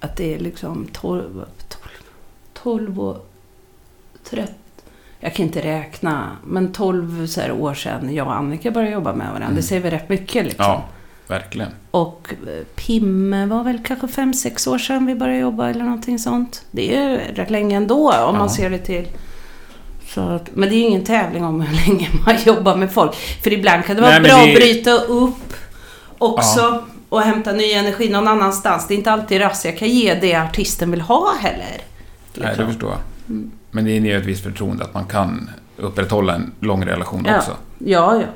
att 0.00 0.16
det 0.16 0.34
är 0.34 0.38
liksom 0.38 0.88
12, 0.92 1.44
12, 1.68 1.88
12 2.62 3.00
och 3.00 3.30
13. 4.30 4.54
Jag 5.20 5.34
kan 5.34 5.46
inte 5.46 5.60
räkna, 5.60 6.36
men 6.44 6.72
12 6.72 7.26
så 7.26 7.52
år 7.52 7.74
sedan 7.74 8.14
jag 8.14 8.26
och 8.26 8.34
Annika 8.34 8.70
började 8.70 8.92
jobba 8.92 9.12
med 9.12 9.26
varandra. 9.26 9.44
Mm. 9.44 9.56
Det 9.56 9.62
säger 9.62 9.82
vi 9.82 9.90
rätt 9.90 10.08
mycket 10.08 10.44
liksom. 10.44 10.64
Ja, 10.64 10.84
verkligen. 11.26 11.68
Och 11.90 12.34
eh, 12.46 12.64
Pimme 12.74 13.46
var 13.46 13.64
väl 13.64 13.78
kanske 13.84 14.06
5-6 14.06 14.68
år 14.68 14.78
sedan 14.78 15.06
vi 15.06 15.14
började 15.14 15.38
jobba 15.40 15.68
eller 15.70 15.84
någonting 15.84 16.18
sånt. 16.18 16.64
Det 16.70 16.96
är 16.96 17.10
ju 17.10 17.16
rätt 17.34 17.50
länge 17.50 17.76
ändå 17.76 18.08
om 18.08 18.14
Ja. 18.14 18.32
man 18.32 18.50
ser 18.50 18.70
det 18.70 18.78
till. 18.78 19.08
Att, 20.16 20.50
men 20.56 20.68
det 20.68 20.74
är 20.74 20.78
ju 20.78 20.84
ingen 20.84 21.04
tävling 21.04 21.44
om 21.44 21.60
hur 21.60 21.86
länge 21.86 22.08
man 22.26 22.36
jobbar 22.46 22.76
med 22.76 22.92
folk. 22.92 23.14
För 23.14 23.52
ibland 23.52 23.84
kan 23.84 23.96
det 23.96 24.02
vara 24.02 24.12
Nej, 24.18 24.20
bra 24.22 24.36
det- 24.36 24.48
att 24.52 24.54
bryta 24.54 24.90
upp 24.92 25.54
också 26.18 26.84
och 27.08 27.22
hämta 27.22 27.52
ny 27.52 27.72
energi 27.72 28.08
någon 28.10 28.28
annanstans. 28.28 28.86
Det 28.88 28.94
är 28.94 28.98
inte 28.98 29.12
alltid 29.12 29.40
rast 29.40 29.64
jag 29.64 29.78
kan 29.78 29.88
ge 29.88 30.14
det 30.14 30.34
artisten 30.34 30.90
vill 30.90 31.00
ha 31.00 31.34
heller. 31.40 31.58
Nej, 31.68 31.80
det 32.34 32.40
Liksom. 32.48 32.66
förstår 32.66 32.90
jag. 32.90 32.98
Mm. 33.28 33.50
Men 33.70 33.84
det 33.84 33.96
inger 33.96 34.16
ett 34.16 34.26
visst 34.26 34.42
förtroende 34.44 34.84
att 34.84 34.94
man 34.94 35.04
kan 35.04 35.50
upprätthålla 35.76 36.34
en 36.34 36.52
lång 36.60 36.84
relation 36.84 37.24
Ja. 37.28 37.38
också. 37.38 37.56
Ja, 37.78 38.16
ja. 38.16 38.26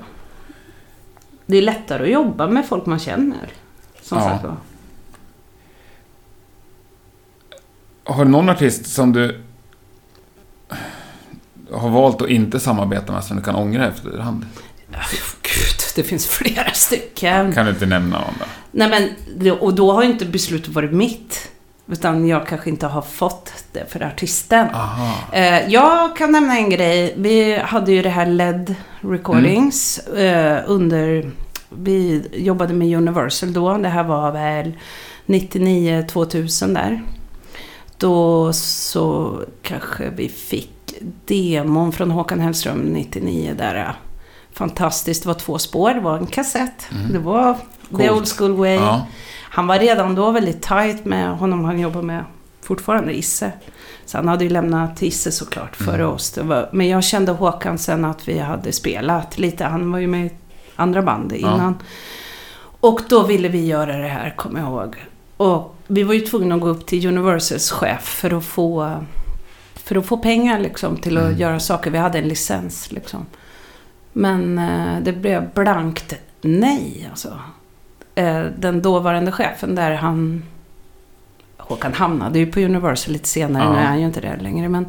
Det 1.46 1.56
är 1.56 1.62
lättare 1.62 2.02
att 2.02 2.10
jobba 2.10 2.46
med 2.48 2.66
folk 2.68 2.86
man 2.86 2.98
känner. 2.98 3.48
Som 4.02 4.18
Ja. 4.18 4.24
sagt 4.24 4.44
var. 4.44 4.56
Har 8.04 8.24
du 8.24 8.30
någon 8.30 8.48
artist 8.48 8.86
som 8.86 9.12
du 9.12 9.40
har 11.72 11.88
valt 11.90 12.22
att 12.22 12.28
inte 12.28 12.60
samarbeta 12.60 13.12
med 13.12 13.24
som 13.24 13.36
du 13.36 13.42
kan 13.42 13.54
ångra 13.54 13.88
efterhand? 13.88 14.46
Gud, 15.42 15.80
det 15.96 16.02
finns 16.02 16.26
flera 16.26 16.70
stycken. 16.72 17.52
Kan 17.52 17.64
du 17.66 17.72
inte 17.72 17.86
nämna 17.86 18.18
någon 18.20 18.34
då? 18.38 18.44
Nej 18.72 18.88
men, 18.88 19.52
och 19.52 19.74
då 19.74 19.92
har 19.92 20.02
ju 20.02 20.10
inte 20.10 20.24
beslutet 20.24 20.68
varit 20.68 20.92
mitt. 20.92 21.48
Utan 21.86 22.28
jag 22.28 22.46
kanske 22.46 22.70
inte 22.70 22.86
har 22.86 23.02
fått 23.02 23.52
det 23.72 23.92
för 23.92 24.02
artisten. 24.02 24.66
Eh, 25.32 25.68
jag 25.68 26.16
kan 26.16 26.32
nämna 26.32 26.56
en 26.58 26.70
grej. 26.70 27.14
Vi 27.16 27.56
hade 27.56 27.92
ju 27.92 28.02
det 28.02 28.08
här 28.08 28.26
LED 28.26 28.74
Recordings 29.00 29.98
eh, 29.98 30.62
under... 30.66 31.30
Vi 31.68 32.22
jobbade 32.32 32.74
med 32.74 32.96
Universal 32.96 33.52
då. 33.52 33.76
Det 33.78 33.88
här 33.88 34.04
var 34.04 34.32
väl 34.32 34.72
99-2000 35.26 36.74
där. 36.74 37.02
Då 37.98 38.52
så 38.52 39.38
kanske 39.62 40.10
vi 40.10 40.28
fick 40.28 40.94
demon 41.24 41.92
från 41.92 42.10
Håkan 42.10 42.40
Hellström 42.40 42.80
99 42.80 43.54
där. 43.58 43.94
Fantastiskt. 44.52 45.22
Det 45.22 45.26
var 45.26 45.34
två 45.34 45.58
spår. 45.58 45.94
Det 45.94 46.00
var 46.00 46.18
en 46.18 46.26
kassett. 46.26 46.88
Mm. 46.92 47.12
Det 47.12 47.18
var 47.18 47.56
the 47.96 48.08
Coolt. 48.08 48.10
old 48.10 48.28
school 48.28 48.52
way. 48.56 48.74
Ja. 48.74 49.06
Han 49.50 49.66
var 49.66 49.78
redan 49.78 50.14
då 50.14 50.30
väldigt 50.30 50.62
tight 50.62 51.04
med 51.04 51.36
honom 51.38 51.64
han 51.64 51.78
jobbar 51.80 52.02
med 52.02 52.24
fortfarande, 52.62 53.12
Isse. 53.18 53.52
Så 54.06 54.18
han 54.18 54.28
hade 54.28 54.44
ju 54.44 54.50
lämnat 54.50 55.02
Isse 55.02 55.32
såklart 55.32 55.76
före 55.76 56.02
Mm. 56.02 56.10
oss. 56.14 56.30
Det 56.30 56.42
var, 56.42 56.68
men 56.72 56.88
jag 56.88 57.04
kände 57.04 57.32
Håkan 57.32 57.78
sen 57.78 58.04
att 58.04 58.28
vi 58.28 58.38
hade 58.38 58.72
spelat 58.72 59.38
lite. 59.38 59.64
Han 59.64 59.92
var 59.92 59.98
ju 59.98 60.06
med 60.06 60.26
i 60.26 60.30
andra 60.76 61.02
band 61.02 61.32
innan. 61.32 61.74
Och 62.80 63.00
då 63.08 63.22
ville 63.22 63.48
vi 63.48 63.66
göra 63.66 63.96
det 63.98 64.08
här, 64.08 64.34
kommer 64.36 64.60
jag 64.60 64.68
ihåg. 64.68 64.96
Och 65.36 65.74
vi 65.86 66.02
var 66.02 66.14
ju 66.14 66.20
tvungna 66.20 66.54
att 66.54 66.60
gå 66.60 66.68
upp 66.68 66.86
till 66.86 67.06
Universals 67.06 67.70
chef 67.70 68.02
för 68.02 68.38
att 68.38 68.44
få, 68.44 68.96
för 69.74 69.96
att 69.96 70.06
få 70.06 70.16
pengar 70.16 70.58
liksom, 70.58 70.96
till 70.96 71.16
att 71.18 71.24
Mm. 71.24 71.38
göra 71.38 71.60
saker. 71.60 71.90
Vi 71.90 71.98
hade 71.98 72.18
en 72.18 72.28
licens 72.28 72.92
liksom. 72.92 73.26
Men 74.12 74.58
eh, 74.58 75.00
det 75.02 75.12
blev 75.12 75.52
blankt 75.54 76.14
nej 76.42 77.08
alltså. 77.10 77.38
Eh, 78.14 78.42
den 78.58 78.82
dåvarande 78.82 79.32
chefen 79.32 79.74
där, 79.74 79.90
han... 79.94 80.42
Håkan 81.56 81.92
hamnade 81.94 82.38
ju 82.38 82.46
på 82.46 82.60
Universal 82.60 83.12
lite 83.12 83.28
senare, 83.28 83.64
Ja. 83.64 83.72
nu 83.72 83.78
är 83.78 83.84
han 83.84 84.00
ju 84.00 84.06
inte 84.06 84.20
där 84.20 84.36
längre. 84.36 84.68
Men 84.68 84.86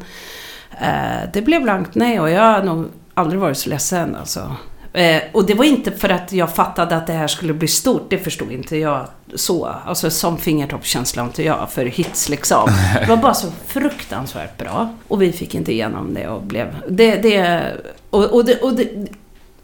eh, 0.80 1.30
det 1.32 1.42
blev 1.42 1.62
blankt 1.62 1.94
nej 1.94 2.20
och 2.20 2.30
jag 2.30 2.42
har 2.42 2.62
nog 2.62 2.86
aldrig 3.14 3.40
varit 3.40 3.56
så 3.58 3.70
ledsen 3.70 4.16
alltså. 4.16 4.56
Eh, 4.92 5.22
och 5.32 5.46
det 5.46 5.54
var 5.54 5.64
inte 5.64 5.90
för 5.92 6.08
att 6.08 6.32
jag 6.32 6.54
fattade 6.54 6.96
att 6.96 7.06
det 7.06 7.12
här 7.12 7.26
skulle 7.26 7.54
bli 7.54 7.68
stort, 7.68 8.06
det 8.10 8.18
förstod 8.18 8.52
inte 8.52 8.76
jag 8.76 9.06
så. 9.34 9.74
Alltså 9.86 10.10
som 10.10 10.38
fingertoppskänsla 10.38 11.22
inte 11.22 11.42
jag 11.42 11.70
för 11.70 11.84
hits 11.86 12.28
liksom. 12.28 12.70
Det 13.00 13.06
var 13.08 13.16
bara 13.16 13.34
så 13.34 13.50
fruktansvärt 13.66 14.58
bra. 14.58 14.88
Och 15.08 15.22
vi 15.22 15.32
fick 15.32 15.54
inte 15.54 15.72
igenom 15.72 16.14
det 16.14 16.28
och 16.28 16.42
blev... 16.42 16.76
Det, 16.88 17.16
det, 17.16 17.62
och, 18.10 18.24
och, 18.24 18.44
det, 18.44 18.62
och 18.62 18.74
det, 18.74 18.88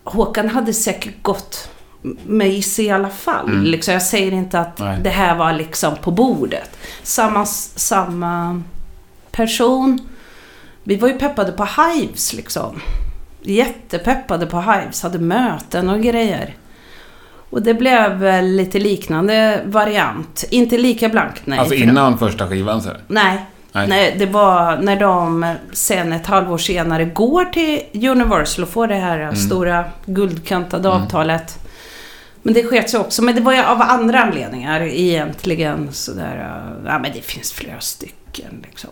Håkan 0.05 0.49
hade 0.49 0.73
säkert 0.73 1.23
gått 1.23 1.71
Isse 2.43 2.83
i 2.83 2.91
alla 2.91 3.09
fall. 3.09 3.49
Mm. 3.49 3.65
Liksom, 3.65 3.95
jag 3.95 4.03
säger 4.03 4.33
inte 4.33 4.61
att 4.61 4.79
Nej. 4.79 4.99
det 5.03 5.11
här 5.11 5.37
var 5.37 5.53
liksom 5.53 5.97
på 5.97 6.11
bordet. 6.11 6.77
Samma, 7.03 7.47
samma 7.47 8.63
person. 9.31 9.99
Vi 10.85 10.97
var 10.97 11.09
ju 11.09 11.19
peppade 11.19 11.53
på 11.53 11.65
Hives 11.83 12.33
liksom. 12.33 12.81
Jättepeppade 13.43 14.47
på 14.47 14.61
Hives. 14.61 15.03
Hade 15.03 15.19
möten 15.19 15.89
och 15.89 16.01
grejer. 16.03 16.55
Och 17.51 17.63
det 17.63 17.75
blev 17.75 18.13
väl 18.13 18.47
lite 18.57 18.79
liknande 18.79 19.61
variant. 19.65 20.45
Inte 20.51 20.79
lika 20.79 21.09
blankt 21.09 21.43
nej. 21.45 21.59
Alltså 21.59 21.75
innan 21.75 22.19
första 22.19 22.49
skivan 22.49 22.83
så. 22.83 22.91
Nej. 23.09 23.47
Nej. 23.73 23.89
Nej, 23.89 24.17
det 24.19 24.27
var 24.27 24.77
när 24.77 24.97
de 25.01 25.55
sen 25.73 26.13
ett 26.13 26.27
halvår 26.27 26.59
senare 26.59 27.05
går 27.05 27.45
till 27.45 28.09
Universal 28.11 28.63
och 28.65 28.71
får 28.71 28.87
det 28.87 28.95
här 28.95 29.35
stora 29.35 29.85
guldkantade 30.07 30.89
Mm. 30.89 31.03
avtalet. 31.03 31.59
Men 32.43 32.55
det 32.55 32.65
sket 32.65 32.91
sig 32.91 33.01
också. 33.01 33.23
Men 33.23 33.35
det 33.35 33.41
var 33.41 33.53
ju 33.53 33.63
av 33.63 33.83
andra 33.83 34.23
anledningar 34.23 34.81
egentligen. 34.81 35.93
Sådär, 35.93 36.37
uh, 36.37 36.87
ja 36.87 36.99
men 36.99 37.13
det 37.15 37.25
finns 37.25 37.53
flera 37.53 37.81
stycken 37.81 38.65
liksom. 38.69 38.91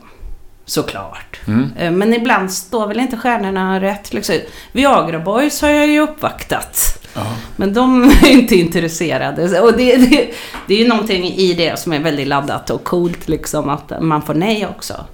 Såklart. 0.65 1.41
Mm. 1.47 1.73
Eh, 1.77 1.91
Men 1.91 2.15
ibland 2.15 2.53
står 2.53 2.87
väl 2.87 3.01
inte 3.01 3.17
stjärnorna 3.17 3.81
rätt 3.81 4.13
liksom. 4.13 4.35
Viagra 4.73 5.19
Boys 5.19 5.63
har 5.63 5.69
jag 5.69 5.89
ju 5.89 6.01
uppvaktat. 6.01 7.05
Ja. 7.15 7.27
Men 7.57 7.75
de 7.75 8.05
är 8.23 8.31
inte 8.31 8.57
intresserade. 8.57 9.61
Och 9.61 9.77
det, 9.77 9.97
det, 9.97 10.31
det 10.67 10.75
är 10.75 10.79
ju 10.79 10.89
någonting 10.89 11.25
i 11.25 11.55
det 11.55 11.79
som 11.79 11.93
är 11.93 12.01
väldigt 12.01 12.29
laddat 12.29 12.71
och 12.71 12.85
coolt 12.85 13.29
liksom 13.29 13.69
att 13.69 13.93
man 14.01 14.23
får 14.23 14.35
nej 14.35 14.67
också. 14.67 15.05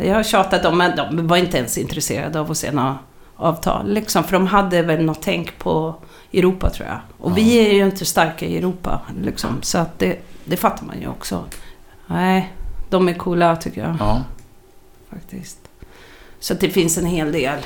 Jag 0.00 0.14
har 0.14 0.22
tjatat 0.22 0.64
om 0.64 0.78
men 0.78 0.96
de 0.96 1.26
var 1.26 1.36
inte 1.36 1.58
ens 1.58 1.78
intresserade 1.78 2.40
av 2.40 2.50
att 2.50 2.56
se 2.56 2.72
några 2.72 2.98
avtal 3.36 3.92
liksom. 3.92 4.24
För 4.24 4.32
de 4.32 4.46
hade 4.46 4.82
väl 4.82 5.04
något 5.04 5.22
tänk 5.22 5.58
på 5.58 5.94
Europa 6.38 6.70
tror 6.70 6.88
jag. 6.88 6.98
Och 7.18 7.30
Ja. 7.30 7.34
vi 7.34 7.68
är 7.68 7.72
ju 7.74 7.84
inte 7.84 8.04
starka 8.04 8.46
i 8.46 8.58
Europa 8.58 9.00
liksom. 9.22 9.58
Så 9.62 9.78
att 9.78 9.98
det, 9.98 10.16
det 10.44 10.56
fattar 10.56 10.86
man 10.86 11.00
ju 11.00 11.08
också. 11.08 11.44
Nej, 12.06 12.52
de 12.90 13.08
är 13.08 13.12
coola 13.14 13.56
tycker 13.56 13.80
jag 13.80 13.96
ja. 14.00 14.22
faktiskt. 15.12 15.58
Så 16.40 16.52
att 16.52 16.60
det 16.60 16.68
finns 16.70 16.98
en 16.98 17.06
hel 17.06 17.32
del. 17.32 17.58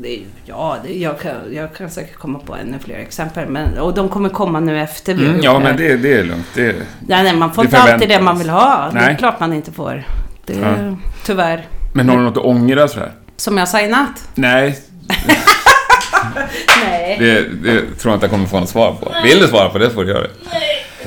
Det 0.00 0.20
ja, 0.44 0.76
det, 0.84 0.92
jag, 0.98 1.20
kan, 1.20 1.34
jag 1.52 1.74
kan 1.74 1.90
säkert 1.90 2.14
komma 2.16 2.38
på 2.38 2.54
ännu 2.56 2.78
fler 2.78 2.94
exempel. 2.98 3.48
Men, 3.48 3.78
och 3.78 3.94
de 3.94 4.08
kommer 4.08 4.28
komma 4.28 4.60
nu 4.60 4.80
efter 4.80 5.14
vi 5.14 5.26
Mm, 5.26 5.40
ja, 5.42 5.58
men 5.58 5.76
det, 5.76 5.96
det 5.96 6.12
är 6.18 6.24
lugnt. 6.24 6.46
Det, 6.54 6.72
Nej, 7.06 7.22
nej, 7.22 7.36
man 7.36 7.52
får 7.54 7.64
inte 7.64 7.78
alltid 7.78 8.08
det 8.08 8.20
man 8.20 8.38
vill 8.38 8.50
ha. 8.50 8.90
Det 8.92 8.98
är 8.98 9.06
Nej. 9.06 9.16
klart 9.16 9.40
man 9.40 9.52
inte 9.52 9.72
får. 9.72 10.04
Det 10.44 10.54
Ja. 10.54 10.96
tyvärr. 11.24 11.66
men 11.94 12.08
har 12.08 12.16
du 12.16 12.22
något 12.22 12.36
att 12.36 12.44
ångra 12.44 12.88
sådär? 12.88 13.12
Som 13.36 13.58
jag 13.58 13.68
signat? 13.68 14.28
Nej, 14.34 14.78
Nej. 17.20 17.44
det, 17.62 17.70
det 17.72 17.80
tror 17.98 18.10
jag 18.12 18.16
inte 18.16 18.24
jag 18.26 18.30
kommer 18.30 18.46
få 18.46 18.60
något 18.60 18.68
svar 18.68 18.92
på. 19.00 19.12
Vill 19.24 19.38
du 19.38 19.46
svara 19.48 19.68
på 19.68 19.78
det 19.78 19.88
så 19.88 19.94
får 19.94 20.04
du 20.04 20.10
göra 20.10 20.22
det. 20.22 20.28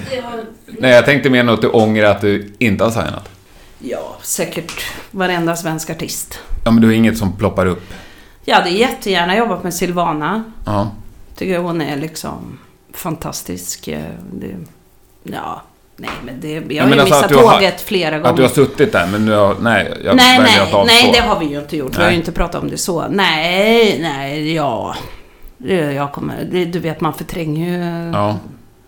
Det 0.10 0.22
var, 0.22 0.32
Nej, 0.68 0.92
jag 0.92 1.06
tänkte 1.06 1.30
mer 1.30 1.44
något 1.44 1.62
du 1.62 1.68
ångrar 1.70 2.12
att 2.12 2.22
du 2.22 2.54
inte 2.60 2.84
har 2.84 2.92
signat. 2.92 3.30
ja, 3.80 4.16
säkert 4.22 4.86
varenda 5.12 5.56
svensk 5.56 5.90
artist. 5.90 6.40
Ja, 6.66 6.72
men 6.72 6.82
du 6.82 6.88
har 6.88 6.94
inget 6.94 7.18
som 7.18 7.38
ploppar 7.38 7.66
upp? 7.66 7.84
Jag 8.46 8.56
hade 8.56 8.70
jättegärna 8.70 9.38
jobbat 9.38 9.64
med 9.64 9.74
Silvana. 9.74 10.44
Ja. 10.66 10.92
Tycker 11.36 11.58
hon 11.60 11.82
är 11.82 11.98
liksom 11.98 12.60
fantastisk. 12.94 13.88
eh, 13.88 14.00
Det, 14.34 14.56
ja, 15.24 15.62
nej 15.98 16.10
men 16.26 16.42
det, 16.42 16.52
jag 16.54 16.84
har 16.84 16.90
men 16.90 16.98
ju 16.98 17.02
alltså 17.02 17.16
missat 17.16 17.30
du 17.30 17.36
har- 17.36 17.54
tåget 17.54 17.82
flera 17.82 18.18
gånger. 18.18 18.30
Att 18.30 18.36
du 18.36 18.42
har 18.42 18.50
suttit 18.50 18.92
där, 18.92 19.08
men 19.08 19.26
nu 19.26 19.32
har... 19.32 19.56
Nej, 19.60 19.94
jag 20.06 20.16
nej, 20.16 20.40
nej, 20.40 20.60
att 20.60 20.74
avstå. 20.74 20.84
nej, 20.84 21.12
det 21.14 21.20
har 21.22 21.40
vi 21.40 21.46
ju 21.46 21.60
inte 21.60 21.78
gjort. 21.78 21.92
Vi 21.94 21.98
har 21.98 22.04
ju 22.04 22.08
Nej. 22.10 22.16
inte 22.20 22.32
pratat 22.32 22.62
om 22.64 22.70
det 22.70 22.78
så. 22.78 23.08
Nej, 23.10 24.00
nej, 24.02 24.54
ja. 24.54 24.96
Det- 25.68 25.94
Jag 25.94 26.12
kommer, 26.12 26.46
du 26.66 26.80
vet, 26.80 27.02
man 27.02 27.14
förtränger 27.14 27.70
ju 27.70 28.12
Ja. 28.14 28.38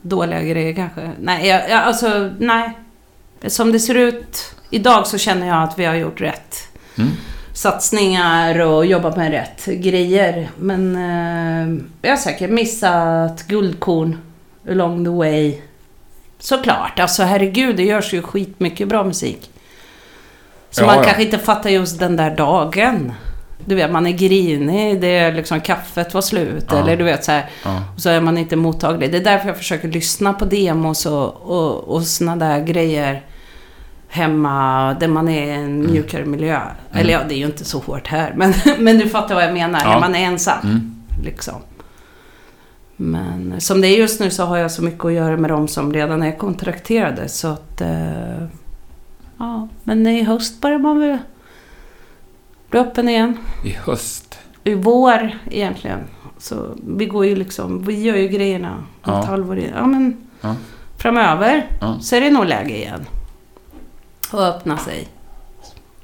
dåliga 0.02 0.42
grejer 0.44 0.74
kanske. 0.74 1.12
Nej, 1.22 1.48
jag, 1.48 1.70
jag, 1.70 1.84
alltså, 1.84 2.32
nej. 2.40 2.72
Som 3.48 3.72
det 3.72 3.80
ser 3.80 3.96
ut 3.96 4.56
idag 4.70 5.08
så 5.08 5.18
känner 5.18 5.48
jag 5.48 5.64
att 5.64 5.80
vi 5.80 5.86
har 5.86 5.96
gjort 5.96 6.22
rätt 6.22 6.58
Mm. 6.98 7.10
satsningar 7.54 8.60
och 8.60 8.86
jobbat 8.86 9.18
med 9.18 9.32
rätt 9.32 9.66
grejer. 9.66 10.50
Men 10.58 10.96
eh, 10.96 11.84
jag 12.02 12.10
har 12.12 12.18
säkert 12.18 12.50
missat 12.50 13.44
guldkorn 13.48 14.18
along 14.70 15.04
the 15.06 15.10
way. 15.12 15.62
Såklart, 16.40 17.00
alltså 17.00 17.24
herregud, 17.24 17.76
det 17.76 17.84
görs 17.84 18.14
ju 18.14 18.22
skitmycket 18.22 18.88
bra 18.88 19.04
musik. 19.04 19.50
Så 20.70 20.82
Ja, 20.82 20.86
man 20.86 20.96
ja. 20.98 21.04
kanske 21.04 21.24
inte 21.24 21.38
fattar 21.38 21.70
just 21.70 22.00
den 22.00 22.16
där 22.16 22.36
dagen. 22.36 23.14
Du 23.66 23.76
vet, 23.76 23.92
man 23.92 24.08
är 24.08 24.12
grinig, 24.12 25.02
det 25.02 25.08
är 25.18 25.34
liksom 25.34 25.62
kaffet 25.62 26.14
var 26.14 26.22
slut. 26.22 26.66
Ja. 26.70 26.78
Eller 26.78 26.98
du 26.98 27.04
vet 27.04 27.24
så 27.24 27.32
här. 27.32 27.50
Ja. 27.66 27.84
Och 27.96 28.02
så 28.02 28.10
är 28.10 28.22
man 28.22 28.38
inte 28.38 28.56
mottaglig. 28.56 29.12
Det 29.12 29.18
är 29.18 29.24
därför 29.24 29.48
jag 29.48 29.58
försöker 29.58 29.88
lyssna 29.88 30.34
på 30.34 30.46
demos 30.46 31.06
och, 31.06 31.42
och, 31.42 31.84
och 31.84 32.04
såna 32.04 32.36
där 32.36 32.60
grejer 32.60 33.24
hemma 34.08 34.94
där 35.00 35.08
man 35.08 35.30
är 35.30 35.46
i 35.48 35.50
en 35.50 35.66
Mm. 35.66 35.92
mjukare 35.92 36.26
miljö. 36.26 36.60
Eller 36.94 37.14
ja, 37.14 37.20
det 37.28 37.34
är 37.36 37.38
ju 37.38 37.46
inte 37.46 37.66
så 37.66 37.80
hårt 37.80 38.08
här. 38.08 38.34
Men, 38.36 38.54
men 38.80 38.98
du 38.98 39.10
fattar 39.10 39.36
vad 39.36 39.44
jag 39.44 39.54
menar. 39.54 39.80
Ja. 39.84 39.90
När 39.90 40.00
man 40.00 40.16
är 40.16 40.26
ensam. 40.26 40.60
Mm. 40.64 40.96
Liksom. 41.24 41.56
Men 42.96 43.56
som 43.62 43.82
det 43.82 43.88
är 43.88 43.98
just 43.98 44.20
nu 44.20 44.30
så 44.30 44.44
har 44.46 44.58
jag 44.58 44.72
så 44.72 44.84
mycket 44.84 45.06
att 45.06 45.14
göra 45.14 45.38
med 45.38 45.50
de 45.50 45.68
som 45.68 45.94
redan 45.94 46.24
är 46.24 46.38
kontrakterade. 46.38 47.30
Så 47.30 47.48
att... 47.48 47.82
Eh, 47.82 48.44
ja, 49.38 49.68
men 49.84 50.08
i 50.08 50.24
höst 50.24 50.62
börjar 50.62 50.80
man 50.80 51.00
väl 51.00 51.18
bli 52.70 52.80
öppen 52.80 53.10
igen. 53.10 53.38
I 53.66 53.70
höst. 53.72 54.40
I 54.64 54.74
vår 54.74 55.30
egentligen. 55.52 56.00
Så 56.38 56.76
vi 56.88 57.06
går 57.06 57.26
ju 57.26 57.36
liksom, 57.36 57.84
vi 57.86 58.02
gör 58.04 58.16
ju 58.16 58.28
grejerna 58.28 58.84
Ja. 59.04 59.20
ett 59.22 59.26
halvår 59.28 59.58
in. 59.58 59.72
Ja 59.76 59.86
men 59.86 60.28
Ja. 60.42 60.56
framöver 60.98 61.68
Ja. 61.82 62.00
så 62.02 62.16
är 62.16 62.22
det 62.22 62.30
nog 62.30 62.46
läge 62.46 62.78
igen. 62.78 63.06
Och 64.32 64.42
öppna 64.44 64.78
sig. 64.78 65.08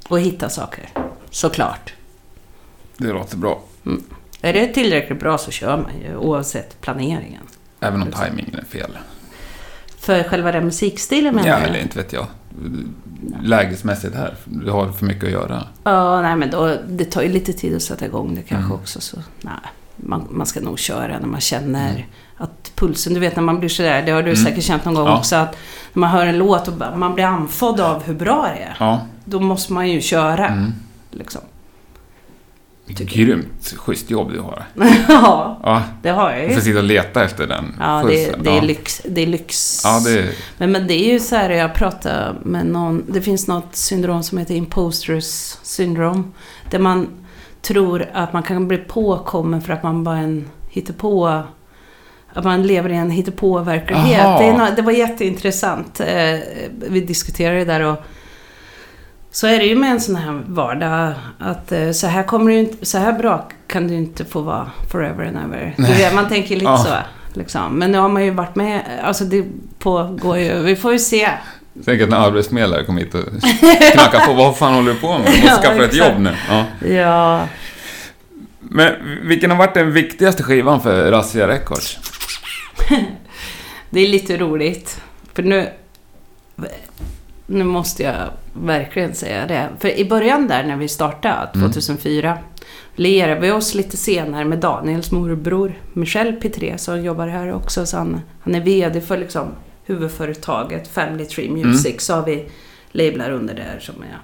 Och 0.10 0.20
hitta 0.20 0.50
saker. 0.50 0.90
Såklart. 1.30 1.94
Det 2.98 3.08
låter 3.14 3.38
bra. 3.38 3.62
Är 4.42 4.54
det 4.54 4.68
tillräckligt 4.68 5.20
bra 5.20 5.38
så 5.38 5.52
kör 5.52 5.78
man 5.78 5.92
ju 6.02 6.16
oavsett 6.18 6.82
planeringen. 6.82 7.44
Även 7.80 8.02
om 8.02 8.08
Exakt. 8.08 8.26
tajmingen 8.28 8.56
är 8.56 8.66
fel. 8.66 8.98
För 10.04 10.24
själva 10.24 10.52
den 10.52 10.66
musikstilen 10.66 11.36
menar 11.36 11.48
Ja, 11.50 11.58
eller 11.58 11.80
inte 11.80 11.98
vet 11.98 12.14
jag. 12.14 12.26
Lägesmässigt 13.42 14.16
här. 14.16 14.34
Du 14.46 14.72
har 14.72 14.92
för 14.92 15.06
mycket 15.06 15.24
att 15.24 15.32
göra. 15.32 15.64
Ja, 15.84 16.22
nej 16.22 16.36
men 16.36 16.50
då, 16.50 16.76
det 16.88 17.06
tar 17.06 17.22
ju 17.22 17.30
lite 17.30 17.54
tid 17.54 17.76
att 17.76 17.82
sätta 17.82 18.06
igång 18.06 18.36
det 18.36 18.42
kanske 18.42 18.66
Mm. 18.66 18.72
också. 18.82 19.02
Så, 19.02 19.18
nej, 19.42 19.54
man, 19.96 20.28
man 20.32 20.46
ska 20.46 20.60
nog 20.62 20.80
köra 20.80 21.20
när 21.20 21.28
man 21.28 21.42
känner 21.42 21.90
Mm. 21.92 22.02
att 22.38 22.72
pulsen, 22.76 23.14
du 23.14 23.20
vet 23.20 23.36
när 23.36 23.44
man 23.44 23.60
blir 23.60 23.70
sådär, 23.70 24.02
det 24.06 24.12
har 24.12 24.24
du 24.24 24.32
Mm. 24.32 24.44
säkert 24.46 24.64
känt 24.64 24.86
någon 24.86 24.94
gång 24.94 25.08
Ja. 25.08 25.18
också, 25.18 25.36
att 25.36 25.56
när 25.94 26.00
man 26.00 26.10
hör 26.10 26.26
en 26.26 26.38
låt 26.38 26.68
och 26.68 26.98
man 26.98 27.14
blir 27.14 27.26
andfådd 27.26 27.80
av 27.80 28.04
hur 28.04 28.14
bra 28.14 28.50
det 28.56 28.64
är. 28.64 28.76
Ja. 28.80 29.02
Då 29.26 29.40
måste 29.40 29.74
man 29.74 29.90
ju 29.90 30.02
köra. 30.02 30.48
Mm. 30.48 30.74
Grymt 32.88 33.74
schysst 33.78 34.10
jobb 34.10 34.32
du 34.32 34.40
har. 34.40 34.66
ja, 35.08 35.60
Ja, 35.64 35.84
det 36.02 36.10
har 36.10 36.32
jag 36.32 36.42
du 36.42 36.48
ju. 36.48 36.54
får 36.54 36.62
sitta 36.62 36.78
och 36.78 36.84
leta 36.84 37.24
efter 37.24 37.48
den 37.48 37.76
Ja, 37.80 38.04
det, 38.08 38.26
pulsen. 38.26 38.44
det, 38.44 38.50
är 38.50 38.56
ja. 38.56 38.62
lyx, 38.62 39.02
det 39.06 39.22
är 39.22 39.28
lyx. 39.28 39.82
Ja, 39.84 40.02
det... 40.06 40.30
Men, 40.58 40.72
men 40.72 40.88
det 40.88 40.94
är 40.94 41.14
ju 41.14 41.20
så 41.20 41.36
här, 41.36 41.50
jag 41.50 41.74
pratade 41.74 42.36
med 42.44 42.66
någon, 42.66 43.06
det 43.08 43.22
finns 43.22 43.48
något 43.48 43.76
syndrom 43.76 44.24
som 44.24 44.38
heter 44.38 44.56
imposters 44.56 45.56
syndrom. 45.64 46.34
Där 46.70 46.80
man 46.80 47.08
tror 47.62 48.10
att 48.14 48.34
man 48.34 48.44
kan 48.44 48.68
bli 48.68 48.78
påkommen 48.78 49.62
för 49.62 49.74
att 49.74 49.84
man 49.84 50.04
bara 50.04 50.18
är 50.18 50.24
en 50.24 50.50
hittepå 50.70 51.44
att 52.34 52.44
man 52.44 52.64
lever 52.64 52.90
i 52.90 52.96
en 52.96 53.12
hittepå-verklighet. 53.12 54.40
Det, 54.40 54.46
är 54.46 54.76
det 54.76 54.82
var 54.82 54.92
jätteintressant. 54.92 56.00
Eh, 56.00 56.40
vi 56.90 57.02
diskuterade 57.02 57.60
det 57.60 57.66
där 57.66 57.82
och 57.82 57.98
så 59.36 59.48
är 59.48 59.60
det 59.60 59.66
ju 59.66 59.76
med 59.76 59.92
en 59.92 60.02
sån 60.02 60.16
här 60.16 60.42
vardag 60.48 61.14
att 61.40 61.72
eh, 61.72 61.92
så 61.92 62.08
här 62.08 62.24
kommer 62.24 62.52
ju 62.52 62.60
inte, 62.60 62.86
så 62.86 62.98
här 62.98 63.14
bra 63.14 63.50
kan 63.68 63.88
du 63.88 63.94
inte 63.94 64.26
få 64.26 64.42
vara 64.42 64.72
forever 64.92 65.26
and 65.26 65.38
ever. 65.38 65.74
Du 65.78 65.84
vet, 65.94 66.16
man 66.16 66.30
tänker 66.30 66.56
lite 66.56 66.66
Ja. 66.66 66.78
så. 66.78 66.94
Liksom. 67.40 67.80
Men 67.80 67.92
nu 67.92 67.98
har 67.98 68.10
man 68.10 68.24
ju 68.26 68.32
varit 68.32 68.56
med, 68.56 68.82
alltså 69.04 69.24
det 69.24 69.44
pågår 69.80 70.38
ju, 70.38 70.60
vi 70.62 70.76
får 70.76 70.92
ju 70.94 71.00
se. 71.00 71.30
Tänk 71.86 72.02
att 72.02 72.08
en 72.08 72.14
arbetsförmedlare 72.14 72.84
kommer 72.84 73.02
hit 73.02 73.16
och 73.16 73.22
knackar 73.94 74.26
på. 74.28 74.34
Vad 74.34 74.58
fan 74.58 74.74
håller 74.74 74.94
du 74.94 75.00
på 75.00 75.18
med? 75.18 75.22
Du 75.22 75.32
måste 75.32 75.48
Ja, 75.48 75.58
skaffa 75.62 75.76
ett 75.86 75.94
exakt. 75.94 76.12
jobb 76.14 76.20
nu. 76.22 76.36
Ja. 76.50 76.66
Ja, 76.88 77.48
Men 78.60 78.94
vilken 79.28 79.52
har 79.52 79.58
varit 79.58 79.74
den 79.74 79.92
viktigaste 79.94 80.44
skivan 80.44 80.82
för 80.82 81.12
Razzia 81.12 81.48
Records? 81.48 81.98
det 83.90 84.00
är 84.02 84.08
lite 84.08 84.38
roligt. 84.38 85.02
För 85.34 85.44
nu, 85.44 85.70
nu 87.54 87.64
måste 87.64 88.04
jag 88.04 88.30
verkligen 88.54 89.16
säga 89.16 89.48
det. 89.48 89.70
För 89.80 90.00
i 90.00 90.06
början 90.06 90.48
där 90.48 90.64
när 90.64 90.78
vi 90.78 90.88
startade, 90.88 91.50
Mm. 91.56 91.72
2004, 91.72 92.38
lierade 92.96 93.42
vi 93.42 93.52
oss 93.52 93.74
lite 93.74 93.98
senare 93.98 94.46
med 94.46 94.60
Daniels 94.60 95.12
morbror 95.12 95.74
Michel 95.94 96.34
Pitré 96.34 96.78
som 96.78 97.04
jobbar 97.04 97.28
här 97.28 97.54
också. 97.54 97.86
Så 97.86 97.98
han, 97.98 98.22
han 98.42 98.56
är 98.56 98.62
VD 98.62 99.02
för 99.02 99.18
liksom 99.18 99.48
huvudföretaget 99.86 100.88
Family 100.88 101.26
Tree 101.26 101.50
Music. 101.50 101.86
Mm. 101.86 102.00
Så 102.00 102.14
har 102.14 102.26
vi 102.26 102.46
lablar 102.92 103.32
under 103.32 103.54
där 103.54 103.80
som 103.80 103.96
är 104.04 104.20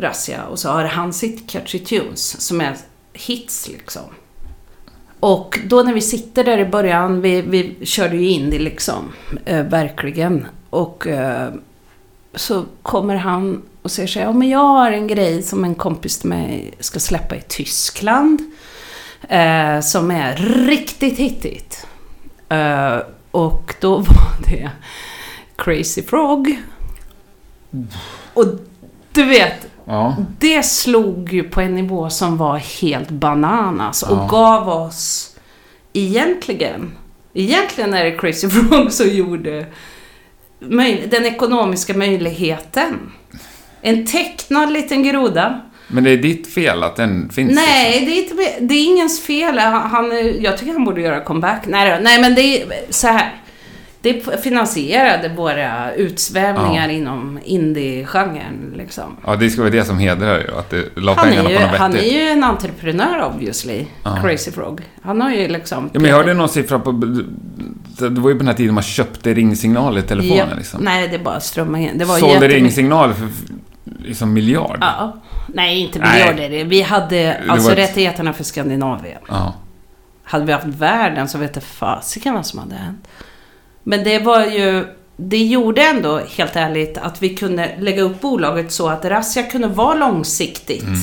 Razzia. 0.00 0.44
Och 0.44 0.58
så 0.58 0.68
har 0.68 0.84
han 0.84 1.12
sitt 1.12 1.50
Catchy 1.50 1.78
Tunes 1.78 2.40
som 2.40 2.60
är 2.60 2.76
hits 3.12 3.68
liksom. 3.68 4.02
Och 5.20 5.58
då 5.66 5.82
när 5.82 5.94
vi 5.94 6.00
sitter 6.00 6.44
där 6.44 6.58
i 6.58 6.64
början, 6.64 7.20
vi, 7.20 7.42
vi 7.42 7.86
körde 7.86 8.16
ju 8.16 8.28
in 8.28 8.50
det 8.50 8.58
liksom, 8.58 9.12
eh, 9.44 9.62
verkligen. 9.66 10.46
Och 10.70 11.06
eh, 11.06 11.52
så 12.34 12.64
kommer 12.82 13.16
han 13.16 13.62
och 13.82 13.90
säger 13.90 14.06
så 14.08 14.18
här, 14.18 14.26
ja 14.26 14.32
men 14.32 14.48
jag 14.48 14.58
har 14.58 14.92
en 14.92 15.06
grej 15.06 15.42
som 15.42 15.64
en 15.64 15.74
kompis 15.74 16.18
till 16.18 16.28
mig 16.28 16.74
ska 16.80 17.00
släppa 17.00 17.36
i 17.36 17.40
Tyskland. 17.48 18.40
Eh, 19.28 19.80
som 19.80 20.10
är 20.10 20.36
riktigt 20.66 21.18
hittigt. 21.18 21.86
Eh, 22.48 22.96
och 23.30 23.74
då 23.80 23.96
var 23.96 24.46
det 24.50 24.70
Crazy 25.56 26.02
Frog. 26.02 26.56
Och 28.34 28.44
du 29.12 29.24
vet, 29.24 29.66
Ja. 29.84 30.16
det 30.38 30.62
slog 30.62 31.32
ju 31.32 31.42
på 31.42 31.60
en 31.60 31.74
nivå 31.74 32.10
som 32.10 32.36
var 32.36 32.56
helt 32.56 33.10
bananas 33.10 34.02
och 34.02 34.16
Ja. 34.18 34.26
gav 34.30 34.68
oss 34.68 35.36
egentligen, 35.92 36.92
egentligen 37.34 37.94
är 37.94 38.04
det 38.04 38.16
Crazy 38.16 38.48
Frog 38.50 38.92
som 38.92 39.08
gjorde 39.08 39.66
den 41.10 41.24
ekonomiska 41.26 41.94
möjligheten. 41.94 42.98
En 43.80 44.06
tecknad 44.06 44.72
liten 44.72 45.02
groda. 45.02 45.60
Men 45.88 46.04
det 46.04 46.10
är 46.10 46.16
ditt 46.16 46.54
fel 46.54 46.82
att 46.82 46.96
den 46.96 47.28
finns. 47.28 47.52
Nej, 47.54 48.04
det 48.06 48.12
är, 48.12 48.22
inte, 48.22 48.64
det 48.64 48.74
är 48.74 48.84
ingens 48.84 49.20
fel. 49.20 49.58
Han, 49.58 50.12
jag 50.40 50.58
tycker 50.58 50.72
han 50.72 50.84
borde 50.84 51.00
göra 51.00 51.20
comeback. 51.20 51.62
Nej, 51.66 51.98
nej 52.02 52.20
men 52.20 52.34
det 52.34 52.62
är 52.62 52.68
så 52.90 53.06
här. 53.06 53.34
Det 54.00 54.42
finansierade 54.42 55.28
våra 55.28 55.92
utsvävningar 55.92 56.88
inom 56.88 57.38
indie-genren. 57.44 58.74
Liksom. 58.76 59.16
Ja, 59.26 59.36
det 59.36 59.50
ska 59.50 59.60
vara 59.62 59.70
det 59.70 59.84
som 59.84 59.98
hedrar 59.98 60.38
ju. 60.38 60.58
Att 60.58 60.70
det 60.70 60.84
la 60.96 61.14
Han 61.14 61.28
pengarna 61.28 61.48
är, 61.48 61.52
ju, 61.52 61.58
på 61.58 61.66
något 61.66 61.76
han 61.78 61.90
är 61.92 61.96
vettigt. 61.96 62.12
ju 62.14 62.20
en 62.28 62.44
entreprenör 62.44 63.24
obviously, 63.24 63.84
Ja. 64.04 64.18
Crazy 64.22 64.50
Frog. 64.50 64.80
Han 65.02 65.20
har 65.20 65.30
ju 65.30 65.48
liksom... 65.48 65.90
Ja, 65.92 66.00
men 66.00 66.10
jag 66.10 66.16
hörde 66.16 66.34
någon 66.34 66.48
siffra 66.48 66.78
på... 66.78 66.92
Det 67.98 68.08
var 68.20 68.28
ju 68.28 68.34
på 68.34 68.38
den 68.38 68.46
här 68.48 68.54
tiden 68.54 68.74
man 68.74 68.82
köpte 68.82 69.34
ringsignaler 69.34 69.98
i 70.00 70.02
telefonen 70.02 70.48
Ja, 70.50 70.56
liksom. 70.56 70.84
Nej, 70.84 71.08
det 71.08 71.18
bara 71.18 71.40
strömmar 71.40 71.78
in. 71.78 71.98
Det 71.98 72.04
var 72.04 72.18
Sålde 72.18 72.34
jättemycket- 72.34 72.56
ringsignaler 72.56 73.14
för 73.14 73.28
liksom 74.04 74.32
miljard. 74.32 74.78
Ja. 74.80 75.16
Nej, 75.46 75.78
inte 75.80 75.98
Nej. 75.98 76.34
miljarder. 76.34 76.64
Vi 76.64 76.82
hade 76.82 77.40
alltså 77.48 77.72
ett- 77.72 77.78
rättigheterna 77.78 78.32
för 78.32 78.44
Skandinavien. 78.44 79.18
Ja. 79.28 79.54
Hade 80.24 80.44
vi 80.44 80.52
haft 80.52 80.66
världen 80.66 81.28
så 81.28 81.38
vet 81.38 81.54
jag 81.56 81.62
fasiken 81.64 82.34
vad 82.34 82.46
som 82.46 82.58
hade 82.58 82.74
hänt. 82.74 83.08
Men 83.82 84.04
det 84.04 84.18
var 84.18 84.46
ju... 84.46 84.84
Det 85.16 85.44
gjorde 85.44 85.82
ändå, 85.82 86.20
helt 86.36 86.56
ärligt, 86.56 86.98
att 86.98 87.22
vi 87.22 87.28
kunde 87.36 87.70
lägga 87.78 88.02
upp 88.02 88.20
bolaget 88.20 88.72
så 88.72 88.88
att 88.88 89.04
Razzia 89.04 89.42
kunde 89.42 89.68
vara 89.68 89.94
långsiktigt. 89.94 90.82
Mm. 90.82 91.00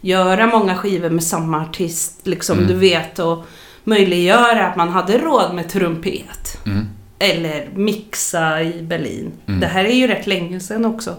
Göra 0.00 0.46
många 0.46 0.74
skivor 0.76 1.10
med 1.10 1.24
samma 1.24 1.60
artist, 1.62 2.26
liksom, 2.26 2.56
Mm. 2.58 2.68
du 2.68 2.74
vet. 2.74 3.18
Och 3.18 3.46
möjliggöra 3.86 4.66
att 4.66 4.76
man 4.76 4.88
hade 4.88 5.18
råd 5.18 5.54
med 5.54 5.68
trumpet. 5.68 6.58
Mm. 6.66 6.88
Eller 7.18 7.68
mixa 7.74 8.62
i 8.62 8.82
Berlin. 8.82 9.32
Mm. 9.46 9.60
Det 9.60 9.66
här 9.66 9.84
är 9.84 9.94
ju 9.94 10.06
rätt 10.06 10.26
länge 10.26 10.60
sedan 10.60 10.84
också. 10.84 11.14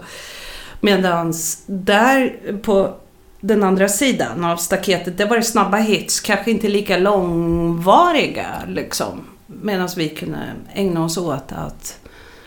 Medans 0.80 1.62
där 1.66 2.36
på 2.62 2.94
den 3.40 3.62
andra 3.62 3.88
sidan 3.88 4.44
av 4.44 4.56
staketet, 4.56 5.18
det 5.18 5.24
var 5.24 5.36
det 5.36 5.42
snabba 5.42 5.76
hits, 5.76 6.20
kanske 6.20 6.50
inte 6.50 6.68
lika 6.68 6.96
långvariga 6.98 8.46
liksom. 8.68 9.24
Medan 9.46 9.88
vi 9.96 10.08
kunde 10.08 10.38
ägna 10.74 11.04
oss 11.04 11.18
åt 11.18 11.52
att 11.52 11.98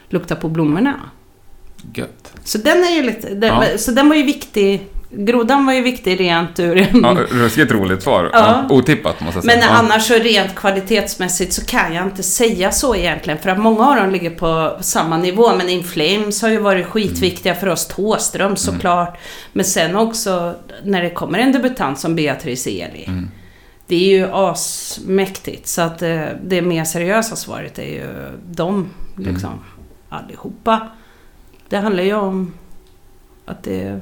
lukta 0.09 0.35
på 0.35 0.49
blommorna. 0.49 0.99
Gött. 1.93 2.33
Så 2.43 2.57
den 2.57 2.77
är 2.83 2.95
ju 2.95 3.01
lite, 3.01 3.29
den, 3.33 3.61
Ja. 3.61 3.77
så 3.77 3.91
den 3.91 4.09
var 4.09 4.15
ju 4.15 4.23
viktig. 4.23 4.87
Grodan 5.13 5.65
var 5.65 5.73
ju 5.73 5.81
viktig 5.81 6.19
rent 6.19 6.59
ur 6.59 6.77
en... 6.77 7.01
Ja, 7.03 7.17
ruskigt 7.29 7.71
roligt 7.71 8.03
svar. 8.03 8.29
Ja. 8.33 8.65
Ja. 8.69 8.75
Otippat 8.75 9.21
måste 9.21 9.37
jag 9.37 9.43
säga. 9.43 9.57
Men 9.57 9.69
ja. 9.69 9.77
annars 9.77 10.07
så 10.07 10.13
rent 10.13 10.55
kvalitetsmässigt 10.55 11.53
så 11.53 11.65
kan 11.65 11.93
jag 11.93 12.05
inte 12.05 12.23
säga 12.23 12.71
så 12.71 12.95
egentligen. 12.95 13.39
För 13.39 13.49
att 13.49 13.59
många 13.59 13.87
av 13.89 13.95
dem 13.95 14.11
ligger 14.11 14.29
på 14.29 14.77
samma 14.81 15.17
nivå. 15.17 15.55
Men 15.55 15.69
In 15.69 15.83
Flames 15.83 16.41
har 16.41 16.49
ju 16.49 16.57
varit 16.57 16.85
skitviktiga 16.85 17.55
för 17.55 17.67
oss. 17.67 17.87
Thåström 17.87 18.55
såklart. 18.55 19.19
Men 19.53 19.65
sen 19.65 19.95
också 19.95 20.55
när 20.83 21.03
det 21.03 21.09
kommer 21.09 21.39
en 21.39 21.51
debutant 21.51 21.99
som 21.99 22.15
Beatrice 22.15 22.67
Eli. 22.67 23.05
Mm. 23.07 23.29
Det 23.87 23.95
är 23.95 24.17
ju 24.17 24.27
asmäktigt. 24.31 25.67
Så 25.67 25.81
att 25.81 26.01
eh, 26.01 26.25
det 26.43 26.61
mer 26.61 26.83
seriösa 26.83 27.35
svaret 27.35 27.79
är 27.79 27.83
ju 27.83 28.07
de 28.51 28.89
liksom. 29.17 29.59
allihopa. 30.09 30.87
Det 31.69 31.77
handlar 31.77 32.03
ju 32.03 32.13
om 32.13 32.53
att 33.45 33.63
det 33.63 34.01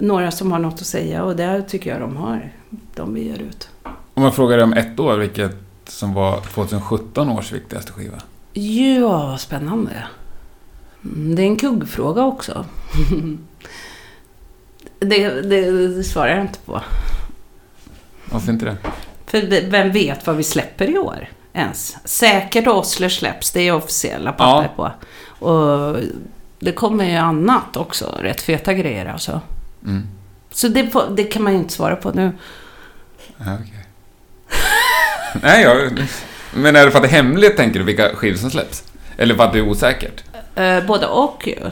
några 0.00 0.30
som 0.30 0.52
har 0.52 0.58
något 0.58 0.74
att 0.80 0.86
säga 0.86 1.24
och 1.24 1.36
det 1.36 1.62
tycker 1.62 1.90
jag 1.90 2.00
de 2.00 2.16
har, 2.16 2.52
de 2.94 3.14
vi 3.14 3.24
ger 3.24 3.38
ut. 3.42 3.68
Om 4.14 4.22
jag 4.22 4.34
frågar 4.34 4.56
dig 4.56 4.64
om 4.64 4.72
ett 4.72 5.00
år, 5.00 5.16
vilket 5.18 5.56
som 5.86 6.14
var 6.14 6.40
2017 6.40 7.28
års 7.28 7.52
viktigaste 7.52 7.92
skiva? 7.92 8.16
Ja, 8.52 9.26
vad 9.26 9.40
spännande. 9.40 9.90
Mm, 11.04 11.34
Det 11.34 11.42
är 11.42 11.46
en 11.46 11.56
kuggfråga 11.56 12.24
också. 12.24 12.64
det, 14.98 15.28
det, 15.42 15.70
det 15.96 16.04
svarar 16.04 16.28
jag 16.28 16.40
inte 16.40 16.58
på. 16.58 16.80
Varför 18.30 18.52
inte 18.52 18.64
det? 18.64 18.76
För 19.26 19.70
vem 19.70 19.92
vet 19.92 20.26
vad 20.26 20.36
vi 20.36 20.42
släpper 20.42 20.90
i 20.90 20.98
år 20.98 21.28
ens? 21.52 21.96
Säkert 22.04 22.66
Osler 22.66 23.08
släpps, 23.08 23.50
det 23.52 23.60
är 23.60 23.74
officiella 23.74 24.32
papper 24.32 24.70
på. 24.76 24.90
Och 25.46 25.96
det 26.58 26.72
kommer 26.72 27.04
ju 27.04 27.16
annat 27.16 27.76
också, 27.76 28.18
rätt 28.22 28.40
feta 28.40 28.74
grejer 28.74 29.06
alltså. 29.06 29.40
Mm. 29.86 30.08
Så 30.50 30.68
det, 30.68 30.90
det 31.16 31.24
kan 31.24 31.42
man 31.42 31.52
ju 31.52 31.58
inte 31.58 31.72
svara 31.72 31.96
på 31.96 32.10
nu. 32.10 32.32
Ja, 33.36 33.44
okej. 33.54 33.86
Nej, 35.42 35.62
jag... 35.62 35.92
Men 36.54 36.76
är 36.76 36.84
det 36.84 36.90
för 36.90 36.98
att 36.98 37.02
det 37.04 37.08
är 37.08 37.22
hemligt, 37.22 37.56
tänker 37.56 37.78
du, 37.78 37.84
vilka 37.84 38.14
skivor 38.14 38.36
som 38.38 38.50
släpps? 38.50 38.84
Eller 39.16 39.34
för 39.34 39.44
att 39.44 39.52
det 39.52 39.58
är 39.58 39.68
osäkert? 39.68 40.24
Eh, 40.54 40.86
både 40.86 41.06
och 41.06 41.42
ju. 41.46 41.70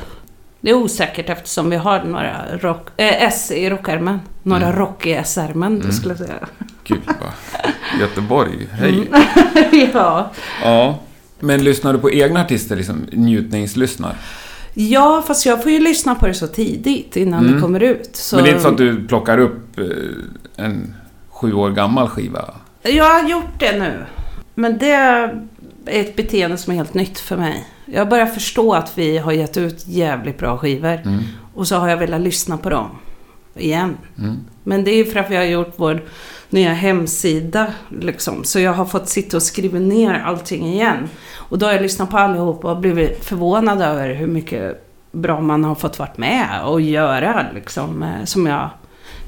Det 0.61 0.71
är 0.71 0.75
osäkert 0.75 1.29
eftersom 1.29 1.71
vi 1.71 1.77
har 1.77 2.03
några 2.05 2.57
rock, 2.59 2.89
eh, 2.97 3.23
S 3.23 3.51
i 3.51 3.71
rockärmen. 3.71 4.21
Några 4.43 4.67
Mm. 4.67 4.79
rock 4.79 5.07
i 5.07 5.12
S-ärmen, 5.12 5.81
Mm. 5.81 5.93
skulle 5.93 6.15
jag 6.15 6.19
säga. 6.27 6.49
Gud, 6.85 7.01
vad... 7.07 7.31
Göteborg, 8.01 8.69
hej. 8.73 9.09
ja. 9.95 10.31
Ja. 10.62 10.99
Men 11.41 11.65
lyssnar 11.65 11.93
du 11.93 11.99
på 11.99 12.11
egna 12.11 12.41
artister, 12.41 12.77
liksom 12.77 13.07
njutningslyssnar? 13.12 14.17
Ja, 14.75 15.22
fast 15.27 15.47
jag 15.47 15.62
får 15.62 15.72
ju 15.72 15.79
lyssna 15.81 16.14
på 16.14 16.27
det 16.27 16.35
så 16.35 16.47
tidigt 16.47 17.16
innan 17.16 17.41
Mm. 17.45 17.55
det 17.55 17.61
kommer 17.61 17.81
ut. 17.83 18.16
Så... 18.16 18.37
Men 18.37 18.45
det 18.45 18.51
är 18.51 18.53
inte 18.53 18.62
så 18.62 18.68
att 18.68 18.79
du 18.79 19.07
plockar 19.09 19.39
upp 19.39 19.79
eh, 19.79 20.64
en 20.64 20.95
sju 21.29 21.53
år 21.55 21.70
gammal 21.70 22.09
skiva? 22.09 22.55
Jag 22.83 23.05
har 23.22 23.29
gjort 23.29 23.59
det 23.61 23.79
nu. 23.79 24.05
Men 24.55 24.79
det 24.79 24.91
är 24.91 25.47
ett 25.87 26.16
beteende 26.16 26.57
som 26.57 26.72
är 26.72 26.77
helt 26.77 26.95
nytt 26.95 27.18
för 27.18 27.37
mig. 27.37 27.68
Jag 27.87 28.09
börjar 28.09 28.27
förstå 28.27 28.75
att 28.75 28.99
vi 28.99 29.18
har 29.18 29.33
gett 29.33 29.57
ut 29.57 29.85
jävligt 29.87 30.39
bra 30.39 30.59
skivor. 30.59 31.01
Mm. 31.05 31.18
Och 31.55 31.68
så 31.68 31.77
har 31.77 31.89
jag 31.89 31.97
velat 31.97 32.20
lyssna 32.20 32.57
på 32.59 32.70
dem. 32.70 32.89
Igen. 33.57 33.97
Mm. 34.18 34.37
Men 34.62 34.85
det 34.85 34.91
är 34.91 34.97
ju 34.97 35.05
för 35.05 35.20
att 35.20 35.31
vi 35.31 35.37
har 35.37 35.45
gjort 35.45 35.72
vår 35.77 36.03
nya 36.51 36.72
hemsida. 36.72 37.66
Liksom. 37.88 38.45
Så 38.45 38.61
jag 38.61 38.72
har 38.72 38.84
fått 38.84 39.09
sitta 39.09 39.36
och 39.36 39.42
skriva 39.42 39.78
ner 39.78 40.14
allting 40.14 40.66
igen. 40.66 41.09
Och 41.34 41.59
då 41.59 41.66
har 41.66 41.72
jag 41.72 41.82
lyssnat 41.82 42.11
på 42.11 42.18
allihop 42.18 42.64
och 42.64 42.78
blivit 42.78 43.24
förvånad 43.24 43.82
över 43.82 44.14
hur 44.14 44.26
mycket 44.26 44.90
bra 45.12 45.40
man 45.40 45.64
har 45.64 45.74
fått 45.74 45.99
varit 45.99 46.18
med 46.18 46.64
och 46.64 46.80
göra. 46.80 47.47
Liksom, 47.55 48.03
eh, 48.03 48.24
som 48.24 48.47
jag, 48.47 48.70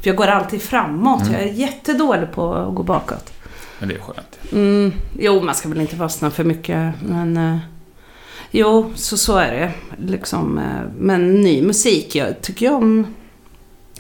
för 0.00 0.08
jag 0.08 0.16
går 0.16 0.26
alltid 0.26 0.62
framåt. 0.62 1.22
Mm. 1.22 1.32
Jag 1.32 1.42
är 1.42 1.52
jättedålig 1.52 2.32
på 2.32 2.54
att 2.54 2.74
gå 2.74 2.82
bakåt. 2.82 3.32
Men 3.78 3.88
det 3.88 3.94
är 3.94 4.00
skönt. 4.00 4.38
Mm, 4.52 4.92
jo, 5.18 5.40
man 5.42 5.54
ska 5.54 5.68
väl 5.68 5.80
inte 5.80 5.96
fastna 5.96 6.30
för 6.30 6.44
mycket, 6.44 6.94
men... 7.02 7.36
Eh, 7.36 7.58
jo, 8.50 8.92
så 8.94 9.16
så 9.16 9.36
är 9.36 9.52
det. 9.52 9.72
Liksom, 10.12 10.58
eh, 10.58 10.90
men 10.98 11.40
ny 11.40 11.62
musik, 11.62 12.14
jag 12.14 12.40
tycker 12.40 12.66
ju 12.66 12.72
om 12.72 13.06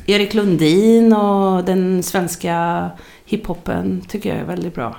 Erik 0.06 0.34
Lundin 0.34 1.12
och 1.12 1.64
den 1.64 2.02
svenska 2.02 2.90
hiphopen 3.24 4.02
tycker 4.08 4.28
jag 4.28 4.38
är 4.38 4.44
väldigt 4.44 4.74
bra. 4.74 4.96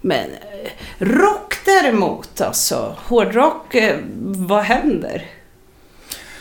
Men 0.00 0.24
eh, 0.30 0.70
rock 0.98 1.54
däremot, 1.64 2.40
alltså. 2.40 2.94
Hårdrock, 2.98 3.74
eh, 3.74 3.96
vad 4.22 4.62
händer? 4.64 5.24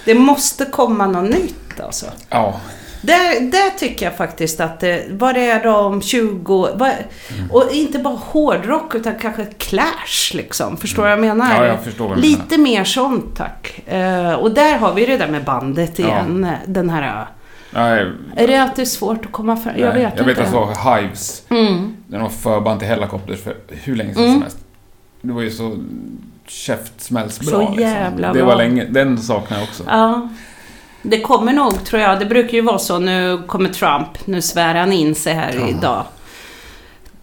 Det 0.05 0.15
måste 0.15 0.65
komma 0.65 1.07
något 1.07 1.29
nytt 1.29 1.79
alltså. 1.79 2.05
Ja. 2.29 2.59
Där, 3.01 3.39
där 3.51 3.69
tycker 3.77 4.05
jag 4.05 4.17
faktiskt 4.17 4.59
att 4.59 4.79
det, 4.79 5.05
vad 5.09 5.37
är 5.37 5.63
de 5.63 6.01
20... 6.01 6.69
Vad, 6.75 6.91
Mm. 7.37 7.51
och 7.51 7.71
inte 7.71 7.99
bara 7.99 8.15
hårdrock 8.15 8.95
utan 8.95 9.15
kanske 9.21 9.45
Clash 9.57 10.33
liksom. 10.33 10.77
Förstår 10.77 11.03
du 11.03 11.09
vad 11.09 11.11
jag 11.11 11.19
menar? 11.19 11.45
Mm. 11.51 11.63
Ja, 11.63 11.67
jag 11.67 11.83
förstår 11.83 12.07
vad 12.07 12.17
du 12.17 12.21
menar. 12.21 12.37
Lite 12.37 12.57
mer 12.57 12.83
sånt 12.83 13.35
tack. 13.37 13.79
Eh, 13.87 14.33
och 14.33 14.51
där 14.51 14.77
har 14.77 14.93
vi 14.93 15.05
det 15.05 15.17
där 15.17 15.27
med 15.27 15.43
bandet 15.43 15.99
Ja. 15.99 16.05
igen. 16.07 16.47
Den 16.65 16.89
här... 16.89 17.27
Nej, 17.75 18.11
Är 18.35 18.47
det 18.47 18.55
alltid 18.61 18.87
svårt 18.87 19.25
att 19.25 19.31
komma 19.31 19.57
fram? 19.57 19.73
Jag 19.77 19.93
vet 19.93 20.13
jag 20.17 20.23
vet 20.25 20.37
inte. 20.37 20.41
att 20.43 20.51
det 20.51 20.83
var 20.85 20.97
Hives. 21.01 21.43
Mm. 21.49 21.95
Den 22.07 22.21
var 22.21 22.29
förband 22.29 22.79
till 22.79 22.87
Hellacopters 22.89 23.39
för 23.43 23.55
hur 23.67 23.95
länge 23.95 24.13
sedan 24.13 24.23
Mm. 24.23 24.33
som 24.33 24.41
helst. 24.41 24.57
Det 25.21 25.33
var 25.33 25.41
ju 25.41 25.51
så 25.51 25.77
käftsmällsbra. 26.47 27.49
Så 27.49 27.59
liksom. 27.59 27.79
jävla 27.81 28.27
Det 28.27 28.33
bra. 28.39 28.45
var 28.45 28.55
länge. 28.55 28.85
Den 28.85 29.17
saknar 29.17 29.57
jag 29.57 29.63
också. 29.67 29.83
Ja. 29.87 30.29
Det 31.01 31.21
kommer 31.21 31.53
nog, 31.53 31.83
tror 31.85 32.01
jag. 32.01 32.19
Det 32.19 32.25
brukar 32.25 32.53
ju 32.53 32.61
vara 32.61 32.79
så. 32.79 32.99
Nu 32.99 33.43
kommer 33.47 33.69
Trump. 33.69 34.07
Nu 34.27 34.41
svär 34.41 34.75
han 34.75 34.93
in 34.93 35.15
sig 35.15 35.33
här 35.33 35.53
Ja. 35.59 35.67
idag. 35.67 36.03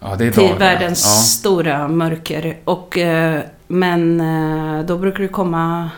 Ja, 0.01 0.15
det 0.19 0.27
är 0.27 0.31
till 0.31 0.43
dagar. 0.43 0.59
världens 0.59 1.05
Ja. 1.05 1.11
stora 1.11 1.89
mörker. 1.89 2.57
Och, 2.65 2.99
eh, 2.99 3.41
men 3.69 4.21
eh, 4.21 4.85
då 4.87 4.99
brukar 4.99 5.23
det 5.23 5.29
komma 5.29 5.91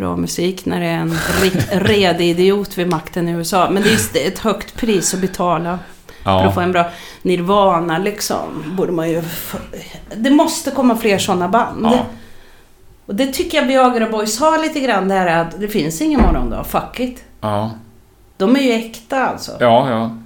bra 0.00 0.16
musik 0.16 0.66
när 0.66 0.80
det 0.80 0.86
är 0.86 0.98
en 0.98 1.14
redig 1.72 2.28
idiot 2.30 2.78
vid 2.78 2.88
makten 2.88 3.28
i 3.28 3.32
USA. 3.32 3.70
Men 3.70 3.82
det 3.82 4.16
är 4.24 4.28
ett 4.28 4.38
högt 4.38 4.74
pris 4.76 5.14
att 5.14 5.20
betala 5.20 5.78
för 6.22 6.46
att 6.46 6.54
få 6.54 6.60
Ja. 6.60 6.64
en 6.64 6.72
bra 6.72 6.84
Nirvana 7.22 7.98
liksom. 7.98 8.64
Borde 8.76 8.92
man 8.92 9.10
ju... 9.10 9.22
Det 10.16 10.30
måste 10.30 10.70
komma 10.70 10.96
fler 10.96 11.18
sådana 11.18 11.48
band. 11.48 11.84
Ja. 11.86 12.04
Och 13.06 13.14
det 13.14 13.26
tycker 13.26 13.58
jag 13.58 13.66
Viagra 13.66 14.06
Boys 14.10 14.40
har 14.40 14.58
lite 14.58 14.80
grann 14.80 15.08
det 15.08 15.14
här 15.14 15.40
att 15.42 15.60
det 15.60 15.68
finns 15.68 16.00
ingen 16.00 16.20
morgondag. 16.20 16.64
Fuck 16.64 17.00
it. 17.00 17.24
Ja. 17.40 17.70
De 18.36 18.56
är 18.56 18.60
ju 18.60 18.72
äkta 18.72 19.28
alltså. 19.28 19.52
Ja, 19.60 19.90
ja. 19.90 20.16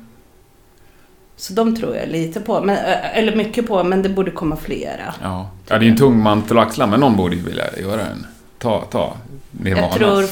Så 1.37 1.53
de 1.53 1.77
tror 1.77 1.97
jag 1.97 2.09
lite 2.09 2.41
på. 2.41 2.61
Men, 2.61 2.77
eller 3.15 3.37
mycket 3.37 3.69
på, 3.69 3.85
men 3.85 4.03
det 4.03 4.09
borde 4.09 4.31
komma 4.31 4.57
flera. 4.57 5.15
Ja. 5.23 5.49
ja, 5.69 5.79
det 5.79 5.87
är 5.87 5.91
en 5.91 5.97
tung 5.97 6.23
mantel 6.23 6.59
att 6.59 6.67
axla, 6.67 6.87
men 6.87 7.01
någon 7.01 7.17
borde 7.17 7.37
ju 7.37 7.43
vilja 7.43 7.65
göra 7.81 8.01
en. 8.07 8.27
Ta, 8.59 8.81
ta 8.81 9.13
Jag 9.65 9.93
tror 9.93 10.25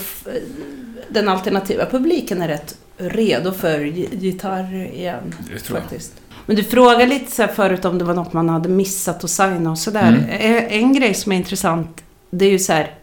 den 1.09 1.29
alternativa 1.29 1.87
publiken 1.87 2.43
är 2.43 2.49
rätt 2.49 2.77
redo 2.97 3.53
för 3.53 3.79
gi- 3.81 4.09
gitarr 4.17 4.75
igen. 4.95 5.35
Det 5.53 5.59
tror 5.59 5.79
jag. 5.79 5.83
Faktiskt. 5.89 6.13
Men 6.47 6.57
du 6.57 6.65
frågade 6.65 7.07
lite 7.07 7.31
så 7.33 7.43
här 7.43 7.53
förut 7.53 7.85
om 7.85 7.99
det 7.99 8.05
var 8.05 8.15
något 8.15 8.33
man 8.33 8.49
hade 8.49 8.69
missat 8.69 9.25
att 9.25 9.31
signa 9.31 9.71
och 9.71 9.79
sådär. 9.79 10.09
Mm. 10.31 10.67
En, 10.71 10.93
grej 10.93 11.15
som 11.15 11.33
är 11.33 11.37
intressant, 11.37 12.03
det 12.31 12.45
är 12.45 12.51
ju 12.51 12.59
så 12.59 12.73
här, 12.73 12.95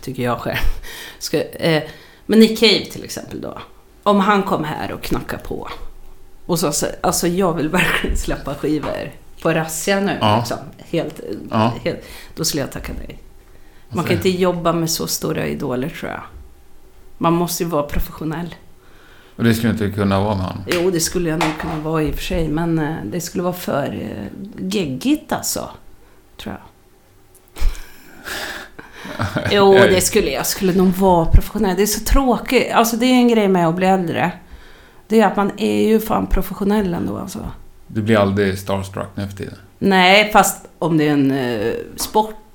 tycker 0.00 0.22
jag 0.22 0.38
själv. 0.38 0.56
Ska, 1.18 1.42
eh, 1.42 1.82
men 2.26 2.38
Nick 2.40 2.60
Cave 2.60 2.84
till 2.84 3.04
exempel 3.04 3.40
då. 3.40 3.58
Om 4.02 4.20
han 4.20 4.42
kom 4.42 4.64
här 4.64 4.92
och 4.92 5.02
knackade 5.02 5.42
på. 5.42 5.68
Och 6.46 6.58
så 6.58 6.72
alltså 7.00 7.26
jag 7.28 7.54
vill 7.54 7.68
verkligen 7.78 8.16
släppa 8.16 8.54
skivor 8.54 9.12
på 9.42 9.52
razzia 9.52 10.00
nu. 10.00 10.16
Ja. 10.20 10.36
Liksom. 10.38 10.58
Helt, 10.78 11.20
Ja. 11.50 11.72
helt, 11.84 12.00
då 12.34 12.44
skulle 12.44 12.60
jag 12.62 12.72
tacka 12.72 12.92
nej. 13.06 13.18
Man 13.90 14.04
kan 14.04 14.16
inte 14.16 14.28
jobba 14.28 14.72
med 14.72 14.90
så 14.90 15.06
stora 15.06 15.46
idoler 15.46 15.88
tror 15.88 16.10
jag. 16.10 16.22
Man 17.18 17.32
måste 17.32 17.62
ju 17.62 17.68
vara 17.68 17.82
professionell. 17.82 18.54
Och 19.36 19.44
det 19.44 19.54
skulle 19.54 19.72
inte 19.72 19.90
kunna 19.90 20.20
vara 20.20 20.34
med 20.34 20.44
honom. 20.44 20.62
Jo, 20.66 20.90
det 20.90 21.00
skulle 21.00 21.30
jag 21.30 21.38
nog 21.38 21.58
kunna 21.60 21.78
vara 21.78 22.02
i 22.02 22.10
och 22.10 22.14
för 22.14 22.22
sig. 22.22 22.48
Men 22.48 22.78
eh, 22.78 22.96
det 23.04 23.20
skulle 23.20 23.44
vara 23.44 23.52
för 23.54 23.84
eh, 24.02 24.26
geggigt 24.58 25.32
alltså. 25.32 25.70
Tror 26.42 26.54
jag. 26.54 26.62
Jo, 29.50 29.72
det 29.72 30.00
skulle 30.00 30.30
jag. 30.30 30.46
skulle 30.46 30.72
nog 30.72 30.88
vara 30.88 31.26
professionell. 31.26 31.76
Det 31.76 31.82
är 31.82 31.86
så 31.86 32.04
tråkigt. 32.04 32.72
Alltså 32.72 32.96
det 32.96 33.06
är 33.06 33.14
en 33.14 33.28
grej 33.28 33.48
med 33.48 33.68
att 33.68 33.74
bli 33.74 33.86
äldre. 33.86 34.32
Det 35.08 35.20
är 35.20 35.26
att 35.26 35.36
man 35.36 35.52
är 35.56 35.88
ju 35.88 36.00
fan 36.00 36.26
professionell 36.26 36.94
ändå 36.94 37.18
alltså. 37.18 37.50
Du 37.86 38.02
blir 38.02 38.16
aldrig 38.16 38.58
starstruck 38.58 39.08
nu 39.14 39.28
för 39.28 39.36
tiden. 39.36 39.54
Nej, 39.78 40.30
fast 40.32 40.68
om 40.78 40.98
det 40.98 41.08
är 41.08 41.12
en 41.12 41.30
eh, 41.30 41.72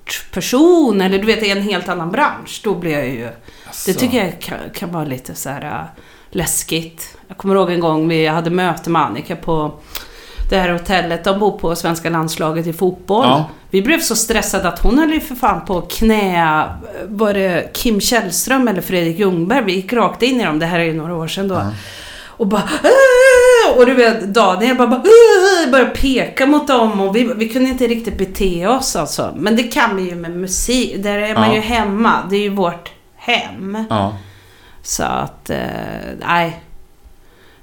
sportperson 0.08 1.02
eller 1.02 1.20
du 1.20 1.26
vet, 1.26 1.44
är 1.44 1.56
en 1.56 1.62
helt 1.62 1.90
annan 1.90 2.12
bransch. 2.12 2.62
Då 2.64 2.76
blir 2.76 2.92
jag 2.92 3.08
ju... 3.08 3.30
Alltså, 3.66 3.92
Det 3.92 3.98
tycker 3.98 4.18
jag 4.18 4.40
kan, 4.40 4.58
kan 4.74 4.92
vara 4.92 5.06
lite 5.06 5.36
så 5.36 5.50
här 5.50 5.66
äh, 5.66 6.02
läskigt. 6.30 7.18
Jag 7.28 7.38
kommer 7.38 7.56
ihåg 7.56 7.72
en 7.72 7.80
gång 7.80 8.08
vi 8.08 8.28
hade 8.28 8.50
möte 8.50 8.90
med 8.90 9.02
Annika 9.02 9.36
på 9.36 9.74
det 10.50 10.60
här 10.60 10.70
hotellet. 10.70 11.24
De 11.24 11.40
bor 11.40 11.58
på 11.58 11.76
svenska 11.76 12.10
landslaget 12.10 12.68
i 12.68 12.74
fotboll. 12.74 13.26
Ja. 13.26 13.50
Vi 13.70 13.82
blev 13.82 14.00
så 14.00 14.16
stressade 14.16 14.68
att 14.68 14.80
hon 14.80 15.00
höll 15.00 15.14
ju 15.14 15.20
för 15.20 15.36
fan 15.36 15.66
på 15.66 15.82
knä... 15.82 16.66
Var 17.08 17.34
det 17.34 17.74
Kim 17.74 18.02
Källström 18.02 18.68
eller 18.68 18.82
Fredrik 18.82 19.20
Ljungberg? 19.20 19.64
Vi 19.64 19.74
gick 19.74 19.94
rakt 19.94 20.22
in 20.22 20.42
i 20.42 20.46
dem. 20.46 20.60
Det 20.60 20.66
här 20.66 20.80
är 20.80 20.84
ju 20.84 20.94
några 20.94 21.16
år 21.16 21.28
sedan 21.28 21.48
då. 21.48 21.56
Ja. 21.56 21.72
Och 22.38 22.48
bara... 22.48 22.70
"Åh!" 22.84 23.78
Och 23.78 23.86
du 23.86 23.94
vet, 23.94 24.22
Daniel 24.34 24.78
bara... 24.78 24.88
bara 24.88 25.02
"Åh!" 25.06 25.72
började 25.72 25.90
peka 25.92 26.46
mot 26.46 26.68
dem 26.68 27.02
och 27.02 27.16
vi, 27.16 27.34
vi 27.36 27.50
kunde 27.50 27.70
inte 27.70 27.88
riktigt 27.88 28.18
bete 28.18 28.68
oss 28.68 28.96
alltså. 28.96 29.34
Men 29.38 29.56
det 29.56 29.64
kan 29.64 29.96
vi 29.96 30.10
ju 30.10 30.16
med 30.16 30.32
musik. 30.32 31.04
Där 31.04 31.18
är 31.18 31.34
man 31.36 31.50
Ja. 31.50 31.56
ju 31.56 31.62
hemma. 31.62 32.28
Det 32.30 32.36
är 32.36 32.42
ju 32.42 32.50
vårt 32.50 32.92
hem. 33.16 33.86
Ja. 33.90 34.18
Så 34.84 35.04
att, 35.04 35.50
eh, 35.50 35.58
nej. 36.28 36.64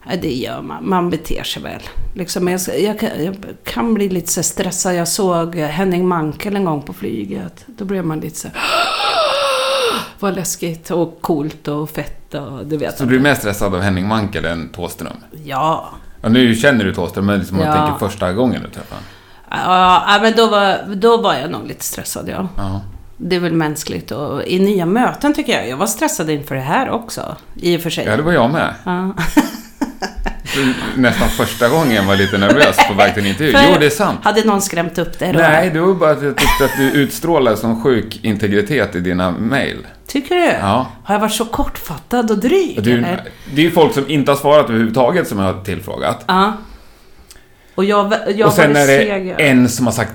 Nej, 0.07 0.19
det 0.23 0.33
gör 0.33 0.63
man. 0.63 0.89
Man 0.89 1.11
beter 1.11 1.43
sig 1.43 1.63
väl. 1.63 1.83
Liksom, 2.15 2.49
jag, 2.49 2.61
jag, 2.81 3.01
kan, 3.01 3.25
jag 3.25 3.37
kan 3.65 3.95
bli 3.95 4.09
lite 4.09 4.33
så 4.33 4.43
stressad. 4.43 4.95
Jag 4.95 5.09
såg 5.09 5.55
Henning 5.57 6.09
Mankell 6.09 6.57
en 6.57 6.65
gång 6.65 6.83
på 6.83 6.93
flyget. 6.93 7.65
Då 7.67 7.85
blev 7.85 8.05
man 8.05 8.21
lite 8.21 8.37
så 8.39 8.49
vad 10.21 10.35
läskigt 10.37 10.91
och 10.91 11.19
coolt 11.21 11.69
och 11.69 11.91
fett 11.91 12.35
och 12.35 12.67
du 12.67 12.77
vet. 12.77 12.99
Så 12.99 13.05
du 13.05 13.17
är 13.17 13.21
mer 13.21 13.35
stressad 13.35 13.75
av 13.75 13.81
Henning 13.81 14.09
Mankell 14.09 14.45
än 14.45 14.69
Thåström? 14.69 15.17
Ja. 15.45 15.91
Ja, 16.23 16.29
nu 16.29 16.55
känner 16.55 16.85
du 16.85 16.95
Thåström, 16.95 17.27
men 17.27 17.39
liksom 17.39 17.57
man 17.57 17.67
Ja. 17.67 17.73
tänker 17.77 18.09
första 18.09 18.33
gången 18.33 18.63
du 18.63 18.69
träffar 18.71 18.97
honom. 18.97 19.05
Ja, 19.51 20.19
men 20.23 20.33
då 20.37 20.47
var, 20.47 20.95
då 20.95 21.17
var 21.17 21.35
jag 21.35 21.51
nog 21.51 21.67
lite 21.67 21.85
stressad, 21.85 22.29
ja. 22.29 22.49
Ja. 22.57 22.81
Det 23.17 23.37
är 23.37 23.41
väl 23.41 23.53
mänskligt 23.53 24.11
och 24.11 24.43
i 24.45 24.59
nya 24.59 24.87
möten 24.87 25.35
tycker 25.35 25.53
jag. 25.53 25.69
Jag 25.69 25.77
var 25.77 25.87
stressad 25.87 26.31
inför 26.31 26.55
det 26.55 26.61
här 26.61 26.91
också, 26.91 27.37
i 27.55 27.77
och 27.77 27.81
för 27.81 27.91
sig. 27.91 28.05
ja, 28.07 28.17
det 28.17 28.23
var 28.23 28.33
jag 28.33 28.51
med. 28.51 28.75
Ja. 28.85 29.15
Nästan 30.97 31.29
första 31.29 31.69
gången 31.69 32.07
var 32.07 32.13
jag 32.13 32.19
lite 32.21 32.39
nervös 32.39 32.77
på 32.89 32.95
väg 32.95 33.15
till 33.15 33.23
en 33.23 33.29
intervju. 33.29 33.53
Jo, 33.69 33.77
det 33.81 33.87
är 33.87 33.91
sant. 33.91 34.19
Hade 34.23 34.45
någon 34.45 34.61
skrämt 34.63 34.99
upp 34.99 35.19
dig 35.19 35.33
då? 35.33 35.39
Nej, 35.39 35.71
det 35.71 35.81
var 35.81 35.95
bara 35.95 36.11
att 36.11 36.23
jag 36.23 36.37
tyckte 36.37 36.65
att 36.65 36.77
du 36.77 36.91
utstrålade 36.91 37.57
sån 37.57 37.83
sjuk 37.83 38.21
integritet 38.25 38.97
i 38.97 39.01
dina 39.01 39.31
mejl. 39.31 39.87
Tycker 40.11 40.35
du? 40.35 40.45
Ja. 40.45 40.87
Har 41.05 41.15
jag 41.15 41.21
varit 41.21 41.33
så 41.33 41.45
kortfattad 41.45 42.31
och 42.31 42.39
dryg? 42.39 42.79
Och 42.79 42.83
Du, 42.83 43.01
det 43.55 43.61
är 43.61 43.65
ju 43.65 43.71
folk 43.71 43.95
som 43.95 44.11
inte 44.11 44.31
har 44.31 44.37
svarat 44.37 44.69
överhuvudtaget 44.69 45.29
som 45.29 45.39
jag 45.39 45.53
har 45.53 45.65
tillfrågat. 45.65 46.25
Ja. 46.27 46.53
Och 47.75 47.85
jag, 47.85 48.15
jag 48.37 48.47
och 48.49 48.53
sen 48.55 48.77
är 48.77 48.87
det 48.87 48.99
seg. 48.99 49.35
en 49.39 49.69
som 49.69 49.87
har 49.87 49.93
sagt 49.93 50.13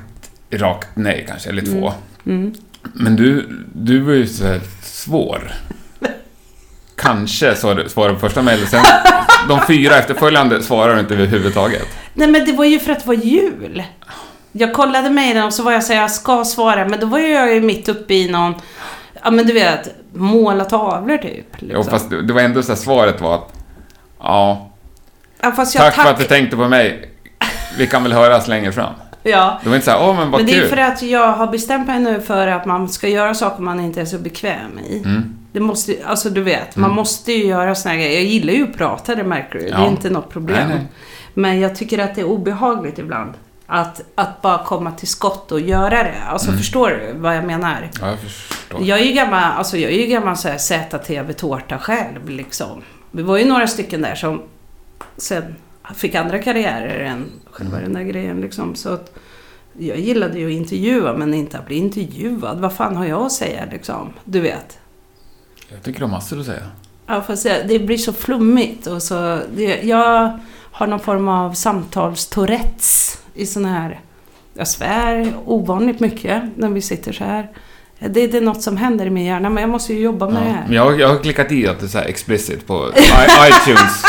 rakt 0.51 0.87
nej 0.93 1.25
kanske, 1.27 1.49
eller 1.49 1.61
två. 1.61 1.93
Mm. 2.25 2.53
Men 2.93 3.15
du, 3.15 3.49
du 3.73 3.99
var 3.99 4.13
ju 4.13 4.27
så 4.27 4.59
svår. 4.83 5.51
Kanske 6.95 7.55
svarade 7.55 7.89
svarade 7.89 8.13
på 8.13 8.19
första 8.19 8.41
mejlet, 8.41 8.69
sen 8.69 8.83
de 9.47 9.61
fyra 9.67 9.97
efterföljande 9.97 10.63
svarar 10.63 10.93
du 10.93 10.99
inte 10.99 11.13
överhuvudtaget. 11.13 11.87
Nej 12.13 12.27
men 12.27 12.45
det 12.45 12.51
var 12.51 12.65
ju 12.65 12.79
för 12.79 12.91
att 12.91 12.99
det 12.99 13.07
var 13.07 13.13
jul. 13.13 13.83
Jag 14.51 14.73
kollade 14.73 15.09
mejlen 15.09 15.43
och 15.43 15.53
så 15.53 15.63
var 15.63 15.71
jag 15.71 15.83
så 15.83 15.93
här, 15.93 16.01
jag 16.01 16.11
ska 16.11 16.45
svara, 16.45 16.87
men 16.87 16.99
då 16.99 17.05
var 17.05 17.19
jag 17.19 17.53
ju 17.53 17.61
mitt 17.61 17.89
uppe 17.89 18.13
i 18.13 18.29
någon, 18.29 18.53
ja 19.25 19.31
men 19.31 19.45
du 19.47 19.53
vet, 19.53 19.95
måla 20.13 20.65
tavlor 20.65 21.17
typ. 21.17 21.45
Liksom. 21.51 21.69
Jo, 21.73 21.83
fast 21.83 22.09
det 22.09 22.21
det 22.21 22.33
var 22.33 22.41
ändå 22.41 22.63
så 22.63 22.71
här, 22.71 22.79
svaret 22.79 23.21
var 23.21 23.35
att 23.35 23.53
ja, 24.19 24.69
ja, 25.41 25.51
fast 25.51 25.75
jag 25.75 25.83
tack, 25.83 25.93
för 26.05 26.11
att 26.11 26.17
du 26.19 26.23
tänkte 26.23 26.57
på 26.57 26.67
mig. 26.67 27.11
Vi 27.77 27.87
kan 27.87 28.03
väl 28.03 28.13
höras 28.13 28.47
längre 28.47 28.71
fram. 28.71 28.93
Ja. 29.23 29.59
Det 29.63 29.69
var 29.69 29.75
inte 29.75 29.85
så 29.85 29.91
här, 29.91 30.09
åh 30.09 30.15
men 30.19 30.31
vad 30.31 30.41
Men 30.41 30.51
det 30.51 30.57
är 30.57 30.67
för 30.67 30.77
att 30.77 31.01
jag 31.01 31.31
har 31.31 31.47
bestämt 31.47 31.87
mig 31.87 31.99
nu 31.99 32.21
för 32.21 32.47
att 32.47 32.65
man 32.65 32.89
ska 32.89 33.07
göra 33.07 33.33
saker 33.33 33.61
man 33.63 33.79
inte 33.79 34.01
är 34.01 34.05
så 34.05 34.17
bekväm 34.17 34.79
i. 34.89 34.97
Mm. 34.97 35.35
Det 35.51 35.59
måste, 35.59 35.95
alltså 36.05 36.29
du 36.29 36.41
vet, 36.41 36.75
man 36.75 36.85
Mm. 36.85 36.95
måste 36.95 37.15
måste 37.21 37.31
ju 37.33 37.45
göra 37.45 37.75
såna 37.75 37.93
här 37.93 38.01
grejer. 38.01 38.13
Jag 38.15 38.23
gillar 38.23 38.53
ju 38.53 38.63
att 38.63 38.77
prata, 38.77 39.15
det 39.15 39.23
märker 39.23 39.53
du. 39.59 39.59
Det 39.59 39.69
Ja. 39.69 39.77
är 39.85 39.87
inte 39.87 40.09
något 40.09 40.29
problem. 40.29 40.67
Nej, 40.69 40.77
nej. 40.77 40.87
Men 41.33 41.59
jag 41.59 41.75
tycker 41.75 41.99
att 41.99 42.15
det 42.15 42.21
är 42.21 42.25
obehagligt 42.25 42.99
ibland. 42.99 43.33
Att, 43.67 44.01
att 44.15 44.41
bara 44.41 44.63
komma 44.63 44.91
till 44.91 45.07
skott 45.07 45.51
och 45.51 45.59
göra 45.59 46.03
det. 46.03 46.13
Alltså 46.29 46.47
Mm. 46.47 46.57
förstår 46.57 46.89
du 46.89 47.19
vad 47.19 47.35
jag 47.35 47.43
menar? 47.43 47.89
Ja, 48.01 48.07
jag 48.09 48.19
förstår. 48.19 48.54
Jag 48.81 48.99
är 48.99 49.03
ju 49.05 49.11
gammal, 49.13 49.43
alltså 49.57 49.77
jag 49.77 49.91
är 49.91 49.97
ju 50.01 50.07
gammal 50.07 50.37
så 50.37 50.47
här 50.47 50.57
ZTV-tårta 50.57 51.77
själv 51.79 52.29
liksom. 52.29 52.81
Vi 53.11 53.23
var 53.23 53.37
ju 53.37 53.45
några 53.45 53.67
stycken 53.67 54.01
där 54.01 54.15
som 54.15 54.41
sen 55.17 55.55
fick 55.95 56.15
andra 56.15 56.39
karriärer 56.39 56.99
än 56.99 57.25
själva 57.51 57.77
Mm. 57.77 57.93
den 57.93 58.03
där 58.03 58.11
grejen 58.11 58.41
liksom. 58.41 58.75
Så 58.75 58.89
att 58.93 59.13
jag 59.77 59.99
gillade 59.99 60.39
ju 60.39 60.45
att 60.47 60.51
intervjua 60.51 61.13
men 61.17 61.33
inte 61.33 61.57
att 61.59 61.65
bli 61.65 61.75
intervjuad. 61.75 62.59
Vad 62.59 62.73
fan 62.73 62.95
har 62.95 63.05
jag 63.05 63.21
att 63.25 63.31
säga 63.31 63.63
liksom? 63.71 64.13
Du 64.23 64.39
vet. 64.41 64.79
Jag 65.69 65.83
tycker 65.83 65.99
du 65.99 66.05
har 66.05 66.11
massor 66.11 66.39
att 66.39 66.45
säga. 66.45 66.63
Ja, 67.07 67.21
fast 67.21 67.45
jag- 67.45 67.67
det 67.67 67.79
blir 67.79 67.97
så 67.97 68.13
flummigt 68.13 68.87
och 68.87 69.03
så... 69.03 69.39
Det, 69.55 69.81
jag 69.83 70.39
har 70.71 70.87
någon 70.87 70.99
form 70.99 71.27
av 71.27 71.53
samtalstourettes 71.53 73.17
i 73.33 73.45
sån 73.45 73.65
här... 73.65 73.99
Jag 74.53 74.67
svär 74.67 75.33
ovanligt 75.45 75.99
mycket 75.99 76.43
när 76.57 76.69
vi 76.69 76.81
sitter 76.81 77.11
så 77.13 77.23
här. 77.23 77.49
Det, 77.99 78.27
det 78.27 78.37
är 78.37 78.41
något 78.41 78.61
som 78.61 78.77
händer 78.77 79.05
i 79.05 79.09
min 79.09 79.25
hjärna, 79.25 79.49
men 79.49 79.61
jag 79.61 79.69
måste 79.69 79.93
ju 79.93 79.99
jobba 79.99 80.29
med 80.29 80.41
det 80.43 80.47
Ja. 80.47 80.53
här. 80.53 80.63
Men 80.67 80.75
jag, 80.75 80.99
jag 80.99 81.07
har 81.09 81.17
klickat 81.19 81.51
i 81.51 81.67
att 81.67 81.79
det 81.79 81.85
är 81.85 81.87
så 81.87 81.97
här 81.97 82.05
explicit 82.05 82.67
på 82.67 82.89
i- 82.95 82.99
iTunes. 83.49 84.01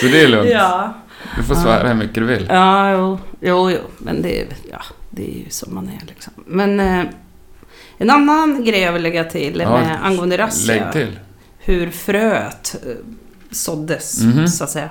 Så 0.00 0.06
det 0.06 0.22
är 0.22 0.28
lugnt. 0.28 0.50
Ja, 0.50 0.94
Du 1.36 1.42
får 1.42 1.54
svära 1.54 1.88
hur 1.88 1.94
mycket 1.94 2.14
du 2.14 2.24
vill. 2.24 2.46
ja 2.50 2.90
jo, 2.92 3.18
jo, 3.40 3.70
jo. 3.70 3.78
Men 3.98 4.22
det, 4.22 4.40
är- 4.40 4.46
ja, 4.70 4.80
det 5.10 5.22
är 5.30 5.34
ju 5.44 5.50
som 5.50 5.74
man 5.74 5.88
är 5.88 6.06
liksom. 6.06 6.32
Men 6.46 6.80
eh, 6.80 7.04
en 7.98 8.10
annan 8.10 8.64
grej 8.64 8.80
jag 8.80 8.92
vill 8.92 9.02
lägga 9.02 9.24
till 9.24 9.60
Ja, 9.60 9.70
med, 9.70 10.04
angående 10.06 10.38
razzia. 10.38 10.92
Hur 11.58 11.90
fröet 11.90 12.76
eh, 12.86 12.92
såddes, 13.50 14.20
Mhm. 14.22 14.48
så 14.48 14.64
att 14.64 14.70
säga. 14.70 14.88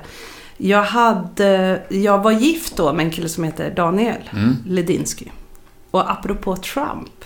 Jag, 0.57 0.83
hade, 0.83 1.81
jag 1.89 2.23
var 2.23 2.31
gift 2.31 2.77
då 2.77 2.93
med 2.93 3.05
en 3.05 3.11
kille 3.11 3.29
som 3.29 3.43
heter 3.43 3.71
Daniel 3.75 4.29
Mm. 4.33 4.55
Ledinsky. 4.65 5.25
Och 5.91 6.11
apropå 6.11 6.55
Trump. 6.55 7.25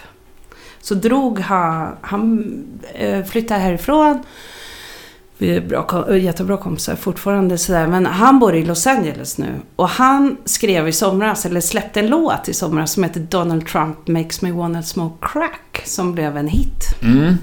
Så 0.82 0.96
drog 0.96 1.40
han, 1.40 1.96
han 2.02 2.46
eh, 2.94 3.24
flyttade 3.24 3.60
härifrån. 3.60 4.20
Vi 5.38 5.56
är 5.56 5.62
bra, 5.62 5.84
kom- 5.84 6.20
jättebra 6.20 6.58
kompisar 6.58 6.96
fortfarande 6.96 7.58
sådär. 7.58 7.88
Men 7.88 8.06
han 8.06 8.40
bor 8.40 8.56
i 8.56 8.66
Los 8.66 8.88
Angeles 8.88 9.38
nu. 9.38 9.48
Och 9.76 9.90
han 9.90 10.38
skrev 10.46 10.88
i 10.88 10.92
somras, 10.92 11.46
eller 11.46 11.62
släppte 11.62 12.00
en 12.00 12.08
låt 12.08 12.50
i 12.50 12.54
somras 12.54 12.92
som 12.94 13.04
heter 13.04 13.20
Donald 13.20 13.68
Trump 13.68 14.08
makes 14.08 14.42
me 14.42 14.52
wanna 14.52 14.84
smoke 14.84 15.28
crack. 15.28 15.82
Som 15.86 16.14
blev 16.14 16.38
en 16.38 16.48
hit. 16.48 16.84
Mm. 17.04 17.36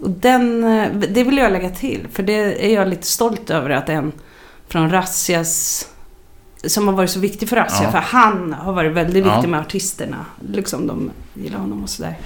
Och 0.00 0.10
den, 0.10 0.64
eh, 0.64 0.88
det 1.10 1.24
vill 1.24 1.36
jag 1.38 1.52
lägga 1.52 1.70
till, 1.70 2.06
för 2.12 2.22
det 2.22 2.66
är 2.70 2.74
jag 2.74 2.88
lite 2.88 3.06
stolt 3.06 3.50
över 3.50 3.70
att 3.70 3.88
en 3.88 4.12
från 4.68 4.90
Razzias, 4.90 5.88
som 6.64 6.88
har 6.88 6.94
varit 6.94 7.10
så 7.10 7.20
viktig 7.20 7.48
för 7.48 7.56
Razzia, 7.56 7.82
Ja. 7.84 7.90
för 7.90 7.98
han 7.98 8.52
har 8.52 8.72
varit 8.72 8.92
väldigt 8.92 9.24
viktig 9.24 9.42
Ja. 9.44 9.48
med 9.48 9.60
artisterna. 9.60 10.26
Liksom 10.52 10.86
de 10.86 11.10
gillar 11.34 11.58
honom 11.58 11.82
och 11.82 11.90
sådär. 11.90 12.16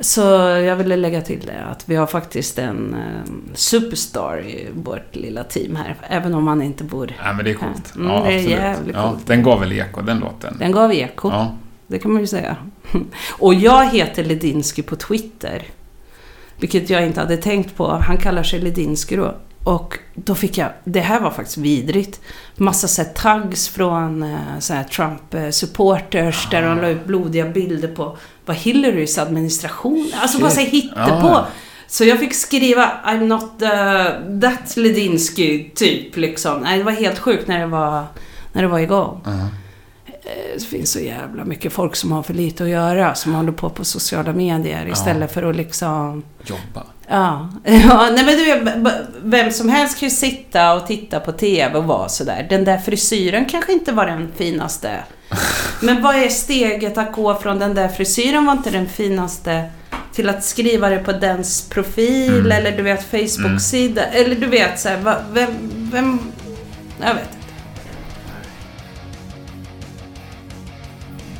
Så 0.00 0.20
jag 0.66 0.76
ville 0.76 0.96
lägga 0.96 1.20
till 1.20 1.40
det, 1.46 1.64
att 1.70 1.88
vi 1.88 1.96
har 1.96 2.06
faktiskt 2.06 2.58
en 2.58 2.94
eh, 2.94 3.32
superstar 3.54 4.40
i 4.46 4.68
vårt 4.74 5.16
lilla 5.16 5.44
team 5.44 5.76
här, 5.76 5.96
även 6.08 6.34
om 6.34 6.46
han 6.46 6.62
inte 6.62 6.84
bor 6.84 7.14
Ja, 7.24 7.32
men 7.32 7.44
det 7.44 7.50
är 7.50 7.54
coolt. 7.54 7.96
Mm, 7.96 8.08
ja, 8.08 8.22
det 8.22 8.32
är 8.32 8.36
absolut. 8.36 8.50
jävligt 8.50 8.96
ja, 8.96 9.10
coolt. 9.10 9.26
Den 9.26 9.42
gav 9.42 9.60
väl 9.60 9.72
eko, 9.72 10.00
den 10.00 10.18
låten. 10.18 10.56
Den 10.58 10.72
gav 10.72 10.92
eko, 10.92 11.28
Ja. 11.30 11.54
det 11.86 11.98
kan 11.98 12.12
man 12.12 12.20
ju 12.20 12.26
säga. 12.26 12.56
Och 13.38 13.54
jag 13.54 13.86
heter 13.90 14.24
Ledinsky 14.24 14.82
på 14.82 14.96
Twitter. 14.96 15.62
Vilket 16.56 16.90
jag 16.90 17.06
inte 17.06 17.20
hade 17.20 17.36
tänkt 17.36 17.76
på. 17.76 17.88
Han 17.88 18.16
kallar 18.16 18.42
sig 18.42 18.60
Ledinsky 18.60 19.16
då. 19.16 19.34
Och 19.64 19.98
då 20.14 20.34
fick 20.34 20.58
jag, 20.58 20.68
det 20.84 21.00
här 21.00 21.20
var 21.20 21.30
faktiskt 21.30 21.58
vidrigt. 21.58 22.20
Massa 22.56 22.88
så 22.88 23.02
här 23.02 23.08
tags 23.08 23.68
från 23.68 24.22
eh, 24.22 24.58
så 24.58 24.74
här 24.74 24.84
Trump-supporters 24.84 26.50
där 26.50 26.62
de 26.62 26.80
la 26.80 26.88
ut 26.88 27.06
blodiga 27.06 27.48
bilder 27.48 27.88
på 27.88 28.16
vad 28.46 28.56
Hillarys 28.56 29.18
administration, 29.18 30.12
alltså 30.14 30.38
bara 30.38 30.50
så 30.50 30.60
Shit. 30.60 30.68
hittepå. 30.72 30.96
Ja. 31.28 31.46
Så 31.86 32.04
jag 32.04 32.18
fick 32.18 32.34
skriva 32.34 32.90
I'm 33.04 33.26
not 33.26 33.58
the, 33.58 33.66
that 34.46 34.76
Ledinsky 34.76 35.70
typ 35.74 36.16
liksom. 36.16 36.60
Nej, 36.60 36.78
det 36.78 36.84
var 36.84 36.92
helt 36.92 37.18
sjukt 37.18 37.48
när 37.48 37.58
det 37.60 37.66
var, 37.66 38.04
när 38.52 38.62
det 38.62 38.68
var 38.68 38.78
igång. 38.78 39.20
Eh, 39.26 39.46
Det 40.54 40.64
finns 40.64 40.92
så 40.92 41.00
jävla 41.00 41.44
mycket 41.44 41.72
folk 41.72 41.96
som 41.96 42.12
har 42.12 42.22
för 42.22 42.34
lite 42.34 42.64
att 42.64 42.70
göra, 42.70 43.14
som 43.14 43.34
håller 43.34 43.52
på 43.52 43.70
på 43.70 43.84
sociala 43.84 44.32
medier 44.32 44.88
istället 44.92 45.32
för 45.34 45.42
att 45.50 45.56
liksom... 45.56 46.22
Jobba. 46.44 46.86
Ja, 47.08 47.48
ja 47.64 48.10
nej 48.14 48.24
men 48.24 48.36
du 48.36 48.82
vem 49.22 49.50
som 49.50 49.68
helst 49.68 49.98
kan 50.00 50.08
ju 50.08 50.14
sitta 50.14 50.74
och 50.74 50.86
titta 50.86 51.20
på 51.20 51.32
TV 51.32 51.74
och 51.78 51.84
vara 51.84 52.08
sådär. 52.08 52.46
Den 52.50 52.64
där 52.64 52.78
frisyren 52.78 53.44
kanske 53.44 53.72
inte 53.72 53.92
var 53.92 54.06
den 54.06 54.28
finaste. 54.36 54.90
Men 55.80 56.02
vad 56.02 56.14
är 56.16 56.28
steget 56.28 56.98
att 56.98 57.12
gå 57.12 57.34
från 57.40 57.58
den 57.58 57.74
där 57.74 57.88
frisyren 57.88 58.46
var 58.46 58.52
inte 58.52 58.70
den 58.70 58.88
finaste 58.88 59.64
till 60.12 60.28
att 60.28 60.44
skriva 60.44 60.88
det 60.88 60.98
på 60.98 61.12
dens 61.12 61.68
profil 61.68 62.34
Mm. 62.38 62.52
eller 62.52 62.76
du 62.76 62.82
vet 62.82 63.04
Facebook-sida. 63.10 64.04
Eller 64.04 64.34
du 64.36 64.46
vet 64.46 64.80
såhär, 64.80 64.96
va- 65.00 65.22
vem, 65.32 65.48
vem... 65.92 66.18
Jag 67.00 67.14
vet 67.14 67.22
inte. 67.22 67.36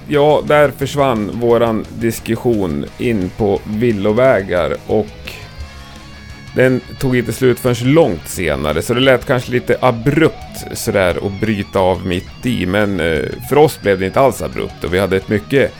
Ja, 0.08 0.42
där 0.46 0.70
försvann 0.78 1.30
våran 1.40 1.84
diskussion 1.98 2.84
in 2.98 3.30
på 3.36 3.60
villovägar 3.66 4.76
och 4.86 5.06
den 6.54 6.80
tog 6.98 7.16
inte 7.16 7.32
slut 7.32 7.60
förrän 7.60 7.94
långt 7.94 8.28
senare, 8.28 8.82
så 8.82 8.94
det 8.94 9.00
lät 9.00 9.26
kanske 9.26 9.52
lite 9.52 9.76
abrupt 9.80 10.66
sådär 10.72 11.26
att 11.26 11.40
bryta 11.40 11.80
av 11.80 12.06
mitt 12.06 12.46
i, 12.46 12.66
men 12.66 13.00
eh, 13.00 13.22
för 13.48 13.58
oss 13.58 13.80
blev 13.80 13.98
det 13.98 14.06
inte 14.06 14.20
alls 14.20 14.42
abrupt 14.42 14.84
och 14.84 14.94
vi 14.94 14.98
hade 14.98 15.16
ett 15.16 15.28
mycket 15.28 15.72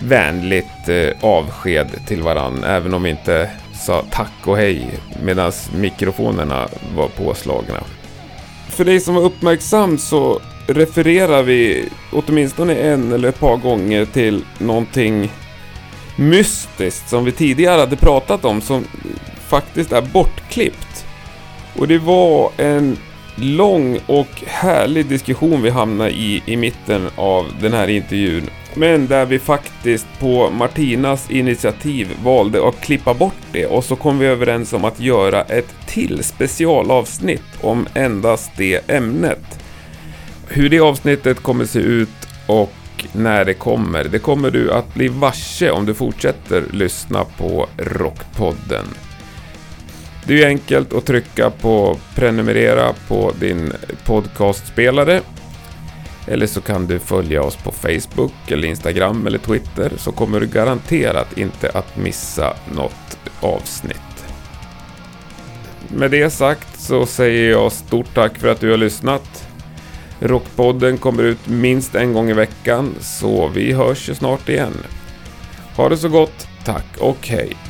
vänligt 0.00 0.88
eh, 0.88 1.08
avsked 1.20 1.88
till 2.06 2.22
varann, 2.22 2.64
även 2.64 2.94
om 2.94 3.02
vi 3.02 3.10
inte 3.10 3.50
sa 3.86 4.04
tack 4.10 4.46
och 4.46 4.56
hej 4.56 4.86
medan 5.22 5.52
mikrofonerna 5.76 6.68
var 6.96 7.08
påslagna. 7.08 7.80
För 8.68 8.84
dig 8.84 9.00
som 9.00 9.14
var 9.14 9.22
uppmärksam 9.22 9.98
så 9.98 10.40
refererar 10.66 11.42
vi 11.42 11.88
åtminstone 12.12 12.74
en 12.74 13.12
eller 13.12 13.28
ett 13.28 13.40
par 13.40 13.56
gånger 13.56 14.04
till 14.04 14.44
någonting 14.58 15.32
mystiskt 16.16 17.08
som 17.08 17.24
vi 17.24 17.32
tidigare 17.32 17.80
hade 17.80 17.96
pratat 17.96 18.44
om 18.44 18.60
som 18.60 18.84
faktiskt 19.50 19.92
är 19.92 20.02
bortklippt. 20.02 21.06
Och 21.78 21.88
det 21.88 21.98
var 21.98 22.50
en 22.56 22.96
lång 23.34 23.98
och 24.06 24.42
härlig 24.46 25.06
diskussion 25.06 25.62
vi 25.62 25.70
hamnade 25.70 26.10
i 26.10 26.42
i 26.46 26.56
mitten 26.56 27.10
av 27.16 27.46
den 27.60 27.72
här 27.72 27.88
intervjun 27.88 28.50
Men 28.74 29.06
där 29.06 29.26
vi 29.26 29.38
faktiskt 29.38 30.06
på 30.18 30.50
Martinas 30.50 31.30
initiativ 31.30 32.08
valde 32.24 32.68
att 32.68 32.80
klippa 32.80 33.14
bort 33.14 33.42
det 33.52 33.66
och 33.66 33.84
så 33.84 33.96
kom 33.96 34.18
vi 34.18 34.26
överens 34.26 34.72
om 34.72 34.84
att 34.84 35.00
göra 35.00 35.42
ett 35.42 35.74
till 35.86 36.24
specialavsnitt 36.24 37.42
om 37.60 37.86
endast 37.94 38.50
det 38.56 38.90
ämnet. 38.90 39.58
Hur 40.48 40.68
det 40.68 40.80
avsnittet 40.80 41.40
kommer 41.40 41.64
se 41.64 41.78
ut 41.78 42.28
och 42.46 42.72
när 43.12 43.44
det 43.44 43.54
kommer, 43.54 44.04
det 44.04 44.18
kommer 44.18 44.50
du 44.50 44.72
att 44.72 44.94
bli 44.94 45.08
varse 45.08 45.70
om 45.70 45.86
du 45.86 45.94
fortsätter 45.94 46.64
lyssna 46.72 47.24
på 47.24 47.66
Rockpodden. 47.76 48.86
Det 50.26 50.42
är 50.42 50.46
enkelt 50.46 50.92
att 50.92 51.06
trycka 51.06 51.50
på 51.50 51.98
prenumerera 52.14 52.92
på 53.08 53.32
din 53.40 53.72
podcastspelare. 54.04 55.20
Eller 56.26 56.46
så 56.46 56.60
kan 56.60 56.86
du 56.86 56.98
följa 56.98 57.42
oss 57.42 57.56
på 57.56 57.72
Facebook, 57.72 58.32
eller 58.50 58.68
Instagram 58.68 59.26
eller 59.26 59.38
Twitter 59.38 59.92
så 59.96 60.12
kommer 60.12 60.40
du 60.40 60.46
garanterat 60.46 61.38
inte 61.38 61.70
att 61.70 61.96
missa 61.96 62.56
något 62.74 63.18
avsnitt. 63.40 63.96
Med 65.88 66.10
det 66.10 66.30
sagt 66.30 66.80
så 66.80 67.06
säger 67.06 67.50
jag 67.50 67.72
stort 67.72 68.14
tack 68.14 68.38
för 68.38 68.48
att 68.48 68.60
du 68.60 68.70
har 68.70 68.76
lyssnat. 68.76 69.48
Rockpodden 70.20 70.98
kommer 70.98 71.22
ut 71.22 71.48
minst 71.48 71.94
en 71.94 72.12
gång 72.12 72.30
i 72.30 72.32
veckan 72.32 72.94
så 73.00 73.48
vi 73.48 73.72
hörs 73.72 74.08
ju 74.08 74.14
snart 74.14 74.48
igen. 74.48 74.74
Ha 75.76 75.88
det 75.88 75.96
så 75.96 76.08
gott, 76.08 76.48
tack 76.64 76.86
och 76.98 77.28
hej! 77.28 77.69